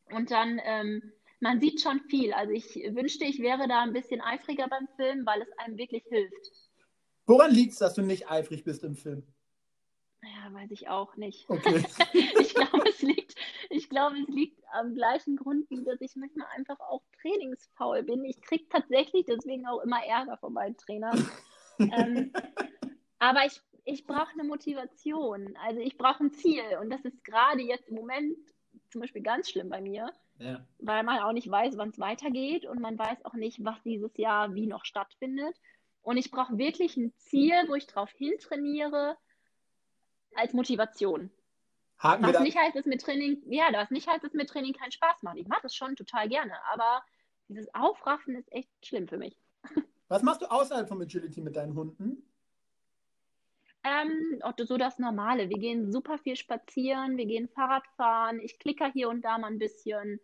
und 0.06 0.32
dann 0.32 0.62
ähm, 0.64 1.12
man 1.42 1.60
sieht 1.60 1.82
schon 1.82 2.00
viel. 2.02 2.34
Also 2.34 2.54
ich 2.54 2.76
wünschte, 2.76 3.26
ich 3.26 3.40
wäre 3.40 3.68
da 3.68 3.82
ein 3.82 3.94
bisschen 3.94 4.22
eifriger 4.22 4.68
beim 4.70 4.88
Film, 4.96 5.26
weil 5.26 5.42
es 5.42 5.52
einem 5.58 5.78
wirklich 5.78 6.04
hilft. 6.08 6.52
Woran 7.26 7.52
liegt 7.52 7.74
es, 7.74 7.80
dass 7.80 7.96
du 7.96 8.04
nicht 8.04 8.30
eifrig 8.30 8.64
bist 8.64 8.84
im 8.84 8.96
Film? 8.96 9.24
Ja, 10.24 10.54
weiß 10.54 10.70
ich 10.72 10.88
auch 10.88 11.16
nicht. 11.16 11.50
Okay. 11.50 11.84
ich 12.40 12.54
glaube, 12.54 12.88
es 12.88 13.02
liegt, 13.02 13.36
ich 13.70 13.90
glaube, 13.90 14.18
es 14.22 14.28
liegt 14.28 14.62
am 14.72 14.94
gleichen 14.94 15.36
Grund, 15.36 15.70
wie 15.70 15.84
dass 15.84 16.00
ich 16.00 16.16
manchmal 16.16 16.48
einfach 16.56 16.80
auch 16.80 17.02
trainingsfaul 17.22 18.04
bin. 18.04 18.24
Ich 18.26 18.42
kriege 18.42 18.68
tatsächlich 18.70 19.26
deswegen 19.26 19.66
auch 19.68 19.82
immer 19.82 20.04
Ärger 20.06 20.38
von 20.38 20.54
meinen 20.54 20.78
Trainern. 20.78 21.30
ähm, 21.80 22.32
aber 23.20 23.46
ich, 23.46 23.62
ich 23.86 24.06
brauche 24.06 24.32
eine 24.34 24.44
Motivation. 24.44 25.58
Also 25.66 25.80
ich 25.80 25.98
brauche 25.98 26.24
ein 26.24 26.32
Ziel. 26.32 26.64
Und 26.80 26.92
das 26.92 27.04
ist 27.04 27.24
gerade 27.24 27.62
jetzt 27.62 27.90
im 27.90 27.96
Moment 27.96 28.38
zum 28.90 29.02
Beispiel 29.02 29.24
ganz 29.24 29.50
schlimm 29.50 29.70
bei 29.70 29.82
mir. 29.82 30.12
Ja. 30.38 30.66
Weil 30.80 31.04
man 31.04 31.20
auch 31.20 31.34
nicht 31.34 31.50
weiß, 31.50 31.78
wann 31.78 31.90
es 31.90 32.00
weitergeht 32.00 32.66
und 32.66 32.80
man 32.80 32.98
weiß 32.98 33.26
auch 33.26 33.34
nicht, 33.34 33.64
was 33.64 33.82
dieses 33.84 34.16
Jahr 34.18 34.54
wie 34.54 34.68
noch 34.68 34.86
stattfindet. 34.86 35.56
Und 36.04 36.18
ich 36.18 36.32
brauche 36.32 36.58
wirklich 36.58 36.98
ein 36.98 37.14
Ziel, 37.18 37.54
wo 37.68 37.76
ich 37.76 37.88
drauf 37.88 38.10
hintrainiere 38.18 39.18
als 40.36 40.54
Motivation. 40.54 41.32
Haken 42.00 42.26
was 42.26 42.40
nicht 42.40 42.58
heißt, 42.58 42.76
dass 42.76 42.86
mit 42.86 43.02
Training, 43.02 43.42
ja, 43.46 43.70
was 43.74 43.92
nicht 43.92 44.08
heißt, 44.08 44.24
dass 44.24 44.34
mit 44.34 44.50
Training 44.50 44.74
keinen 44.74 44.92
Spaß 44.92 45.22
macht. 45.22 45.38
Ich 45.38 45.48
mache 45.48 45.62
das 45.64 45.76
schon 45.76 45.96
total 45.96 46.28
gerne, 46.30 46.54
aber 46.72 47.04
dieses 47.48 47.74
Aufraffen 47.76 48.36
ist 48.36 48.52
echt 48.52 48.70
schlimm 48.84 49.08
für 49.08 49.18
mich. 49.18 49.38
Was 50.08 50.24
machst 50.24 50.42
du 50.42 50.52
außerhalb 50.52 50.90
von 50.90 51.02
Agility 51.02 51.42
mit 51.42 51.56
deinen 51.56 51.74
Hunden? 51.76 52.22
Ähm, 53.84 54.42
so 54.60 54.78
das 54.78 55.00
Normale. 55.00 55.50
Wir 55.50 55.58
gehen 55.58 55.92
super 55.92 56.18
viel 56.18 56.36
spazieren, 56.36 57.18
wir 57.18 57.26
gehen 57.26 57.48
Fahrrad 57.50 57.88
fahren, 57.98 58.40
ich 58.40 58.60
klicker 58.60 58.92
hier 58.92 59.10
und 59.10 59.22
da 59.24 59.38
mal 59.38 59.48
ein 59.48 59.58
bisschen. 59.58 60.20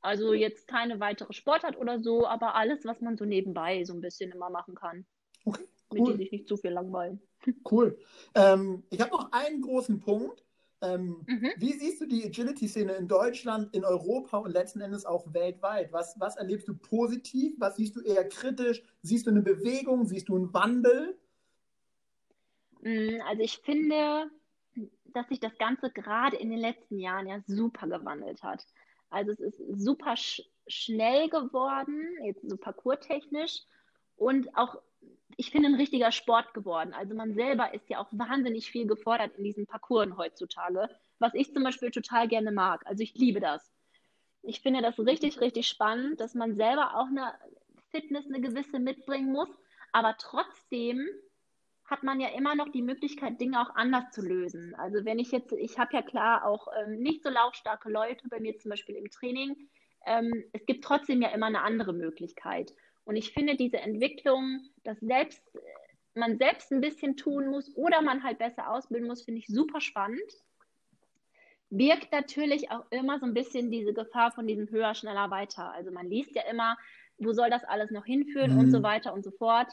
Also 0.00 0.34
jetzt 0.34 0.66
keine 0.66 0.98
weitere 0.98 1.32
Sportart 1.32 1.76
oder 1.78 2.00
so, 2.00 2.26
aber 2.26 2.56
alles, 2.56 2.84
was 2.84 3.00
man 3.00 3.16
so 3.16 3.24
nebenbei 3.24 3.84
so 3.84 3.92
ein 3.94 4.00
bisschen 4.00 4.32
immer 4.32 4.50
machen 4.50 4.74
kann. 4.74 5.06
Okay, 5.44 5.64
cool. 5.92 5.98
Damit 5.98 6.18
die 6.18 6.24
sich 6.24 6.32
nicht 6.32 6.48
zu 6.48 6.56
viel 6.56 6.70
langweilen. 6.70 7.20
Cool. 7.70 7.98
Ähm, 8.34 8.84
ich 8.90 9.00
habe 9.00 9.10
noch 9.10 9.32
einen 9.32 9.60
großen 9.62 10.00
Punkt. 10.00 10.44
Ähm, 10.80 11.24
mhm. 11.26 11.52
Wie 11.56 11.72
siehst 11.72 12.00
du 12.00 12.06
die 12.06 12.24
Agility-Szene 12.24 12.92
in 12.94 13.06
Deutschland, 13.06 13.74
in 13.74 13.84
Europa 13.84 14.38
und 14.38 14.50
letzten 14.50 14.80
Endes 14.80 15.06
auch 15.06 15.32
weltweit? 15.32 15.92
Was, 15.92 16.18
was 16.18 16.36
erlebst 16.36 16.66
du 16.66 16.74
positiv? 16.74 17.54
Was 17.58 17.76
siehst 17.76 17.94
du 17.94 18.00
eher 18.00 18.28
kritisch? 18.28 18.82
Siehst 19.02 19.26
du 19.26 19.30
eine 19.30 19.42
Bewegung? 19.42 20.04
Siehst 20.06 20.28
du 20.28 20.36
einen 20.36 20.52
Wandel? 20.52 21.16
Mm, 22.80 23.20
also 23.28 23.42
ich 23.42 23.58
finde, 23.58 24.30
dass 25.12 25.28
sich 25.28 25.38
das 25.38 25.56
Ganze 25.58 25.90
gerade 25.90 26.36
in 26.36 26.50
den 26.50 26.58
letzten 26.58 26.98
Jahren 26.98 27.28
ja 27.28 27.40
super 27.46 27.86
gewandelt 27.86 28.42
hat. 28.42 28.66
Also 29.10 29.30
es 29.32 29.40
ist 29.40 29.60
super 29.76 30.16
sch 30.16 30.42
schnell 30.68 31.28
geworden, 31.28 32.06
jetzt 32.24 32.48
so 32.48 32.56
parkourtechnisch 32.56 33.62
und 34.16 34.56
auch, 34.56 34.80
ich 35.36 35.50
finde, 35.50 35.68
ein 35.68 35.74
richtiger 35.74 36.12
Sport 36.12 36.54
geworden. 36.54 36.92
Also 36.94 37.14
man 37.14 37.34
selber 37.34 37.74
ist 37.74 37.88
ja 37.88 37.98
auch 37.98 38.08
wahnsinnig 38.12 38.70
viel 38.70 38.86
gefordert 38.86 39.36
in 39.36 39.44
diesen 39.44 39.66
Parcours 39.66 40.16
heutzutage, 40.16 40.88
was 41.18 41.34
ich 41.34 41.52
zum 41.52 41.64
Beispiel 41.64 41.90
total 41.90 42.28
gerne 42.28 42.52
mag. 42.52 42.86
Also 42.86 43.02
ich 43.02 43.14
liebe 43.14 43.40
das. 43.40 43.72
Ich 44.42 44.60
finde 44.60 44.82
das 44.82 44.98
richtig, 44.98 45.40
richtig 45.40 45.68
spannend, 45.68 46.20
dass 46.20 46.34
man 46.34 46.54
selber 46.54 46.96
auch 46.96 47.06
eine 47.06 47.32
Fitness, 47.90 48.26
eine 48.26 48.40
gewisse 48.40 48.78
mitbringen 48.78 49.30
muss, 49.30 49.48
aber 49.92 50.16
trotzdem 50.18 51.06
hat 51.84 52.02
man 52.02 52.20
ja 52.20 52.28
immer 52.28 52.54
noch 52.54 52.70
die 52.70 52.82
Möglichkeit, 52.82 53.40
Dinge 53.40 53.60
auch 53.60 53.74
anders 53.74 54.10
zu 54.12 54.22
lösen. 54.22 54.74
Also 54.76 55.04
wenn 55.04 55.18
ich 55.18 55.30
jetzt, 55.30 55.52
ich 55.52 55.78
habe 55.78 55.94
ja 55.94 56.02
klar 56.02 56.46
auch 56.46 56.68
ähm, 56.80 56.98
nicht 56.98 57.22
so 57.22 57.28
laufstarke 57.28 57.90
Leute 57.90 58.28
bei 58.28 58.40
mir 58.40 58.56
zum 58.58 58.70
Beispiel 58.70 58.96
im 58.96 59.10
Training. 59.10 59.68
Ähm, 60.06 60.44
es 60.52 60.64
gibt 60.64 60.84
trotzdem 60.84 61.20
ja 61.20 61.28
immer 61.28 61.46
eine 61.46 61.62
andere 61.62 61.92
Möglichkeit. 61.92 62.72
Und 63.04 63.16
ich 63.16 63.32
finde 63.32 63.56
diese 63.56 63.78
Entwicklung, 63.78 64.60
dass 64.84 64.98
selbst 65.00 65.42
man 66.14 66.36
selbst 66.36 66.70
ein 66.72 66.80
bisschen 66.80 67.16
tun 67.16 67.48
muss 67.48 67.74
oder 67.76 68.02
man 68.02 68.22
halt 68.22 68.38
besser 68.38 68.70
ausbilden 68.70 69.08
muss, 69.08 69.22
finde 69.22 69.40
ich 69.40 69.46
super 69.46 69.80
spannend. 69.80 70.20
Birgt 71.70 72.12
natürlich 72.12 72.70
auch 72.70 72.84
immer 72.90 73.18
so 73.18 73.26
ein 73.26 73.34
bisschen 73.34 73.70
diese 73.70 73.94
Gefahr 73.94 74.30
von 74.30 74.46
diesem 74.46 74.68
höher, 74.70 74.94
schneller, 74.94 75.30
weiter. 75.30 75.72
Also 75.72 75.90
man 75.90 76.08
liest 76.08 76.34
ja 76.34 76.42
immer, 76.50 76.76
wo 77.16 77.32
soll 77.32 77.48
das 77.48 77.64
alles 77.64 77.90
noch 77.90 78.04
hinführen 78.04 78.54
mhm. 78.54 78.58
und 78.58 78.70
so 78.70 78.82
weiter 78.82 79.14
und 79.14 79.24
so 79.24 79.30
fort. 79.30 79.72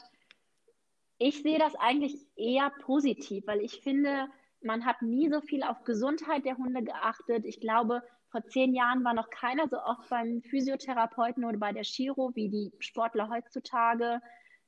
Ich 1.18 1.42
sehe 1.42 1.58
das 1.58 1.74
eigentlich 1.74 2.16
eher 2.36 2.70
positiv, 2.80 3.46
weil 3.46 3.60
ich 3.60 3.80
finde, 3.82 4.28
man 4.62 4.86
hat 4.86 5.02
nie 5.02 5.28
so 5.28 5.42
viel 5.42 5.62
auf 5.62 5.84
Gesundheit 5.84 6.46
der 6.46 6.56
Hunde 6.56 6.82
geachtet. 6.82 7.44
Ich 7.44 7.60
glaube, 7.60 8.02
vor 8.30 8.44
zehn 8.46 8.74
Jahren 8.74 9.04
war 9.04 9.14
noch 9.14 9.30
keiner 9.30 9.68
so 9.68 9.78
oft 9.78 10.08
beim 10.08 10.42
Physiotherapeuten 10.42 11.44
oder 11.44 11.58
bei 11.58 11.72
der 11.72 11.82
Chiro 11.82 12.30
wie 12.34 12.48
die 12.48 12.72
Sportler 12.78 13.28
heutzutage. 13.28 14.20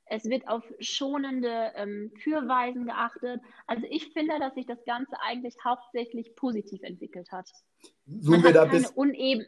Es 0.07 0.25
wird 0.25 0.49
auf 0.49 0.65
schonende 0.81 1.73
ähm, 1.77 2.13
Führweisen 2.17 2.87
geachtet. 2.87 3.41
Also 3.67 3.87
ich 3.89 4.13
finde, 4.13 4.39
dass 4.41 4.55
sich 4.55 4.67
das 4.67 4.85
Ganze 4.85 5.17
eigentlich 5.21 5.55
hauptsächlich 5.65 6.35
positiv 6.35 6.83
entwickelt 6.83 7.31
hat. 7.31 7.49
So 8.07 8.33
man, 8.33 8.43
hat 8.43 8.55
keine 8.55 8.71
bis... 8.71 8.91
uneben, 8.91 9.47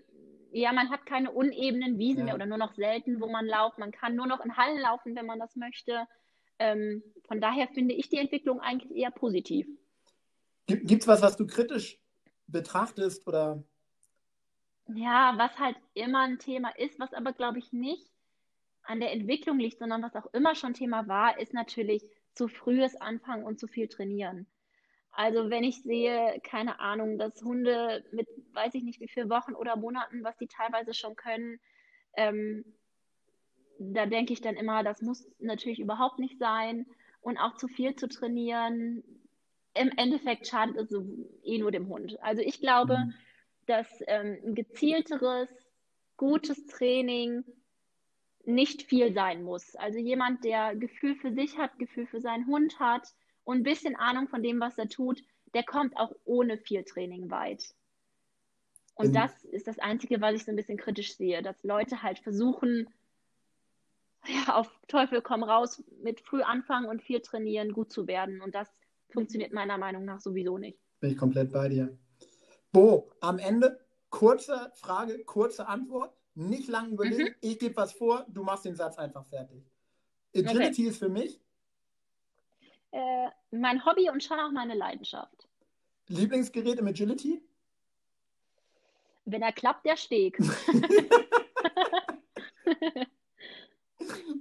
ja, 0.52 0.72
man 0.72 0.90
hat 0.90 1.06
keine 1.06 1.32
unebenen 1.32 1.98
Wiesen 1.98 2.20
ja. 2.20 2.24
mehr 2.26 2.34
oder 2.36 2.46
nur 2.46 2.58
noch 2.58 2.74
selten, 2.74 3.20
wo 3.20 3.28
man 3.28 3.46
lauft. 3.46 3.78
Man 3.78 3.90
kann 3.90 4.14
nur 4.14 4.26
noch 4.26 4.44
in 4.44 4.56
Hallen 4.56 4.80
laufen, 4.80 5.16
wenn 5.16 5.26
man 5.26 5.40
das 5.40 5.56
möchte. 5.56 6.06
Ähm, 6.60 7.02
von 7.26 7.40
daher 7.40 7.66
finde 7.74 7.94
ich 7.94 8.08
die 8.08 8.18
Entwicklung 8.18 8.60
eigentlich 8.60 8.96
eher 8.96 9.10
positiv. 9.10 9.66
Gibt 10.66 11.02
es 11.02 11.08
was, 11.08 11.20
was 11.20 11.36
du 11.36 11.46
kritisch 11.46 11.98
betrachtest 12.46 13.26
oder? 13.26 13.64
Ja, 14.88 15.34
was 15.36 15.58
halt 15.58 15.76
immer 15.94 16.22
ein 16.22 16.38
Thema 16.38 16.70
ist, 16.76 16.98
was 17.00 17.14
aber, 17.14 17.32
glaube 17.32 17.58
ich, 17.58 17.72
nicht 17.72 18.10
an 18.82 19.00
der 19.00 19.12
Entwicklung 19.12 19.58
liegt, 19.58 19.78
sondern 19.78 20.02
was 20.02 20.14
auch 20.14 20.32
immer 20.34 20.54
schon 20.54 20.74
Thema 20.74 21.08
war, 21.08 21.38
ist 21.38 21.54
natürlich 21.54 22.04
zu 22.34 22.48
frühes 22.48 22.94
Anfangen 23.00 23.44
und 23.44 23.58
zu 23.58 23.66
viel 23.66 23.88
trainieren. 23.88 24.46
Also 25.12 25.48
wenn 25.48 25.64
ich 25.64 25.82
sehe, 25.82 26.40
keine 26.42 26.80
Ahnung, 26.80 27.18
dass 27.18 27.40
Hunde 27.42 28.04
mit, 28.12 28.28
weiß 28.52 28.74
ich 28.74 28.82
nicht 28.82 29.00
wie 29.00 29.08
viele 29.08 29.30
Wochen 29.30 29.54
oder 29.54 29.76
Monaten, 29.76 30.24
was 30.24 30.36
die 30.36 30.48
teilweise 30.48 30.92
schon 30.92 31.14
können, 31.14 31.60
ähm, 32.16 32.64
da 33.78 34.06
denke 34.06 34.32
ich 34.32 34.40
dann 34.40 34.56
immer, 34.56 34.82
das 34.82 35.02
muss 35.02 35.26
natürlich 35.38 35.78
überhaupt 35.78 36.18
nicht 36.18 36.38
sein. 36.38 36.86
Und 37.20 37.38
auch 37.38 37.56
zu 37.56 37.68
viel 37.68 37.96
zu 37.96 38.08
trainieren, 38.08 39.02
im 39.74 39.90
Endeffekt 39.96 40.46
schadet 40.46 40.76
es 40.76 40.90
so 40.90 41.04
eh 41.42 41.58
nur 41.58 41.70
dem 41.70 41.88
Hund. 41.88 42.16
Also 42.22 42.42
ich 42.42 42.60
glaube, 42.60 42.98
mhm. 42.98 43.14
Dass 43.66 43.86
ähm, 44.06 44.38
ein 44.44 44.54
gezielteres, 44.54 45.48
gutes 46.16 46.66
Training 46.66 47.44
nicht 48.46 48.82
viel 48.82 49.12
sein 49.12 49.42
muss. 49.42 49.74
Also 49.76 49.98
jemand, 49.98 50.44
der 50.44 50.76
Gefühl 50.76 51.16
für 51.16 51.32
sich 51.32 51.56
hat, 51.58 51.78
Gefühl 51.78 52.06
für 52.06 52.20
seinen 52.20 52.46
Hund 52.46 52.78
hat 52.78 53.14
und 53.44 53.58
ein 53.58 53.62
bisschen 53.62 53.96
Ahnung 53.96 54.28
von 54.28 54.42
dem, 54.42 54.60
was 54.60 54.78
er 54.78 54.88
tut, 54.88 55.22
der 55.54 55.62
kommt 55.62 55.96
auch 55.96 56.14
ohne 56.24 56.58
viel 56.58 56.84
Training 56.84 57.30
weit. 57.30 57.74
Und 58.94 59.06
In 59.06 59.12
das 59.12 59.44
ist 59.44 59.66
das 59.66 59.78
Einzige, 59.78 60.20
was 60.20 60.34
ich 60.34 60.44
so 60.44 60.52
ein 60.52 60.56
bisschen 60.56 60.78
kritisch 60.78 61.16
sehe, 61.16 61.42
dass 61.42 61.62
Leute 61.64 62.02
halt 62.02 62.18
versuchen, 62.18 62.88
ja, 64.26 64.54
auf 64.54 64.70
Teufel 64.88 65.20
komm 65.20 65.42
raus, 65.42 65.82
mit 66.02 66.20
früh 66.20 66.42
anfangen 66.42 66.86
und 66.86 67.02
viel 67.02 67.20
trainieren, 67.20 67.72
gut 67.72 67.92
zu 67.92 68.06
werden. 68.06 68.40
Und 68.40 68.54
das 68.54 68.68
funktioniert 69.10 69.52
meiner 69.52 69.78
Meinung 69.78 70.04
nach 70.04 70.20
sowieso 70.20 70.58
nicht. 70.58 70.78
Bin 71.00 71.10
ich 71.10 71.18
komplett 71.18 71.52
bei 71.52 71.68
dir. 71.68 71.96
Bo, 72.74 73.10
am 73.20 73.38
Ende 73.38 73.80
kurze 74.10 74.70
Frage, 74.74 75.24
kurze 75.24 75.66
Antwort. 75.66 76.14
Nicht 76.34 76.68
lang 76.68 76.90
überlegen. 76.90 77.28
Mhm. 77.28 77.34
Ich 77.40 77.58
gebe 77.58 77.76
was 77.76 77.92
vor, 77.92 78.26
du 78.28 78.42
machst 78.42 78.66
den 78.66 78.74
Satz 78.74 78.98
einfach 78.98 79.24
fertig. 79.24 79.64
Agility 80.36 80.82
okay. 80.82 80.90
ist 80.90 80.98
für 80.98 81.08
mich 81.08 81.40
äh, 82.94 83.28
mein 83.50 83.84
Hobby 83.84 84.08
und 84.08 84.22
schon 84.22 84.38
auch 84.38 84.52
meine 84.52 84.74
Leidenschaft. 84.74 85.48
Lieblingsgerät 86.06 86.78
im 86.78 86.86
Agility? 86.86 87.42
Wenn 89.24 89.42
er 89.42 89.52
klappt, 89.52 89.84
der 89.84 89.96
Steg. 89.96 90.38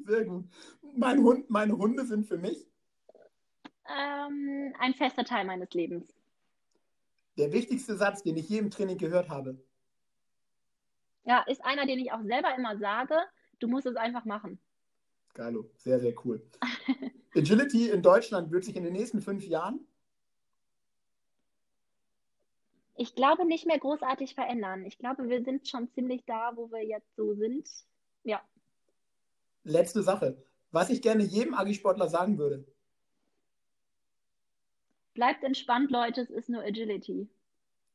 Sehr 0.05 0.25
gut. 0.25 0.45
Mein 0.95 1.23
Hund, 1.23 1.49
meine 1.49 1.75
Hunde 1.77 2.05
sind 2.05 2.27
für 2.27 2.37
mich? 2.37 2.67
Ähm, 3.89 4.75
ein 4.79 4.93
fester 4.93 5.23
Teil 5.23 5.45
meines 5.45 5.73
Lebens. 5.73 6.13
Der 7.37 7.51
wichtigste 7.51 7.95
Satz, 7.95 8.23
den 8.23 8.37
ich 8.37 8.47
je 8.49 8.59
im 8.59 8.69
Training 8.69 8.97
gehört 8.97 9.29
habe. 9.29 9.57
Ja, 11.25 11.43
ist 11.47 11.63
einer, 11.63 11.85
den 11.85 11.99
ich 11.99 12.11
auch 12.11 12.23
selber 12.23 12.55
immer 12.55 12.77
sage. 12.77 13.15
Du 13.59 13.67
musst 13.67 13.85
es 13.85 13.95
einfach 13.95 14.25
machen. 14.25 14.59
Geilo, 15.33 15.69
sehr, 15.77 15.99
sehr 15.99 16.13
cool. 16.25 16.41
Agility 17.35 17.89
in 17.89 18.01
Deutschland 18.01 18.51
wird 18.51 18.65
sich 18.65 18.75
in 18.75 18.83
den 18.83 18.93
nächsten 18.93 19.21
fünf 19.21 19.45
Jahren? 19.45 19.79
Ich 22.95 23.15
glaube 23.15 23.45
nicht 23.45 23.65
mehr 23.65 23.79
großartig 23.79 24.35
verändern. 24.35 24.85
Ich 24.85 24.99
glaube, 24.99 25.27
wir 25.27 25.43
sind 25.43 25.67
schon 25.67 25.89
ziemlich 25.93 26.23
da, 26.25 26.51
wo 26.55 26.71
wir 26.71 26.85
jetzt 26.85 27.15
so 27.15 27.33
sind. 27.33 27.67
Ja. 28.23 28.41
Letzte 29.63 30.03
Sache. 30.03 30.37
Was 30.71 30.89
ich 30.89 31.01
gerne 31.01 31.23
jedem 31.23 31.55
Agisportler 31.55 32.07
sagen 32.07 32.37
würde. 32.37 32.65
Bleibt 35.13 35.43
entspannt, 35.43 35.91
Leute, 35.91 36.21
es 36.21 36.29
ist 36.29 36.49
nur 36.49 36.63
Agility. 36.63 37.27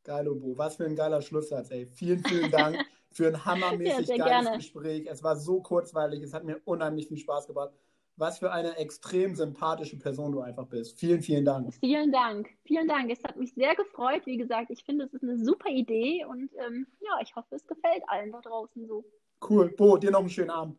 Geil, 0.05 0.29
Obo. 0.29 0.57
Was 0.57 0.77
für 0.77 0.85
ein 0.85 0.97
geiler 0.97 1.21
Schlusssatz, 1.21 1.71
ey. 1.71 1.87
Vielen, 1.87 2.23
vielen 2.25 2.51
Dank 2.51 2.79
für 3.11 3.29
ein 3.29 3.45
hammermäßig 3.45 4.09
ja, 4.09 4.17
geiles 4.17 4.45
gerne. 4.45 4.57
Gespräch. 4.59 5.07
Es 5.07 5.23
war 5.23 5.37
so 5.37 5.61
kurzweilig, 5.61 6.23
es 6.23 6.33
hat 6.33 6.45
mir 6.45 6.61
unheimlich 6.65 7.09
viel 7.09 7.19
Spaß 7.19 7.47
gemacht. 7.47 7.73
Was 8.17 8.39
für 8.41 8.51
eine 8.51 8.77
extrem 8.79 9.37
sympathische 9.37 9.97
Person 9.97 10.33
du 10.33 10.41
einfach 10.41 10.67
bist. 10.67 10.99
Vielen, 10.99 11.23
vielen 11.23 11.45
Dank. 11.45 11.73
Vielen 11.75 12.11
Dank. 12.11 12.49
Vielen 12.65 12.89
Dank. 12.89 13.13
Es 13.13 13.23
hat 13.23 13.37
mich 13.37 13.55
sehr 13.55 13.77
gefreut. 13.77 14.27
Wie 14.27 14.37
gesagt, 14.37 14.71
ich 14.71 14.83
finde, 14.83 15.05
es 15.05 15.15
ist 15.15 15.23
eine 15.23 15.39
super 15.39 15.71
Idee 15.71 16.25
und 16.25 16.51
ähm, 16.67 16.87
ja, 17.01 17.13
ich 17.23 17.37
hoffe, 17.37 17.55
es 17.55 17.67
gefällt 17.67 18.03
allen 18.09 18.33
da 18.33 18.41
draußen 18.41 18.89
so. 18.89 19.05
Cool. 19.49 19.69
Bo, 19.71 19.99
dir 19.99 20.11
noch 20.11 20.21
einen 20.21 20.31
schönen 20.31 20.51
Abend. 20.51 20.79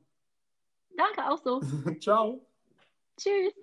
Danke, 0.98 1.32
auch 1.32 1.38
so. 1.38 1.62
Ciao. 2.02 2.46
Tschüss. 3.16 3.54